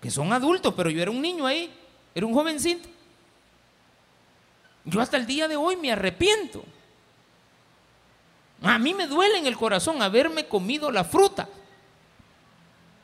que 0.00 0.10
son 0.10 0.32
adultos, 0.32 0.72
pero 0.76 0.90
yo 0.90 1.02
era 1.02 1.10
un 1.10 1.20
niño 1.20 1.46
ahí, 1.46 1.72
era 2.14 2.26
un 2.26 2.34
jovencito. 2.34 2.88
Yo 4.84 5.00
hasta 5.00 5.16
el 5.16 5.26
día 5.26 5.48
de 5.48 5.56
hoy 5.56 5.76
me 5.76 5.90
arrepiento 5.90 6.64
a 8.62 8.78
mí 8.78 8.94
me 8.94 9.06
duele 9.06 9.38
en 9.38 9.46
el 9.46 9.56
corazón 9.56 10.02
haberme 10.02 10.46
comido 10.46 10.90
la 10.90 11.04
fruta 11.04 11.48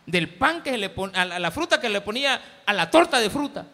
del 0.07 0.29
pan 0.29 0.63
que 0.63 0.77
le 0.77 0.91
ponía, 0.91 1.23
a 1.23 1.39
la 1.39 1.51
fruta 1.51 1.81
que 1.81 1.89
le 1.89 2.01
ponía 2.01 2.41
a 2.67 2.73
la 2.73 2.91
torta 2.91 3.21
de 3.21 3.31
fruta. 3.31 3.67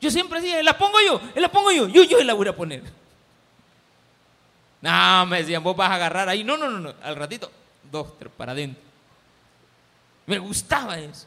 Yo 0.00 0.10
siempre 0.10 0.40
decía, 0.40 0.62
la 0.62 0.78
pongo 0.78 0.98
yo, 1.04 1.20
la 1.36 1.50
pongo 1.50 1.70
yo, 1.70 1.88
yo, 1.88 2.04
yo 2.04 2.22
la 2.22 2.32
voy 2.32 2.48
a 2.48 2.56
poner. 2.56 2.82
No, 4.80 5.26
me 5.26 5.38
decían, 5.38 5.62
vos 5.62 5.76
vas 5.76 5.90
a 5.90 5.96
agarrar 5.96 6.28
ahí. 6.28 6.42
No, 6.42 6.56
no, 6.56 6.70
no, 6.70 6.78
no. 6.78 6.94
al 7.02 7.16
ratito, 7.16 7.50
dos, 7.90 8.18
tres, 8.18 8.32
para 8.34 8.52
adentro. 8.52 8.82
Me 10.26 10.38
gustaba 10.38 10.98
eso. 10.98 11.26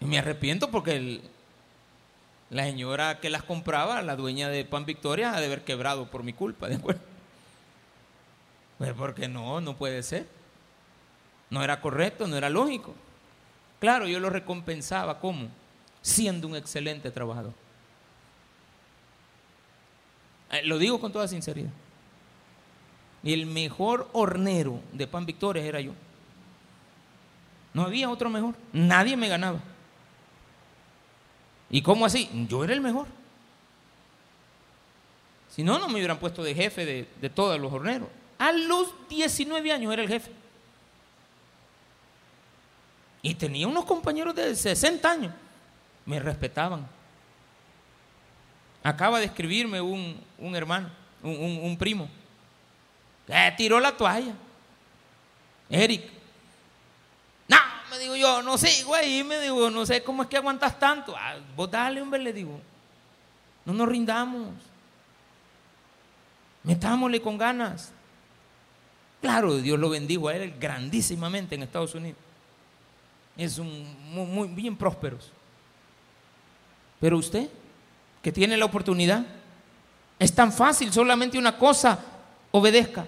Y 0.00 0.04
me 0.04 0.18
arrepiento 0.18 0.70
porque 0.70 0.94
el, 0.94 1.22
la 2.50 2.64
señora 2.64 3.20
que 3.20 3.30
las 3.30 3.42
compraba, 3.42 4.00
la 4.02 4.16
dueña 4.16 4.48
de 4.48 4.64
Pan 4.64 4.86
Victoria, 4.86 5.34
ha 5.34 5.40
de 5.40 5.46
haber 5.46 5.64
quebrado 5.64 6.10
por 6.10 6.22
mi 6.22 6.32
culpa, 6.32 6.68
¿de 6.68 6.76
acuerdo? 6.76 7.02
Pues 8.78 8.92
porque 8.94 9.28
no, 9.28 9.60
no 9.60 9.76
puede 9.76 10.02
ser. 10.02 10.26
No 11.50 11.62
era 11.62 11.80
correcto, 11.80 12.26
no 12.26 12.36
era 12.36 12.48
lógico. 12.48 12.94
Claro, 13.80 14.06
yo 14.06 14.20
lo 14.20 14.30
recompensaba, 14.30 15.18
¿cómo? 15.18 15.48
Siendo 16.00 16.46
un 16.46 16.56
excelente 16.56 17.10
trabajador. 17.10 17.52
Eh, 20.50 20.62
lo 20.64 20.78
digo 20.78 21.00
con 21.00 21.12
toda 21.12 21.28
sinceridad. 21.28 21.70
El 23.24 23.46
mejor 23.46 24.08
hornero 24.12 24.80
de 24.92 25.06
Pan 25.06 25.26
Victoria 25.26 25.64
era 25.64 25.80
yo. 25.80 25.92
No 27.74 27.82
había 27.82 28.08
otro 28.10 28.30
mejor. 28.30 28.54
Nadie 28.72 29.16
me 29.16 29.28
ganaba. 29.28 29.60
¿Y 31.70 31.82
cómo 31.82 32.06
así? 32.06 32.30
Yo 32.48 32.64
era 32.64 32.72
el 32.72 32.80
mejor. 32.80 33.06
Si 35.50 35.62
no, 35.62 35.78
no 35.78 35.88
me 35.88 35.94
hubieran 35.94 36.18
puesto 36.18 36.42
de 36.42 36.54
jefe 36.54 36.86
de, 37.20 37.30
todos 37.30 37.60
los 37.60 37.72
horneros. 37.72 38.08
A 38.38 38.52
los 38.52 38.94
19 39.08 39.72
años 39.72 39.92
era 39.92 40.02
el 40.02 40.08
jefe. 40.08 40.30
Y 43.22 43.34
tenía 43.34 43.66
unos 43.66 43.84
compañeros 43.84 44.34
de 44.34 44.54
60 44.54 45.10
años. 45.10 45.34
Me 46.06 46.20
respetaban. 46.20 46.86
Acaba 48.82 49.18
de 49.18 49.26
escribirme 49.26 49.80
un, 49.80 50.22
hermano, 50.54 50.88
un, 51.22 51.60
un, 51.62 51.76
primo, 51.76 52.08
que 53.26 53.54
tiró 53.56 53.80
la 53.80 53.96
toalla. 53.96 54.34
Eric, 55.68 56.17
digo 57.98 58.16
yo, 58.16 58.42
no 58.42 58.56
sé, 58.58 58.84
güey, 58.84 59.22
me 59.24 59.40
digo, 59.40 59.70
no 59.70 59.84
sé 59.84 60.02
cómo 60.02 60.22
es 60.22 60.28
que 60.28 60.36
aguantas 60.36 60.78
tanto. 60.78 61.14
Ah, 61.16 61.36
vos 61.54 61.70
dale, 61.70 62.00
hombre, 62.00 62.20
le 62.22 62.32
digo. 62.32 62.60
No 63.64 63.72
nos 63.72 63.88
rindamos. 63.88 64.48
Metámosle 66.62 67.20
con 67.20 67.36
ganas. 67.36 67.92
Claro, 69.20 69.56
Dios 69.58 69.78
lo 69.78 69.90
bendijo 69.90 70.28
a 70.28 70.36
él 70.36 70.54
grandísimamente 70.58 71.54
en 71.54 71.62
Estados 71.62 71.94
Unidos. 71.94 72.18
Es 73.36 73.58
un, 73.58 73.96
muy, 74.12 74.26
muy 74.26 74.48
bien 74.48 74.76
prósperos. 74.76 75.30
Pero 77.00 77.18
usted, 77.18 77.48
que 78.22 78.32
tiene 78.32 78.56
la 78.56 78.64
oportunidad, 78.64 79.24
es 80.18 80.34
tan 80.34 80.52
fácil, 80.52 80.92
solamente 80.92 81.38
una 81.38 81.56
cosa, 81.56 81.98
obedezca. 82.50 83.06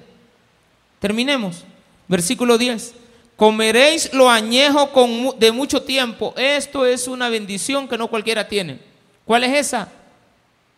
Terminemos. 1.01 1.65
Versículo 2.07 2.59
10 2.59 2.95
comeréis 3.41 4.13
lo 4.13 4.29
añejo 4.29 4.91
de 5.39 5.51
mucho 5.51 5.83
tiempo. 5.83 6.35
Esto 6.37 6.85
es 6.85 7.09
una 7.09 7.31
bendición 7.31 7.89
que 7.89 7.97
no 7.97 8.07
cualquiera 8.09 8.47
tiene. 8.47 8.79
¿Cuál 9.25 9.45
es 9.45 9.69
esa? 9.69 9.91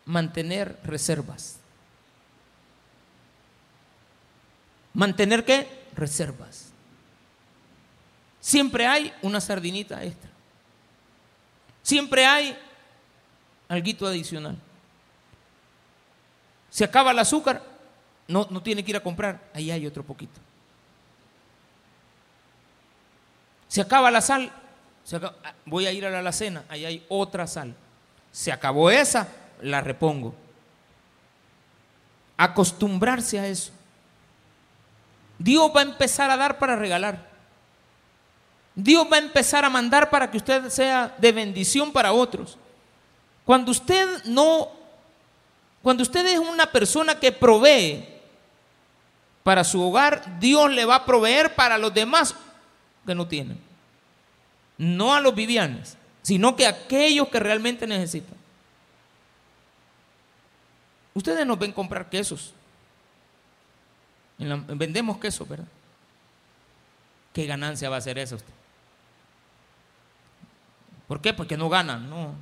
Mantener 0.04 0.78
reservas. 0.84 1.58
¿Mantener 4.94 5.44
qué? 5.44 5.66
Reservas. 5.96 6.70
Siempre 8.38 8.86
hay 8.86 9.12
una 9.22 9.40
sardinita 9.40 10.04
extra. 10.04 10.30
Siempre 11.82 12.24
hay 12.24 12.56
algo 13.66 14.06
adicional. 14.06 14.56
Se 16.70 16.84
acaba 16.84 17.10
el 17.10 17.18
azúcar, 17.18 17.60
no, 18.28 18.46
no 18.50 18.62
tiene 18.62 18.84
que 18.84 18.92
ir 18.92 18.96
a 18.98 19.02
comprar, 19.02 19.50
ahí 19.52 19.72
hay 19.72 19.84
otro 19.84 20.04
poquito. 20.04 20.40
Se 23.72 23.80
acaba 23.80 24.10
la 24.10 24.20
sal, 24.20 24.52
voy 25.64 25.86
a 25.86 25.92
ir 25.92 26.04
a 26.04 26.10
la 26.10 26.18
alacena, 26.18 26.62
ahí 26.68 26.84
hay 26.84 27.06
otra 27.08 27.46
sal. 27.46 27.74
Se 28.30 28.52
acabó 28.52 28.90
esa, 28.90 29.26
la 29.62 29.80
repongo. 29.80 30.34
Acostumbrarse 32.36 33.38
a 33.38 33.46
eso. 33.46 33.72
Dios 35.38 35.72
va 35.74 35.80
a 35.80 35.84
empezar 35.84 36.30
a 36.30 36.36
dar 36.36 36.58
para 36.58 36.76
regalar. 36.76 37.26
Dios 38.74 39.06
va 39.10 39.16
a 39.16 39.20
empezar 39.20 39.64
a 39.64 39.70
mandar 39.70 40.10
para 40.10 40.30
que 40.30 40.36
usted 40.36 40.68
sea 40.68 41.14
de 41.16 41.32
bendición 41.32 41.92
para 41.92 42.12
otros. 42.12 42.58
Cuando 43.46 43.70
usted 43.70 44.22
no, 44.26 44.68
cuando 45.82 46.02
usted 46.02 46.26
es 46.26 46.38
una 46.38 46.70
persona 46.70 47.18
que 47.18 47.32
provee 47.32 48.06
para 49.42 49.64
su 49.64 49.82
hogar, 49.82 50.38
Dios 50.38 50.70
le 50.70 50.84
va 50.84 50.96
a 50.96 51.06
proveer 51.06 51.54
para 51.54 51.78
los 51.78 51.94
demás 51.94 52.34
que 53.06 53.14
no 53.14 53.26
tienen. 53.26 53.58
No 54.78 55.14
a 55.14 55.20
los 55.20 55.34
vivianes, 55.34 55.96
sino 56.22 56.56
que 56.56 56.66
a 56.66 56.70
aquellos 56.70 57.28
que 57.28 57.40
realmente 57.40 57.86
necesitan. 57.86 58.36
Ustedes 61.14 61.46
nos 61.46 61.58
ven 61.58 61.72
comprar 61.72 62.08
quesos. 62.08 62.54
vendemos 64.38 65.18
quesos, 65.18 65.48
¿verdad? 65.48 65.68
¿Qué 67.32 67.46
ganancia 67.46 67.90
va 67.90 67.96
a 67.96 68.00
ser 68.00 68.18
eso 68.18 68.36
usted? 68.36 68.52
¿Por 71.06 71.20
qué? 71.20 71.34
Porque 71.34 71.56
no 71.56 71.68
ganan, 71.68 72.08
no. 72.08 72.34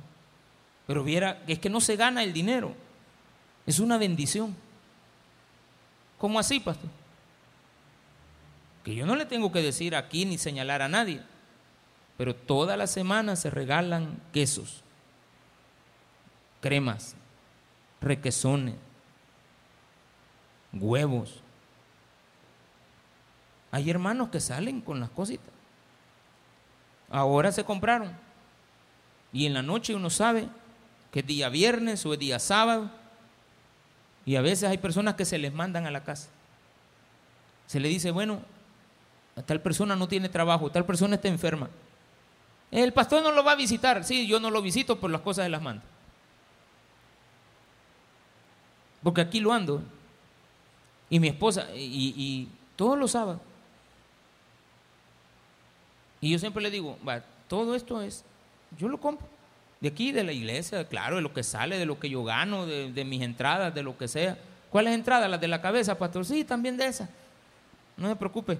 Pero 0.87 1.03
viera, 1.03 1.43
es 1.47 1.59
que 1.59 1.69
no 1.69 1.81
se 1.81 1.95
gana 1.95 2.23
el 2.23 2.33
dinero. 2.33 2.73
Es 3.65 3.79
una 3.79 3.97
bendición. 3.97 4.55
¿Cómo 6.17 6.39
así, 6.39 6.59
pastor? 6.59 6.89
Que 8.83 8.95
yo 8.95 9.05
no 9.05 9.15
le 9.15 9.25
tengo 9.25 9.51
que 9.51 9.61
decir 9.61 9.95
aquí 9.95 10.25
ni 10.25 10.37
señalar 10.37 10.81
a 10.81 10.89
nadie. 10.89 11.21
Pero 12.17 12.35
todas 12.35 12.77
las 12.77 12.91
semanas 12.91 13.39
se 13.39 13.49
regalan 13.49 14.21
quesos, 14.31 14.83
cremas, 16.61 17.15
requesones, 17.99 18.75
huevos. 20.73 21.41
Hay 23.71 23.89
hermanos 23.89 24.29
que 24.29 24.39
salen 24.39 24.81
con 24.81 24.99
las 24.99 25.09
cositas. 25.09 25.53
Ahora 27.09 27.51
se 27.51 27.63
compraron. 27.63 28.15
Y 29.33 29.45
en 29.45 29.53
la 29.53 29.61
noche 29.61 29.95
uno 29.95 30.09
sabe 30.09 30.47
que 31.11 31.21
es 31.21 31.25
día 31.25 31.49
viernes 31.49 32.05
o 32.05 32.13
es 32.13 32.19
día 32.19 32.39
sábado. 32.39 32.89
Y 34.25 34.35
a 34.35 34.41
veces 34.41 34.69
hay 34.69 34.77
personas 34.77 35.15
que 35.15 35.25
se 35.25 35.37
les 35.37 35.53
mandan 35.53 35.85
a 35.85 35.91
la 35.91 36.03
casa. 36.03 36.29
Se 37.65 37.79
le 37.79 37.87
dice, 37.87 38.11
bueno, 38.11 38.41
tal 39.45 39.61
persona 39.61 39.95
no 39.95 40.07
tiene 40.07 40.29
trabajo, 40.29 40.69
tal 40.71 40.85
persona 40.85 41.15
está 41.15 41.27
enferma. 41.27 41.69
El 42.71 42.93
pastor 42.93 43.21
no 43.21 43.31
lo 43.31 43.43
va 43.43 43.51
a 43.51 43.55
visitar. 43.55 44.03
Sí, 44.03 44.25
yo 44.27 44.39
no 44.39 44.49
lo 44.49 44.61
visito 44.61 44.99
por 44.99 45.11
las 45.11 45.21
cosas 45.21 45.45
de 45.45 45.49
las 45.49 45.61
manda. 45.61 45.83
Porque 49.03 49.21
aquí 49.21 49.39
lo 49.39 49.51
ando. 49.51 49.81
Y 51.09 51.19
mi 51.19 51.27
esposa, 51.27 51.67
y, 51.75 52.47
todos 52.77 52.97
los 52.97 53.11
sábados. 53.11 53.41
Y 56.21 56.31
yo 56.31 56.39
siempre 56.39 56.63
le 56.63 56.71
digo, 56.71 56.97
todo 57.49 57.75
esto 57.75 58.01
es, 58.01 58.23
yo 58.77 58.87
lo 58.87 58.97
compro. 58.99 59.27
De 59.81 59.89
aquí, 59.89 60.11
de 60.11 60.23
la 60.23 60.31
iglesia, 60.31 60.87
claro, 60.87 61.17
de 61.17 61.21
lo 61.21 61.33
que 61.33 61.43
sale, 61.43 61.77
de 61.77 61.85
lo 61.85 61.99
que 61.99 62.09
yo 62.09 62.23
gano, 62.23 62.65
de, 62.65 63.03
mis 63.03 63.21
entradas, 63.23 63.73
de 63.73 63.83
lo 63.83 63.97
que 63.97 64.07
sea. 64.07 64.37
¿Cuáles 64.69 64.93
entradas? 64.93 65.29
Las 65.29 65.41
de 65.41 65.47
la 65.47 65.61
cabeza, 65.61 65.97
pastor. 65.97 66.23
Sí, 66.23 66.45
también 66.45 66.77
de 66.77 66.85
esas. 66.85 67.09
No 67.97 68.07
se 68.07 68.15
preocupe. 68.15 68.57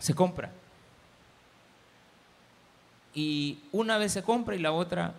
Se 0.00 0.14
compra. 0.14 0.50
Y 3.14 3.60
una 3.70 3.98
vez 3.98 4.12
se 4.12 4.24
compra 4.24 4.56
y 4.56 4.58
la 4.58 4.72
otra 4.72 5.14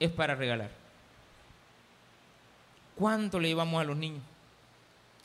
es 0.00 0.10
para 0.10 0.34
regalar. 0.34 0.70
¿Cuánto 2.96 3.38
le 3.38 3.48
llevamos 3.48 3.80
a 3.80 3.84
los 3.84 3.96
niños? 3.96 4.22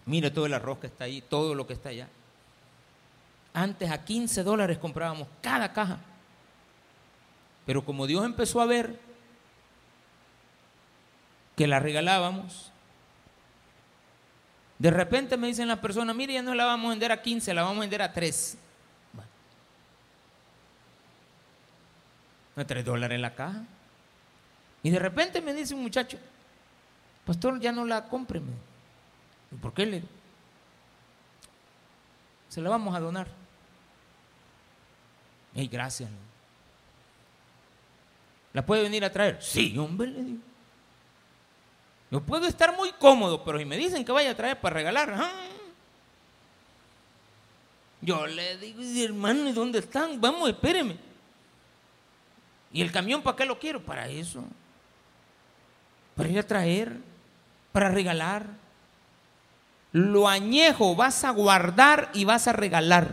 Mire 0.06 0.32
todo 0.32 0.46
el 0.46 0.54
arroz 0.54 0.80
que 0.80 0.88
está 0.88 1.06
ahí, 1.06 1.22
todo 1.22 1.56
lo 1.56 1.66
que 1.66 1.74
está 1.74 1.90
allá. 1.90 2.10
Antes 3.54 3.90
a 3.90 4.04
15 4.04 4.44
dólares 4.44 4.78
comprábamos 4.78 5.28
cada 5.42 5.72
caja. 5.72 6.00
Pero 7.66 7.86
como 7.86 8.08
Dios 8.08 8.26
empezó 8.26 8.60
a 8.60 8.66
ver 8.66 9.00
que 11.56 11.68
la 11.68 11.80
regalábamos, 11.80 12.73
de 14.80 14.92
repente 14.92 15.38
me 15.38 15.48
dicen 15.48 15.68
las 15.68 15.80
personas, 15.80 16.16
mire, 16.16 16.34
ya 16.34 16.42
no 16.42 16.54
la 16.54 16.66
vamos 16.66 16.88
a 16.88 16.90
vender 16.90 17.12
a 17.12 17.22
15, 17.22 17.54
la 17.54 17.64
vamos 17.64 17.78
a 17.78 17.82
vender 17.82 18.02
a 18.02 18.12
3. 18.12 18.58
A 22.56 22.66
3 22.66 22.86
dólares 22.86 23.16
en 23.16 23.22
la 23.22 23.34
caja. 23.34 23.64
Y 24.84 24.90
de 24.90 25.00
repente 25.00 25.42
me 25.42 25.54
dice 25.54 25.74
un 25.74 25.82
muchacho, 25.82 26.18
pastor, 27.26 27.60
ya 27.60 27.72
no 27.72 27.86
la 27.86 28.06
compre. 28.06 28.42
¿Y 29.52 29.56
por 29.56 29.74
qué 29.74 29.86
le? 29.86 30.04
Se 32.50 32.62
la 32.62 32.70
vamos 32.70 32.94
a 32.96 33.00
donar. 33.00 33.28
Ey, 35.56 35.68
gracias. 35.68 36.10
¿La 38.54 38.66
puede 38.66 38.84
venir 38.84 39.04
a 39.06 39.12
traer? 39.12 39.42
Sí, 39.42 39.78
hombre, 39.78 40.10
le 40.10 40.24
digo. 40.24 40.53
Yo 42.14 42.22
puedo 42.22 42.46
estar 42.46 42.78
muy 42.78 42.92
cómodo, 42.92 43.44
pero 43.44 43.58
si 43.58 43.66
me 43.66 43.76
dicen 43.76 44.06
que 44.06 44.12
vaya 44.12 44.30
a 44.30 44.36
traer 44.36 44.62
para 44.62 44.76
regalar, 44.76 45.32
yo 48.02 48.28
le 48.28 48.56
digo, 48.60 48.84
hermano, 49.04 49.50
¿y 49.50 49.52
dónde 49.52 49.80
están? 49.80 50.22
Vamos, 50.22 50.48
espéreme. 50.48 50.96
¿Y 52.72 52.84
el 52.84 52.92
camión 52.92 53.24
para 53.24 53.36
qué 53.36 53.46
lo 53.46 53.58
quiero? 53.58 53.82
Para 53.82 54.08
eso. 54.08 54.44
Para 56.16 56.30
ir 56.30 56.38
a 56.38 56.46
traer, 56.46 56.98
para 57.72 57.90
regalar. 57.90 58.46
Lo 59.92 60.28
añejo 60.28 60.96
vas 60.96 61.24
a 61.24 61.32
guardar 61.32 62.12
y 62.14 62.26
vas 62.26 62.48
a 62.48 62.54
regalar. 62.54 63.10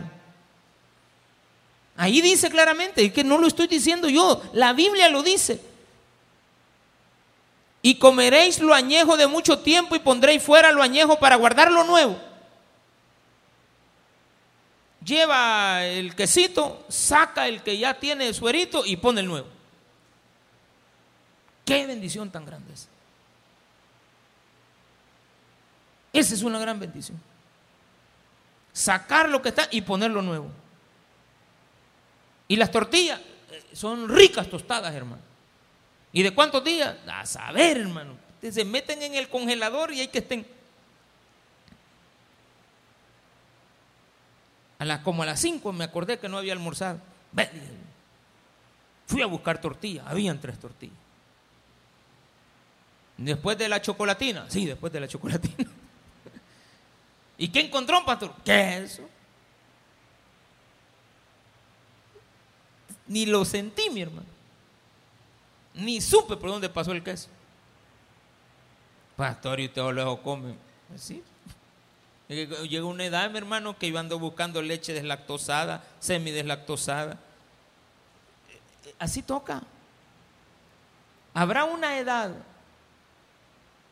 Ahí 1.97 2.21
dice 2.21 2.51
claramente, 2.51 3.03
es 3.03 3.11
que 3.11 3.23
no 3.23 3.39
lo 3.39 3.47
estoy 3.47 3.65
diciendo 3.65 4.07
yo, 4.09 4.43
la 4.53 4.73
Biblia 4.73 5.09
lo 5.09 5.23
dice. 5.23 5.70
Y 7.81 7.95
comeréis 7.95 8.59
lo 8.59 8.73
añejo 8.73 9.17
de 9.17 9.27
mucho 9.27 9.59
tiempo 9.59 9.95
y 9.95 9.99
pondréis 9.99 10.43
fuera 10.43 10.71
lo 10.71 10.83
añejo 10.83 11.17
para 11.19 11.35
guardar 11.35 11.71
lo 11.71 11.83
nuevo. 11.83 12.19
Lleva 15.03 15.83
el 15.85 16.15
quesito, 16.15 16.85
saca 16.89 17.47
el 17.47 17.63
que 17.63 17.77
ya 17.77 17.95
tiene 17.95 18.33
suerito 18.33 18.83
y 18.85 18.97
pone 18.97 19.21
el 19.21 19.27
nuevo. 19.27 19.47
Qué 21.65 21.87
bendición 21.87 22.29
tan 22.29 22.45
grande 22.45 22.73
es. 22.73 22.87
Esa 26.13 26.35
es 26.35 26.43
una 26.43 26.59
gran 26.59 26.79
bendición. 26.79 27.19
Sacar 28.73 29.29
lo 29.29 29.41
que 29.41 29.49
está 29.49 29.67
y 29.71 29.81
poner 29.81 30.11
lo 30.11 30.21
nuevo. 30.21 30.49
Y 32.47 32.57
las 32.57 32.69
tortillas 32.69 33.19
eh, 33.49 33.63
son 33.73 34.09
ricas 34.09 34.49
tostadas, 34.49 34.93
hermano. 34.93 35.30
¿Y 36.13 36.23
de 36.23 36.31
cuántos 36.31 36.63
días? 36.63 36.95
A 37.07 37.25
saber, 37.25 37.77
hermano. 37.77 38.15
Se 38.41 38.65
meten 38.65 39.01
en 39.03 39.15
el 39.15 39.29
congelador 39.29 39.93
y 39.93 40.01
hay 40.01 40.07
que 40.07 40.19
estén. 40.19 40.45
A 44.79 44.85
las, 44.85 45.01
como 45.01 45.23
a 45.23 45.27
las 45.27 45.39
5 45.39 45.71
me 45.73 45.83
acordé 45.83 46.17
que 46.17 46.27
no 46.27 46.37
había 46.37 46.53
almorzado. 46.53 46.99
Fui 49.05 49.21
a 49.21 49.27
buscar 49.27 49.61
tortillas, 49.61 50.05
habían 50.07 50.39
tres 50.41 50.59
tortillas. 50.59 50.97
Después 53.17 53.57
de 53.57 53.69
la 53.69 53.79
chocolatina, 53.81 54.49
sí, 54.49 54.65
después 54.65 54.91
de 54.91 54.99
la 54.99 55.07
chocolatina. 55.07 55.69
¿Y 57.37 57.49
qué 57.49 57.59
encontró, 57.59 58.03
pastor? 58.03 58.33
Queso. 58.43 59.07
Ni 63.07 63.27
lo 63.27 63.45
sentí, 63.45 63.89
mi 63.91 64.01
hermano. 64.01 64.30
Ni 65.83 66.01
supe 66.01 66.37
por 66.37 66.49
dónde 66.49 66.69
pasó 66.69 66.91
el 66.91 67.03
queso. 67.03 67.29
Pastor, 69.15 69.59
y 69.59 69.65
usted 69.65 69.81
lo 69.81 70.21
come. 70.21 70.55
¿Sí? 70.95 71.23
Llegó 72.27 72.87
una 72.87 73.05
edad, 73.05 73.29
mi 73.29 73.37
hermano, 73.37 73.77
que 73.77 73.91
yo 73.91 73.99
ando 73.99 74.17
buscando 74.17 74.61
leche 74.61 74.93
deslactosada, 74.93 75.83
semideslactosada. 75.99 77.17
Así 78.97 79.21
toca. 79.21 79.63
Habrá 81.33 81.65
una 81.65 81.97
edad. 81.97 82.33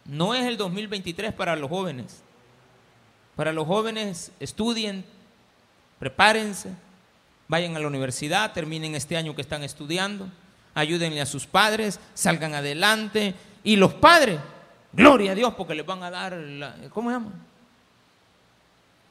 No 0.05 0.33
es 0.33 0.45
el 0.45 0.57
2023 0.57 1.33
para 1.33 1.55
los 1.55 1.69
jóvenes. 1.69 2.21
Para 3.35 3.53
los 3.53 3.67
jóvenes, 3.67 4.31
estudien, 4.39 5.05
prepárense 5.99 6.73
vayan 7.49 7.75
a 7.75 7.79
la 7.79 7.87
universidad, 7.87 8.53
terminen 8.53 8.95
este 8.95 9.17
año 9.17 9.35
que 9.35 9.41
están 9.41 9.63
estudiando, 9.63 10.29
ayúdenle 10.74 11.22
a 11.22 11.26
sus 11.26 11.45
padres, 11.45 11.99
salgan 12.13 12.53
adelante. 12.53 13.36
Y 13.63 13.76
los 13.76 13.93
padres, 13.93 14.39
gloria 14.93 15.32
a 15.32 15.36
Dios, 15.36 15.53
porque 15.55 15.76
les 15.76 15.86
van 15.86 16.03
a 16.03 16.09
dar, 16.09 16.38
¿cómo 16.91 17.09
se 17.09 17.15
llama? 17.15 17.32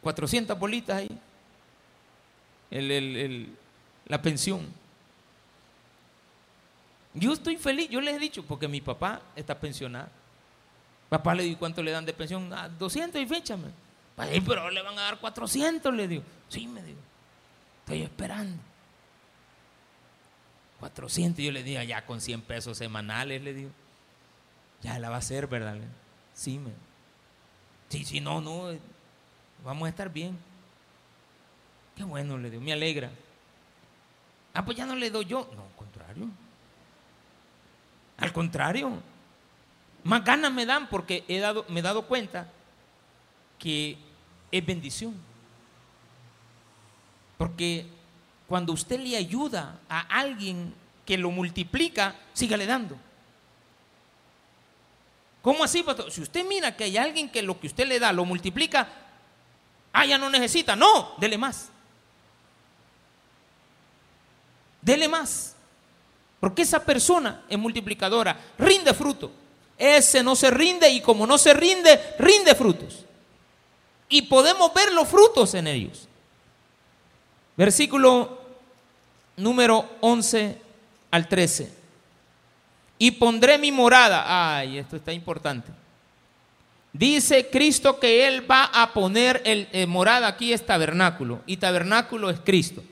400 0.01 0.59
bolitas 0.59 0.97
ahí, 0.97 1.19
la 4.07 4.23
pensión. 4.23 4.67
Yo 7.15 7.33
estoy 7.33 7.57
feliz, 7.57 7.89
yo 7.91 8.01
les 8.01 8.15
he 8.15 8.19
dicho, 8.19 8.45
porque 8.45 8.69
mi 8.69 8.81
papá 8.81 9.21
está 9.35 9.59
pensionado. 9.59 10.09
Papá 11.09 11.35
le 11.35 11.43
digo 11.43 11.59
cuánto 11.59 11.83
le 11.83 11.91
dan 11.91 12.05
de 12.05 12.13
pensión, 12.13 12.53
200 12.79 13.19
ah, 13.19 13.23
y 13.23 13.27
féchame. 13.27 13.69
Pues, 14.15 14.43
pero 14.47 14.71
le 14.71 14.83
van 14.83 14.99
a 14.99 15.03
dar 15.03 15.19
400, 15.19 15.95
le 15.95 16.09
digo. 16.09 16.23
Sí, 16.49 16.67
me 16.67 16.83
digo. 16.83 16.99
Estoy 17.81 18.03
esperando. 18.03 18.59
400, 20.81 21.45
yo 21.45 21.53
le 21.53 21.63
digo, 21.63 21.83
ya 21.83 22.05
con 22.07 22.21
100 22.21 22.43
pesos 22.43 22.79
semanales, 22.79 23.43
le 23.43 23.55
digo. 23.55 23.71
Ya 24.83 24.99
la 24.99 25.09
va 25.09 25.17
a 25.17 25.19
hacer, 25.19 25.47
¿verdad? 25.47 25.77
Sí, 26.35 26.59
me. 26.59 26.71
Sí, 27.89 28.05
sí, 28.05 28.21
no, 28.21 28.41
no. 28.41 28.71
Vamos 29.65 29.87
a 29.87 29.89
estar 29.89 30.13
bien. 30.13 30.39
Qué 31.97 32.05
bueno, 32.05 32.39
le 32.39 32.51
digo, 32.51 32.63
me 32.63 32.73
alegra. 32.73 33.11
Ah, 34.55 34.65
pues 34.65 34.77
ya 34.77 34.87
no 34.87 34.95
le 34.95 35.11
doy 35.11 35.25
yo. 35.25 35.51
No, 35.57 35.63
al 35.63 35.75
contrario. 35.77 36.29
Al 38.19 38.33
contrario. 38.33 38.93
Más 40.05 40.25
ganas 40.25 40.53
me 40.53 40.65
dan 40.65 40.89
porque 40.89 41.25
he 41.27 41.41
dado, 41.41 41.65
me 41.69 41.81
he 41.81 41.83
dado 41.83 42.07
cuenta 42.07 42.49
que 43.59 43.99
es 44.53 44.65
bendición. 44.65 45.15
Porque 47.37 47.87
cuando 48.49 48.73
usted 48.73 48.99
le 48.99 49.17
ayuda 49.17 49.79
a 49.89 50.01
alguien 50.19 50.75
que 51.05 51.19
lo 51.19 51.31
multiplica, 51.31 52.17
sígale 52.33 52.65
dando. 52.65 52.97
¿Cómo 55.43 55.63
así, 55.63 55.83
pastor? 55.83 56.11
Si 56.11 56.23
usted 56.23 56.47
mira 56.47 56.75
que 56.75 56.85
hay 56.85 56.97
alguien 56.97 57.29
que 57.29 57.43
lo 57.43 57.61
que 57.61 57.67
usted 57.67 57.87
le 57.87 58.01
da 58.01 58.11
lo 58.11 58.25
multiplica, 58.25 58.89
ah, 59.93 60.07
ya 60.07 60.17
no 60.17 60.31
necesita. 60.31 60.75
No, 60.75 61.15
dele 61.19 61.37
más. 61.37 61.69
Dele 64.81 65.09
más. 65.09 65.55
Porque 66.41 66.63
esa 66.63 66.83
persona 66.83 67.45
es 67.49 67.59
multiplicadora, 67.59 68.39
rinde 68.59 68.95
fruto. 68.95 69.31
Ese 69.77 70.23
no 70.23 70.35
se 70.35 70.51
rinde 70.51 70.89
y 70.89 71.03
como 71.03 71.27
no 71.27 71.37
se 71.37 71.53
rinde, 71.53 72.15
rinde 72.19 72.55
frutos. 72.55 73.05
Y 74.09 74.23
podemos 74.23 74.73
ver 74.73 74.93
los 74.93 75.07
frutos 75.07 75.53
en 75.55 75.67
ellos. 75.67 76.09
Versículo 77.57 78.38
número 79.39 79.89
11 80.01 80.61
al 81.11 81.29
13. 81.29 81.73
Y 82.99 83.13
pondré 83.13 83.59
mi 83.59 83.73
morada. 83.73 84.59
Ay, 84.59 84.79
esto 84.79 84.97
está 84.97 85.13
importante. 85.13 85.73
Dice 86.93 87.49
Cristo 87.49 87.99
que 88.01 88.27
Él 88.27 88.51
va 88.51 88.65
a 88.65 88.93
poner 88.93 89.41
el 89.45 89.69
eh, 89.73 89.87
morada 89.87 90.27
aquí 90.27 90.53
es 90.53 90.67
tabernáculo. 90.67 91.43
Y 91.47 91.57
tabernáculo 91.57 92.29
es 92.29 92.41
Cristo. 92.41 92.83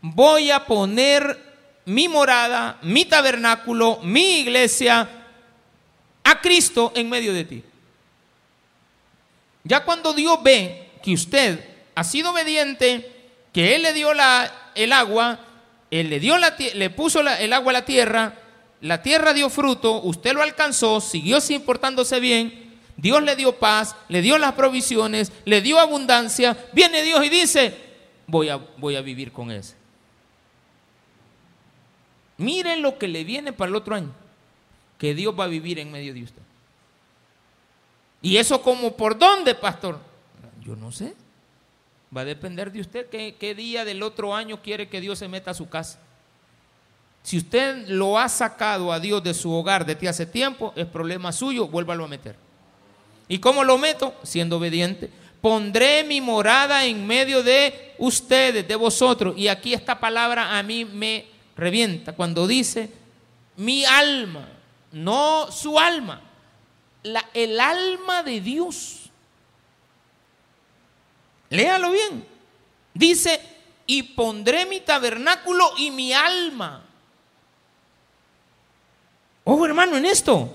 Voy 0.00 0.50
a 0.50 0.64
poner 0.64 1.38
mi 1.84 2.08
morada, 2.08 2.78
mi 2.82 3.04
tabernáculo, 3.04 4.00
mi 4.02 4.40
iglesia 4.40 5.08
a 6.24 6.40
Cristo 6.40 6.92
en 6.94 7.08
medio 7.08 7.34
de 7.34 7.44
ti. 7.44 7.64
Ya 9.64 9.84
cuando 9.84 10.12
Dios 10.12 10.42
ve 10.42 10.90
que 11.02 11.12
usted 11.12 11.62
ha 11.94 12.04
sido 12.04 12.30
obediente, 12.30 13.32
que 13.52 13.74
Él 13.74 13.82
le 13.82 13.92
dio 13.92 14.10
el 14.74 14.92
agua, 14.92 15.38
Él 15.90 16.08
le, 16.10 16.20
dio 16.20 16.38
la, 16.38 16.56
puso 16.94 17.20
el 17.20 17.52
agua 17.52 17.70
a 17.70 17.72
la 17.72 17.84
tierra, 17.84 18.34
la 18.80 19.02
tierra 19.02 19.32
dio 19.32 19.50
fruto, 19.50 20.00
usted 20.02 20.32
lo 20.32 20.42
alcanzó, 20.42 21.00
siguió 21.00 21.38
portándose 21.64 22.20
bien, 22.20 22.78
Dios 22.96 23.22
le 23.22 23.34
dio 23.34 23.58
paz, 23.58 23.96
le 24.08 24.22
dio 24.22 24.38
las 24.38 24.52
provisiones, 24.52 25.32
le 25.44 25.60
dio 25.60 25.78
abundancia, 25.78 26.56
viene 26.72 27.02
Dios 27.02 27.24
y 27.24 27.28
dice, 27.28 27.74
voy 28.26 28.48
a, 28.48 28.56
voy 28.56 28.96
a 28.96 29.00
vivir 29.00 29.32
con 29.32 29.50
ese. 29.50 29.74
Miren 32.36 32.82
lo 32.82 32.96
que 32.96 33.08
le 33.08 33.24
viene 33.24 33.52
para 33.52 33.68
el 33.68 33.76
otro 33.76 33.94
año, 33.94 34.12
que 34.98 35.14
Dios 35.14 35.34
va 35.38 35.44
a 35.44 35.48
vivir 35.48 35.78
en 35.78 35.90
medio 35.90 36.14
de 36.14 36.22
usted. 36.22 36.42
¿Y 38.22 38.36
eso 38.36 38.62
como 38.62 38.96
por 38.96 39.18
dónde, 39.18 39.54
pastor? 39.54 39.98
Yo 40.60 40.76
no 40.76 40.92
sé. 40.92 41.14
Va 42.14 42.22
a 42.22 42.24
depender 42.24 42.72
de 42.72 42.80
usted 42.80 43.08
qué, 43.08 43.54
día 43.54 43.84
del 43.84 44.02
otro 44.02 44.34
año 44.34 44.60
quiere 44.62 44.88
que 44.88 45.00
Dios 45.00 45.18
se 45.18 45.28
meta 45.28 45.52
a 45.52 45.54
su 45.54 45.68
casa. 45.68 46.00
Si 47.22 47.38
usted 47.38 47.86
lo 47.88 48.18
ha 48.18 48.28
sacado 48.28 48.92
a 48.92 48.98
Dios 48.98 49.22
de 49.22 49.34
su 49.34 49.52
hogar 49.52 49.86
desde 49.86 50.08
hace 50.08 50.26
tiempo, 50.26 50.72
es 50.74 50.86
problema 50.86 51.30
suyo, 51.32 51.68
vuélvalo 51.68 52.04
a 52.04 52.08
meter. 52.08 52.34
¿Y 53.28 53.38
cómo 53.38 53.62
lo 53.62 53.78
meto? 53.78 54.14
Siendo 54.24 54.56
obediente. 54.56 55.10
Pondré 55.40 56.02
mi 56.02 56.20
morada 56.20 56.84
en 56.84 57.06
medio 57.06 57.42
de 57.42 57.94
ustedes, 57.98 58.66
de 58.66 58.74
vosotros. 58.74 59.34
Y 59.36 59.48
aquí 59.48 59.72
esta 59.72 60.00
palabra 60.00 60.58
a 60.58 60.62
mí 60.62 60.84
me 60.84 61.26
revienta 61.56 62.12
cuando 62.12 62.46
dice 62.46 62.90
mi 63.56 63.84
alma, 63.84 64.48
no 64.92 65.52
su 65.52 65.78
alma, 65.78 66.22
el 67.34 67.60
alma 67.60 68.22
de 68.22 68.40
Dios. 68.40 69.09
Léalo 71.50 71.90
bien. 71.90 72.26
Dice, 72.94 73.40
y 73.86 74.02
pondré 74.02 74.66
mi 74.66 74.80
tabernáculo 74.80 75.72
y 75.76 75.90
mi 75.90 76.12
alma. 76.12 76.84
Ojo 79.44 79.66
hermano 79.66 79.96
en 79.96 80.06
esto. 80.06 80.48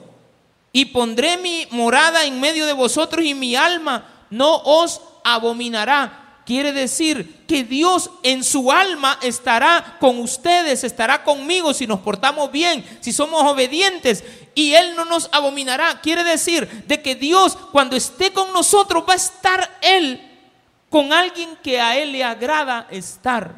Y 0.71 0.85
pondré 0.85 1.37
mi 1.37 1.67
morada 1.71 2.25
en 2.25 2.39
medio 2.39 2.65
de 2.65 2.73
vosotros 2.73 3.23
y 3.25 3.33
mi 3.33 3.55
alma 3.55 4.27
no 4.29 4.55
os 4.55 5.01
abominará. 5.23 6.41
Quiere 6.45 6.71
decir 6.71 7.43
que 7.47 7.63
Dios 7.63 8.09
en 8.23 8.43
su 8.43 8.71
alma 8.71 9.17
estará 9.21 9.97
con 9.99 10.19
ustedes, 10.19 10.83
estará 10.83 11.23
conmigo 11.23 11.73
si 11.73 11.87
nos 11.87 12.01
portamos 12.01 12.51
bien, 12.51 12.85
si 13.01 13.11
somos 13.11 13.41
obedientes 13.43 14.23
y 14.53 14.73
Él 14.73 14.95
no 14.95 15.05
nos 15.05 15.27
abominará. 15.31 15.99
Quiere 16.01 16.23
decir 16.23 16.85
de 16.85 17.01
que 17.01 17.15
Dios 17.15 17.57
cuando 17.71 17.95
esté 17.95 18.31
con 18.31 18.53
nosotros 18.53 19.03
va 19.09 19.13
a 19.13 19.17
estar 19.17 19.79
Él 19.81 20.34
con 20.89 21.11
alguien 21.11 21.57
que 21.63 21.79
a 21.79 21.97
Él 21.97 22.11
le 22.11 22.23
agrada 22.23 22.87
estar. 22.89 23.53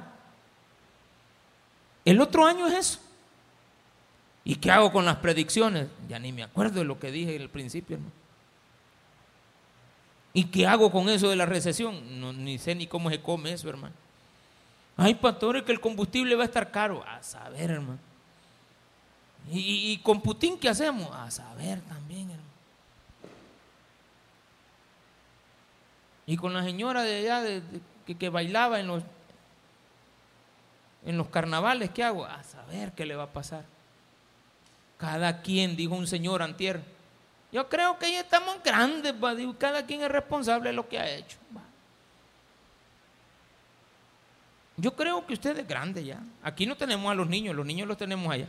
El 2.05 2.21
otro 2.21 2.45
año 2.45 2.67
es 2.67 2.73
eso. 2.73 2.99
¿Y 4.43 4.55
qué 4.55 4.71
hago 4.71 4.91
con 4.91 5.03
las 5.03 5.17
predicciones? 5.17 5.87
Ya 6.07 6.19
ni 6.19 6.31
me 6.31 6.43
acuerdo 6.43 6.79
de 6.79 6.85
lo 6.85 6.99
que 6.99 7.11
dije 7.11 7.37
al 7.37 7.49
principio. 7.49 7.99
¿Y 10.33 10.45
qué 10.45 10.65
hago 10.67 10.91
con 10.91 11.09
eso 11.09 11.29
de 11.29 11.35
la 11.35 11.45
recesión? 11.45 12.21
No, 12.21 12.31
ni 12.31 12.57
sé 12.57 12.75
ni 12.75 12.87
cómo 12.87 13.09
se 13.09 13.21
come 13.21 13.51
eso, 13.53 13.67
hermano. 13.67 13.93
Ay, 14.95 15.15
pastores, 15.15 15.63
que 15.63 15.71
el 15.71 15.79
combustible 15.79 16.35
va 16.35 16.43
a 16.43 16.45
estar 16.45 16.71
caro. 16.71 17.03
A 17.05 17.21
saber, 17.21 17.71
hermano. 17.71 17.99
¿Y, 19.51 19.97
con 19.99 20.21
Putin 20.21 20.57
qué 20.57 20.69
hacemos? 20.69 21.09
A 21.13 21.31
saber 21.31 21.81
también, 21.81 22.29
hermano. 22.29 22.36
Y 26.27 26.35
con 26.35 26.53
la 26.53 26.61
señora 26.61 27.03
de 27.03 27.19
allá 27.19 27.61
que, 28.05 28.29
bailaba 28.29 28.81
en 28.81 28.87
los, 28.87 29.01
en 31.05 31.17
los 31.17 31.27
carnavales, 31.29 31.89
¿qué 31.89 32.03
hago? 32.03 32.25
A 32.25 32.43
saber 32.43 32.91
qué 32.91 33.05
le 33.05 33.15
va 33.15 33.23
a 33.23 33.33
pasar. 33.33 33.63
Cada 34.97 35.41
quien, 35.41 35.77
dijo 35.77 35.95
un 35.95 36.05
señor 36.05 36.41
antier, 36.41 36.83
yo 37.51 37.69
creo 37.69 37.97
que 37.97 38.11
ya 38.11 38.19
estamos 38.19 38.61
grandes, 38.61 39.13
cada 39.57 39.85
quien 39.85 40.01
es 40.01 40.11
responsable 40.11 40.69
de 40.69 40.75
lo 40.75 40.89
que 40.89 40.99
ha 40.99 41.09
hecho. 41.09 41.37
Yo 44.75 44.95
creo 44.95 45.25
que 45.25 45.33
usted 45.33 45.57
es 45.57 45.67
grande 45.67 46.03
ya. 46.03 46.21
Aquí 46.43 46.65
no 46.65 46.75
tenemos 46.75 47.09
a 47.09 47.15
los 47.15 47.27
niños, 47.27 47.55
los 47.55 47.65
niños 47.65 47.87
los 47.87 47.97
tenemos 47.97 48.31
allá. 48.31 48.47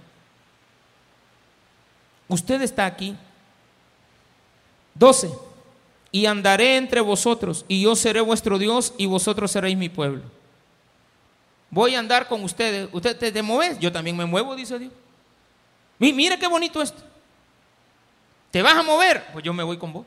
Usted 2.26 2.60
está 2.60 2.84
aquí. 2.84 3.16
12. 4.94 5.47
Y 6.10 6.26
andaré 6.26 6.76
entre 6.76 7.00
vosotros, 7.00 7.64
y 7.68 7.82
yo 7.82 7.94
seré 7.94 8.20
vuestro 8.20 8.58
Dios, 8.58 8.94
y 8.96 9.06
vosotros 9.06 9.50
seréis 9.50 9.76
mi 9.76 9.88
pueblo. 9.88 10.22
Voy 11.70 11.94
a 11.94 11.98
andar 11.98 12.28
con 12.28 12.42
ustedes. 12.44 12.88
¿Usted 12.92 13.32
te, 13.32 13.42
mueve? 13.42 13.76
Yo 13.78 13.92
también 13.92 14.16
me 14.16 14.24
muevo, 14.24 14.56
dice 14.56 14.78
Dios. 14.78 14.92
Mire 15.98 16.38
qué 16.38 16.46
bonito 16.46 16.80
esto. 16.80 17.02
¿Te 18.50 18.62
vas 18.62 18.74
a 18.74 18.82
mover? 18.82 19.26
Pues 19.32 19.44
yo 19.44 19.52
me 19.52 19.62
voy 19.62 19.76
con 19.76 19.92
vos. 19.92 20.06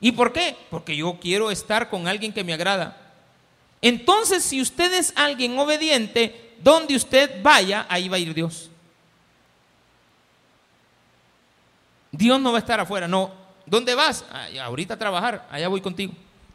¿Y 0.00 0.12
por 0.12 0.32
qué? 0.32 0.56
Porque 0.70 0.96
yo 0.96 1.18
quiero 1.20 1.50
estar 1.50 1.88
con 1.88 2.06
alguien 2.06 2.32
que 2.32 2.44
me 2.44 2.52
agrada. 2.52 3.00
Entonces, 3.80 4.44
si 4.44 4.60
usted 4.60 4.92
es 4.94 5.12
alguien 5.16 5.58
obediente, 5.58 6.52
donde 6.62 6.94
usted 6.94 7.42
vaya, 7.42 7.86
ahí 7.88 8.08
va 8.08 8.16
a 8.16 8.20
ir 8.20 8.34
Dios. 8.34 8.70
Dios 12.12 12.40
no 12.40 12.52
va 12.52 12.58
a 12.58 12.60
estar 12.60 12.78
afuera, 12.78 13.08
no. 13.08 13.43
¿Dónde 13.66 13.94
vas? 13.94 14.24
ahorita 14.62 14.94
a 14.94 14.98
trabajar, 14.98 15.46
allá 15.50 15.68
voy 15.68 15.80
contigo. 15.80 16.12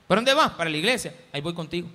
¿Para 0.08 0.20
dónde 0.20 0.34
vas? 0.34 0.52
Para 0.52 0.70
la 0.70 0.78
iglesia, 0.78 1.14
ahí 1.32 1.42
voy 1.42 1.54
contigo. 1.54 1.88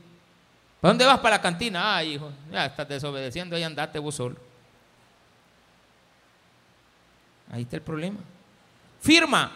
¿Para 0.81 0.91
dónde 0.91 1.05
vas? 1.05 1.19
Para 1.19 1.37
la 1.37 1.43
cantina. 1.43 1.97
Ah, 1.97 2.05
hijo, 2.05 2.31
ya 2.53 2.67
estás 2.67 2.89
desobedeciendo, 2.89 3.57
ahí 3.57 3.62
andate 3.62 3.99
vos 3.99 4.15
solo. 4.15 4.37
Ahí 7.51 7.62
está 7.62 7.77
el 7.77 7.83
problema. 7.83 8.19
Firma, 9.01 9.53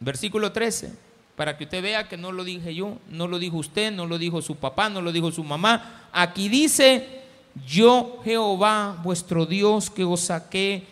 versículo 0.00 0.52
13, 0.52 0.92
para 1.36 1.56
que 1.56 1.64
usted 1.64 1.82
vea 1.82 2.08
que 2.08 2.16
no 2.16 2.32
lo 2.32 2.42
dije 2.42 2.74
yo, 2.74 2.98
no 3.08 3.28
lo 3.28 3.38
dijo 3.38 3.58
usted, 3.58 3.92
no 3.92 4.06
lo 4.06 4.18
dijo 4.18 4.42
su 4.42 4.56
papá, 4.56 4.88
no 4.88 5.00
lo 5.00 5.12
dijo 5.12 5.30
su 5.30 5.44
mamá. 5.44 6.08
Aquí 6.12 6.48
dice, 6.48 7.22
yo 7.66 8.20
Jehová, 8.24 8.96
vuestro 9.02 9.46
Dios, 9.46 9.90
que 9.90 10.04
os 10.04 10.20
saqué 10.20 10.86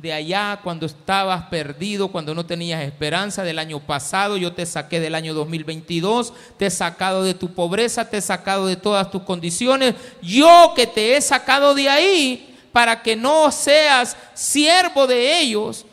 de 0.00 0.12
allá 0.12 0.60
cuando 0.62 0.86
estabas 0.86 1.46
perdido, 1.46 2.08
cuando 2.08 2.32
no 2.32 2.46
tenías 2.46 2.82
esperanza 2.82 3.42
del 3.42 3.58
año 3.58 3.80
pasado, 3.80 4.36
yo 4.36 4.52
te 4.52 4.64
saqué 4.64 5.00
del 5.00 5.16
año 5.16 5.34
2022, 5.34 6.32
te 6.56 6.66
he 6.66 6.70
sacado 6.70 7.24
de 7.24 7.34
tu 7.34 7.52
pobreza, 7.52 8.08
te 8.08 8.18
he 8.18 8.20
sacado 8.20 8.68
de 8.68 8.76
todas 8.76 9.10
tus 9.10 9.22
condiciones, 9.22 9.96
yo 10.22 10.72
que 10.76 10.86
te 10.86 11.16
he 11.16 11.20
sacado 11.20 11.74
de 11.74 11.88
ahí 11.88 12.56
para 12.70 13.02
que 13.02 13.16
no 13.16 13.50
seas 13.50 14.16
siervo 14.34 15.08
de 15.08 15.40
ellos, 15.40 15.84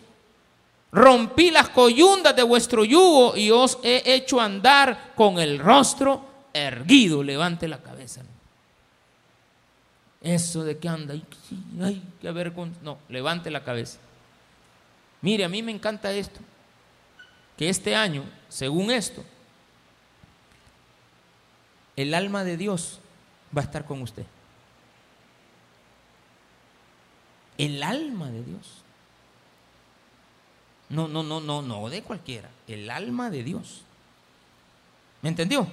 rompí 0.91 1.49
las 1.49 1.70
coyundas 1.70 2.36
de 2.36 2.43
vuestro 2.43 2.86
yugo 2.86 3.36
y 3.36 3.49
os 3.49 3.80
he 3.82 4.03
hecho 4.06 4.39
andar 4.39 5.14
con 5.16 5.39
el 5.39 5.58
rostro 5.58 6.22
erguido, 6.53 7.24
levante 7.24 7.68
la 7.68 7.80
cabeza. 7.80 7.95
Eso 10.26 10.64
de 10.64 10.80
que 10.80 10.90
anda, 10.90 11.14
ay, 11.80 12.02
qué 12.20 12.32
vergüenza. 12.32 12.80
No, 12.82 12.98
levante 13.10 13.52
la 13.52 13.64
cabeza. 13.64 14.00
Mire, 15.22 15.46
a 15.46 15.50
mí 15.50 15.62
me 15.62 15.72
encanta 15.72 16.12
esto, 16.12 16.40
que 17.56 17.70
este 17.70 17.96
año, 17.96 18.24
según 18.50 18.90
esto, 18.90 19.24
el 21.96 22.16
alma 22.16 22.44
de 22.44 22.58
Dios 22.58 23.00
va 23.56 23.62
a 23.62 23.66
estar 23.66 23.86
con 23.86 24.02
usted. 24.02 24.26
El 27.60 27.84
alma 27.84 28.32
de 28.32 28.44
Dios. 28.44 28.82
No, 30.90 31.08
no, 31.08 31.22
no, 31.22 31.40
no, 31.40 31.62
no 31.62 31.88
de 31.88 32.02
cualquiera. 32.02 32.50
El 32.68 32.90
alma 32.90 33.30
de 33.30 33.44
Dios. 33.44 33.84
¿Me 35.22 35.30
entendió? 35.30 35.68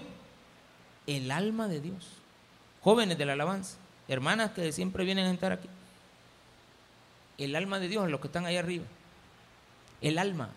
El 1.06 1.30
alma 1.30 1.68
de 1.68 1.80
Dios. 1.80 2.06
Jóvenes 2.82 3.16
de 3.16 3.24
la 3.24 3.32
alabanza 3.32 3.78
hermanas 4.08 4.52
que 4.52 4.72
siempre 4.72 5.04
vienen 5.04 5.26
a 5.26 5.30
estar 5.32 5.52
aquí. 5.52 5.68
El 7.38 7.56
alma 7.56 7.78
de 7.78 7.88
Dios, 7.88 8.10
los 8.10 8.20
que 8.20 8.28
están 8.28 8.46
ahí 8.46 8.56
arriba. 8.56 8.84
El 10.00 10.18
alma, 10.18 10.50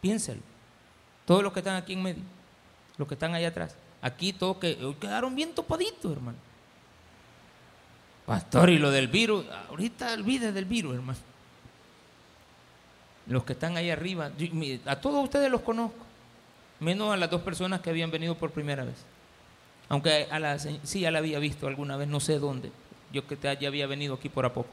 piénselo. 0.00 0.40
Todos 1.24 1.42
los 1.42 1.52
que 1.52 1.60
están 1.60 1.76
aquí 1.76 1.94
en 1.94 2.02
medio, 2.02 2.22
los 2.98 3.08
que 3.08 3.14
están 3.14 3.34
ahí 3.34 3.44
atrás. 3.44 3.74
Aquí 4.02 4.32
todos 4.32 4.58
que 4.58 4.76
quedaron 5.00 5.34
bien 5.34 5.54
topaditos, 5.54 6.12
hermano. 6.12 6.38
Pastor, 8.26 8.70
y 8.70 8.78
lo 8.78 8.90
del 8.90 9.08
virus, 9.08 9.46
ahorita 9.68 10.12
olvide 10.14 10.52
del 10.52 10.64
virus, 10.64 10.94
hermano. 10.96 11.18
Los 13.26 13.44
que 13.44 13.54
están 13.54 13.76
ahí 13.76 13.90
arriba, 13.90 14.30
a 14.84 14.96
todos 15.00 15.24
ustedes 15.24 15.50
los 15.50 15.62
conozco, 15.62 16.04
menos 16.78 17.12
a 17.12 17.16
las 17.16 17.30
dos 17.30 17.42
personas 17.42 17.80
que 17.80 17.90
habían 17.90 18.10
venido 18.10 18.36
por 18.36 18.50
primera 18.50 18.84
vez. 18.84 19.04
Aunque 19.88 20.26
sí, 20.82 21.00
ya 21.00 21.10
la 21.10 21.18
había 21.18 21.38
visto 21.38 21.66
alguna 21.66 21.96
vez, 21.96 22.08
no 22.08 22.20
sé 22.20 22.38
dónde. 22.38 22.72
Yo 23.12 23.26
que 23.26 23.38
ya 23.40 23.68
había 23.68 23.86
venido 23.86 24.14
aquí 24.14 24.28
por 24.28 24.44
a 24.44 24.52
poco. 24.52 24.70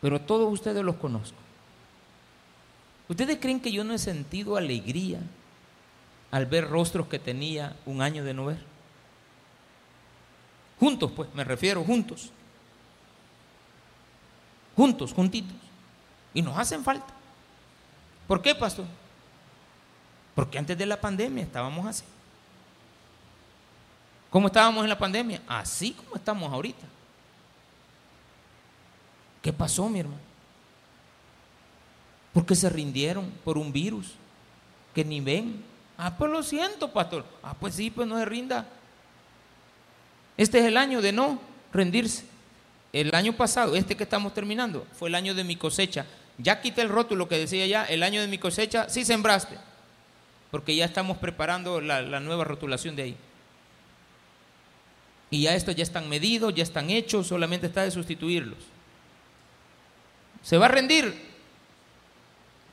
Pero 0.00 0.20
todos 0.20 0.52
ustedes 0.52 0.84
los 0.84 0.96
conozco. 0.96 1.38
¿Ustedes 3.08 3.38
creen 3.40 3.60
que 3.60 3.72
yo 3.72 3.84
no 3.84 3.94
he 3.94 3.98
sentido 3.98 4.56
alegría 4.56 5.20
al 6.30 6.46
ver 6.46 6.68
rostros 6.68 7.06
que 7.06 7.18
tenía 7.18 7.76
un 7.86 8.02
año 8.02 8.24
de 8.24 8.34
no 8.34 8.46
ver? 8.46 8.58
Juntos, 10.78 11.12
pues, 11.14 11.34
me 11.34 11.44
refiero, 11.44 11.82
juntos. 11.84 12.30
Juntos, 14.76 15.12
juntitos. 15.12 15.56
Y 16.34 16.42
nos 16.42 16.58
hacen 16.58 16.82
falta. 16.82 17.12
¿Por 18.26 18.42
qué, 18.42 18.54
pastor? 18.54 18.86
Porque 20.34 20.58
antes 20.58 20.76
de 20.76 20.86
la 20.86 21.00
pandemia 21.00 21.44
estábamos 21.44 21.86
así. 21.86 22.04
¿Cómo 24.34 24.48
estábamos 24.48 24.82
en 24.82 24.88
la 24.88 24.98
pandemia? 24.98 25.40
Así 25.46 25.92
como 25.92 26.16
estamos 26.16 26.52
ahorita. 26.52 26.84
¿Qué 29.40 29.52
pasó, 29.52 29.88
mi 29.88 30.00
hermano? 30.00 30.18
Porque 32.32 32.56
se 32.56 32.68
rindieron 32.68 33.30
por 33.44 33.56
un 33.56 33.72
virus 33.72 34.14
que 34.92 35.04
ni 35.04 35.20
ven. 35.20 35.62
Ah, 35.96 36.16
pues 36.18 36.32
lo 36.32 36.42
siento, 36.42 36.92
pastor. 36.92 37.24
Ah, 37.44 37.54
pues 37.54 37.76
sí, 37.76 37.92
pues 37.92 38.08
no 38.08 38.18
se 38.18 38.24
rinda. 38.24 38.66
Este 40.36 40.58
es 40.58 40.64
el 40.64 40.78
año 40.78 41.00
de 41.00 41.12
no 41.12 41.40
rendirse. 41.72 42.24
El 42.92 43.14
año 43.14 43.34
pasado, 43.34 43.76
este 43.76 43.96
que 43.96 44.02
estamos 44.02 44.34
terminando, 44.34 44.84
fue 44.98 45.10
el 45.10 45.14
año 45.14 45.36
de 45.36 45.44
mi 45.44 45.54
cosecha. 45.54 46.06
Ya 46.38 46.60
quité 46.60 46.82
el 46.82 46.88
rótulo 46.88 47.28
que 47.28 47.38
decía 47.38 47.68
ya, 47.68 47.84
el 47.84 48.02
año 48.02 48.20
de 48.20 48.26
mi 48.26 48.38
cosecha, 48.38 48.88
sí 48.88 49.04
sembraste. 49.04 49.56
Porque 50.50 50.74
ya 50.74 50.86
estamos 50.86 51.18
preparando 51.18 51.80
la, 51.80 52.02
la 52.02 52.18
nueva 52.18 52.42
rotulación 52.42 52.96
de 52.96 53.02
ahí. 53.04 53.16
Y 55.34 55.40
ya 55.40 55.56
estos 55.56 55.74
ya 55.74 55.82
están 55.82 56.08
medidos, 56.08 56.54
ya 56.54 56.62
están 56.62 56.90
hechos, 56.90 57.26
solamente 57.26 57.66
está 57.66 57.82
de 57.82 57.90
sustituirlos. 57.90 58.58
¿Se 60.44 60.56
va 60.56 60.66
a 60.66 60.68
rendir? 60.68 61.12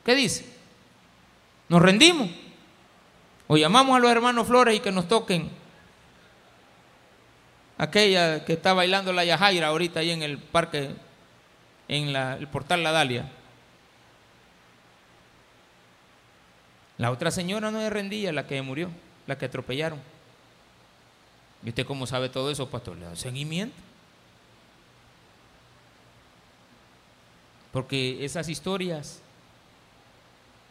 ¿Qué 0.05 0.13
dice? 0.13 0.45
¿Nos 1.69 1.81
rendimos? 1.81 2.29
¿O 3.47 3.57
llamamos 3.57 3.95
a 3.95 3.99
los 3.99 4.11
hermanos 4.11 4.45
Flores 4.45 4.75
y 4.75 4.79
que 4.79 4.91
nos 4.91 5.07
toquen 5.07 5.49
aquella 7.79 8.45
que 8.45 8.53
está 8.53 8.73
bailando 8.73 9.11
la 9.11 9.25
Yajaira 9.25 9.69
ahorita 9.69 10.01
ahí 10.01 10.11
en 10.11 10.21
el 10.21 10.37
parque, 10.37 10.91
en 11.87 12.15
el 12.15 12.47
portal 12.47 12.83
La 12.83 12.91
Dalia? 12.91 13.27
La 16.99 17.09
otra 17.09 17.31
señora 17.31 17.71
no 17.71 17.79
se 17.79 17.89
rendía, 17.89 18.31
la 18.31 18.45
que 18.45 18.61
murió, 18.61 18.91
la 19.25 19.35
que 19.39 19.45
atropellaron. 19.45 20.10
¿Y 21.63 21.69
usted 21.69 21.85
cómo 21.85 22.07
sabe 22.07 22.29
todo 22.29 22.49
eso, 22.49 22.69
pastor? 22.69 22.97
Le 22.97 23.05
da 23.05 23.15
seguimiento. 23.15 23.75
Porque 27.71 28.25
esas 28.25 28.49
historias 28.49 29.21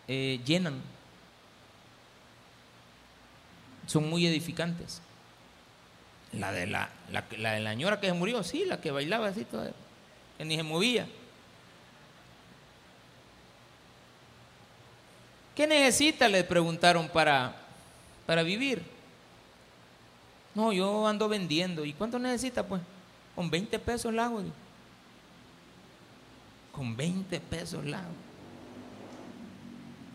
eh, 0.09 0.41
llenan, 0.45 0.83
son 3.87 4.09
muy 4.11 4.27
edificantes. 4.27 5.01
La 6.33 6.53
de 6.53 6.67
la, 6.67 6.91
la, 7.11 7.23
de 7.23 7.61
la 7.61 7.71
señora 7.71 8.01
que 8.01 8.07
se 8.09 8.13
murió, 8.13 8.43
sí, 8.43 8.65
la 8.65 8.81
que 8.81 8.91
bailaba 8.91 9.29
así, 9.29 9.45
toda, 9.45 9.73
que 10.37 10.45
ni 10.45 10.57
se 10.57 10.63
movía. 10.63 11.09
¿Qué 15.57 15.67
necesita? 15.67 16.29
Le 16.29 16.45
preguntaron 16.45 17.09
para, 17.09 17.55
para 18.27 18.43
vivir. 18.43 19.00
No, 20.55 20.73
yo 20.73 21.07
ando 21.07 21.29
vendiendo. 21.29 21.85
¿Y 21.85 21.93
cuánto 21.93 22.19
necesita? 22.19 22.67
Pues 22.67 22.83
con 23.35 23.51
20 23.51 23.79
pesos 23.79 24.13
la 24.13 24.27
hago. 24.27 24.43
Con 26.73 26.97
20 26.97 27.41
pesos 27.41 27.85
la 27.85 27.99
hago. 27.99 28.15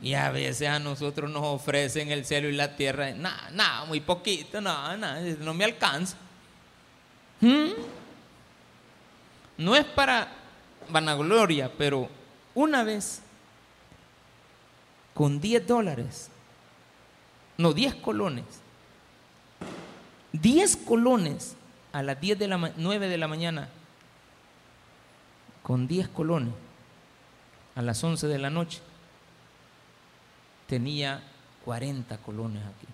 Y 0.01 0.13
a 0.13 0.29
veces 0.29 0.67
a 0.67 0.79
nosotros 0.79 1.31
nos 1.31 1.43
ofrecen 1.43 2.11
el 2.11 2.25
cielo 2.25 2.49
y 2.49 2.53
la 2.53 2.75
tierra. 2.75 3.11
Nada, 3.11 3.49
nada, 3.51 3.85
muy 3.85 4.01
poquito, 4.01 4.61
nada, 4.61 4.95
nada, 4.97 5.21
no 5.39 5.53
me 5.53 5.63
alcanza. 5.63 6.17
¿Mm? 7.41 7.69
No 9.57 9.75
es 9.75 9.85
para 9.85 10.27
vanagloria, 10.89 11.71
pero 11.77 12.09
una 12.53 12.83
vez, 12.83 13.21
con 15.13 15.39
10 15.39 15.65
dólares, 15.65 16.29
no, 17.57 17.73
10 17.73 17.95
colones, 17.95 18.45
10 20.41 20.77
colones 20.77 21.55
a 21.93 22.03
las 22.03 22.19
10 22.19 22.39
de 22.39 22.47
la 22.47 22.57
9 22.75 23.07
de 23.07 23.17
la 23.17 23.27
mañana, 23.27 23.69
con 25.63 25.87
10 25.87 26.09
colones 26.09 26.53
a 27.75 27.81
las 27.81 28.03
11 28.03 28.27
de 28.27 28.37
la 28.37 28.49
noche, 28.49 28.81
tenía 30.67 31.21
40 31.63 32.17
colones 32.19 32.63
aquí. 32.63 32.87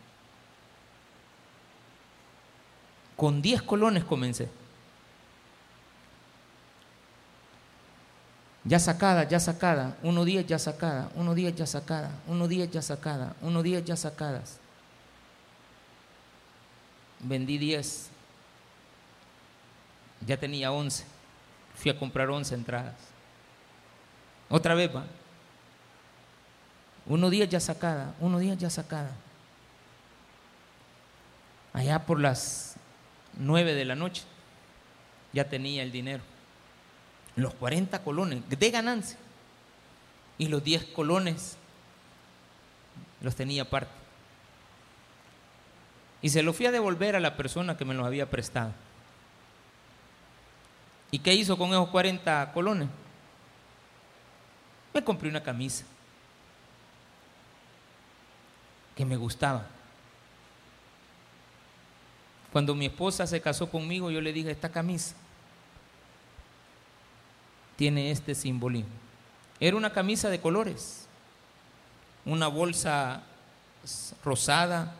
Con 3.15 3.41
10 3.41 3.61
colones 3.63 4.03
comencé. 4.03 4.49
Ya 8.63 8.79
sacada, 8.79 9.27
ya 9.27 9.39
sacada, 9.39 9.97
uno 10.03 10.23
días 10.23 10.45
ya 10.45 10.59
sacada, 10.59 11.11
uno 11.15 11.33
días 11.33 11.55
ya 11.55 11.65
sacada, 11.65 12.11
uno 12.27 12.47
días 12.47 12.69
ya 12.69 12.81
sacada, 12.81 13.35
uno 13.41 13.63
días 13.63 13.83
ya 13.83 13.95
sacadas 13.95 14.60
vendí 17.23 17.57
10, 17.57 18.09
ya 20.25 20.37
tenía 20.37 20.71
11, 20.71 21.05
fui 21.75 21.91
a 21.91 21.97
comprar 21.97 22.29
11 22.29 22.55
entradas. 22.55 22.95
Otra 24.49 24.75
vez 24.75 24.93
va. 24.93 25.05
Uno 27.05 27.29
día 27.29 27.45
ya 27.45 27.59
sacada, 27.59 28.13
uno 28.19 28.39
día 28.39 28.53
ya 28.53 28.69
sacada. 28.69 29.11
Allá 31.73 32.05
por 32.05 32.19
las 32.19 32.75
9 33.37 33.73
de 33.73 33.85
la 33.85 33.95
noche 33.95 34.23
ya 35.33 35.47
tenía 35.47 35.83
el 35.83 35.91
dinero. 35.91 36.23
Los 37.35 37.53
40 37.53 38.03
colones 38.03 38.41
de 38.47 38.71
ganancia 38.71 39.17
y 40.37 40.47
los 40.47 40.63
10 40.63 40.85
colones 40.87 41.57
los 43.21 43.35
tenía 43.35 43.63
aparte. 43.63 44.00
Y 46.21 46.29
se 46.29 46.43
lo 46.43 46.53
fui 46.53 46.65
a 46.65 46.71
devolver 46.71 47.15
a 47.15 47.19
la 47.19 47.35
persona 47.35 47.77
que 47.77 47.85
me 47.85 47.93
los 47.93 48.05
había 48.05 48.29
prestado. 48.29 48.73
¿Y 51.09 51.19
qué 51.19 51.33
hizo 51.33 51.57
con 51.57 51.69
esos 51.69 51.89
40 51.89 52.51
colones? 52.53 52.87
me 54.93 55.03
compré 55.03 55.29
una 55.29 55.41
camisa 55.41 55.85
que 58.95 59.05
me 59.05 59.15
gustaba. 59.15 59.65
Cuando 62.51 62.75
mi 62.75 62.87
esposa 62.87 63.25
se 63.25 63.39
casó 63.39 63.69
conmigo, 63.69 64.11
yo 64.11 64.19
le 64.19 64.33
dije, 64.33 64.51
esta 64.51 64.69
camisa 64.69 65.15
tiene 67.77 68.11
este 68.11 68.35
simbolismo. 68.35 68.91
Era 69.59 69.77
una 69.77 69.93
camisa 69.93 70.29
de 70.29 70.41
colores, 70.41 71.07
una 72.25 72.47
bolsa 72.47 73.23
rosada, 74.23 74.93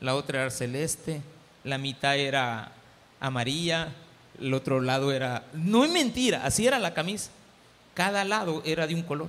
la 0.00 0.14
otra 0.14 0.42
era 0.42 0.50
celeste, 0.50 1.22
la 1.64 1.78
mitad 1.78 2.16
era 2.16 2.72
amarilla, 3.20 3.88
el 4.40 4.54
otro 4.54 4.80
lado 4.80 5.12
era... 5.12 5.44
No 5.52 5.84
es 5.84 5.90
mentira, 5.90 6.44
así 6.44 6.66
era 6.66 6.78
la 6.78 6.94
camisa. 6.94 7.30
Cada 7.94 8.24
lado 8.24 8.62
era 8.64 8.86
de 8.86 8.94
un 8.94 9.02
color. 9.02 9.28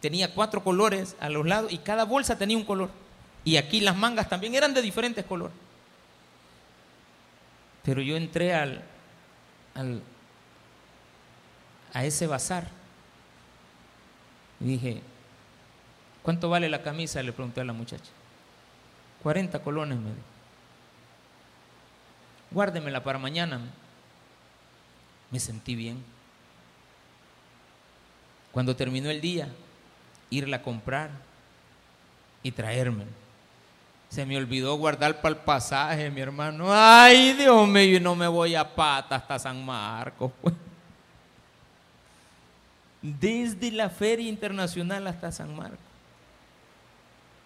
Tenía 0.00 0.34
cuatro 0.34 0.62
colores 0.62 1.16
a 1.18 1.28
los 1.28 1.46
lados 1.46 1.72
y 1.72 1.78
cada 1.78 2.04
bolsa 2.04 2.36
tenía 2.36 2.56
un 2.56 2.64
color. 2.64 2.90
Y 3.44 3.56
aquí 3.56 3.80
las 3.80 3.96
mangas 3.96 4.28
también 4.28 4.54
eran 4.54 4.74
de 4.74 4.82
diferentes 4.82 5.24
colores. 5.24 5.56
Pero 7.84 8.02
yo 8.02 8.16
entré 8.16 8.54
al, 8.54 8.82
al 9.74 10.02
a 11.94 12.04
ese 12.04 12.26
bazar 12.26 12.68
y 14.60 14.64
dije, 14.64 15.00
¿cuánto 16.22 16.50
vale 16.50 16.68
la 16.68 16.82
camisa? 16.82 17.22
Le 17.22 17.32
pregunté 17.32 17.60
a 17.62 17.64
la 17.64 17.72
muchacha. 17.72 18.10
40 19.22 19.58
colones 19.60 19.98
me 19.98 20.10
dijo. 20.10 20.22
Guárdemela 22.50 23.02
para 23.02 23.18
mañana. 23.18 23.60
Me 25.30 25.38
sentí 25.38 25.74
bien. 25.74 26.02
Cuando 28.52 28.74
terminó 28.74 29.10
el 29.10 29.20
día, 29.20 29.48
irla 30.30 30.58
a 30.58 30.62
comprar 30.62 31.10
y 32.42 32.52
traerme. 32.52 33.04
Se 34.08 34.24
me 34.24 34.38
olvidó 34.38 34.74
guardar 34.76 35.20
para 35.20 35.34
el 35.34 35.40
pasaje, 35.42 36.10
mi 36.10 36.22
hermano. 36.22 36.68
Ay, 36.70 37.34
Dios 37.34 37.68
mío, 37.68 38.00
no 38.00 38.14
me 38.14 38.26
voy 38.26 38.54
a 38.54 38.74
pata 38.74 39.16
hasta 39.16 39.38
San 39.38 39.64
Marcos. 39.64 40.32
Pues. 40.40 40.54
Desde 43.02 43.70
la 43.70 43.90
Feria 43.90 44.28
Internacional 44.28 45.06
hasta 45.06 45.30
San 45.30 45.54
Marcos. 45.54 45.87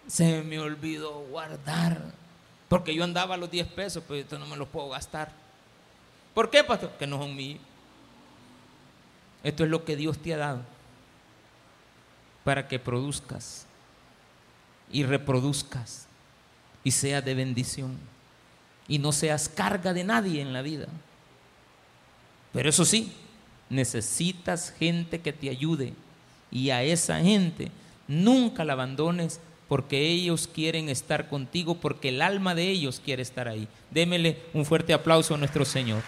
Se 0.07 0.41
me 0.43 0.59
olvidó 0.59 1.19
guardar. 1.29 2.01
Porque 2.69 2.95
yo 2.95 3.03
andaba 3.03 3.35
a 3.35 3.37
los 3.37 3.51
10 3.51 3.67
pesos, 3.67 4.03
pero 4.07 4.19
esto 4.19 4.39
no 4.39 4.47
me 4.47 4.57
los 4.57 4.67
puedo 4.67 4.89
gastar. 4.89 5.31
¿Por 6.33 6.49
qué, 6.49 6.63
pastor? 6.63 6.91
Que 6.97 7.05
no 7.05 7.19
son 7.19 7.35
míos. 7.35 7.59
Esto 9.43 9.63
es 9.63 9.69
lo 9.69 9.83
que 9.83 9.95
Dios 9.95 10.17
te 10.17 10.33
ha 10.33 10.37
dado 10.37 10.61
para 12.43 12.67
que 12.67 12.79
produzcas 12.79 13.65
y 14.91 15.03
reproduzcas 15.03 16.07
y 16.83 16.91
seas 16.91 17.23
de 17.23 17.35
bendición 17.35 17.97
y 18.87 18.99
no 18.99 19.11
seas 19.11 19.49
carga 19.49 19.93
de 19.93 20.03
nadie 20.03 20.41
en 20.41 20.53
la 20.53 20.61
vida. 20.61 20.87
Pero 22.51 22.69
eso 22.69 22.85
sí, 22.85 23.13
necesitas 23.69 24.73
gente 24.77 25.21
que 25.21 25.33
te 25.33 25.49
ayude 25.49 25.93
y 26.51 26.69
a 26.69 26.83
esa 26.83 27.19
gente 27.19 27.71
nunca 28.07 28.63
la 28.63 28.73
abandones 28.73 29.39
porque 29.73 30.01
ellos 30.01 30.47
quieren 30.53 30.87
estar 30.87 31.29
contigo, 31.29 31.73
porque 31.73 32.09
el 32.09 32.21
alma 32.21 32.53
de 32.53 32.69
ellos 32.69 33.01
quiere 33.03 33.23
estar 33.23 33.47
ahí. 33.47 33.67
Démele 33.89 34.37
un 34.53 34.65
fuerte 34.65 34.93
aplauso 34.93 35.33
a 35.33 35.37
nuestro 35.39 35.65
Señor. 35.65 36.03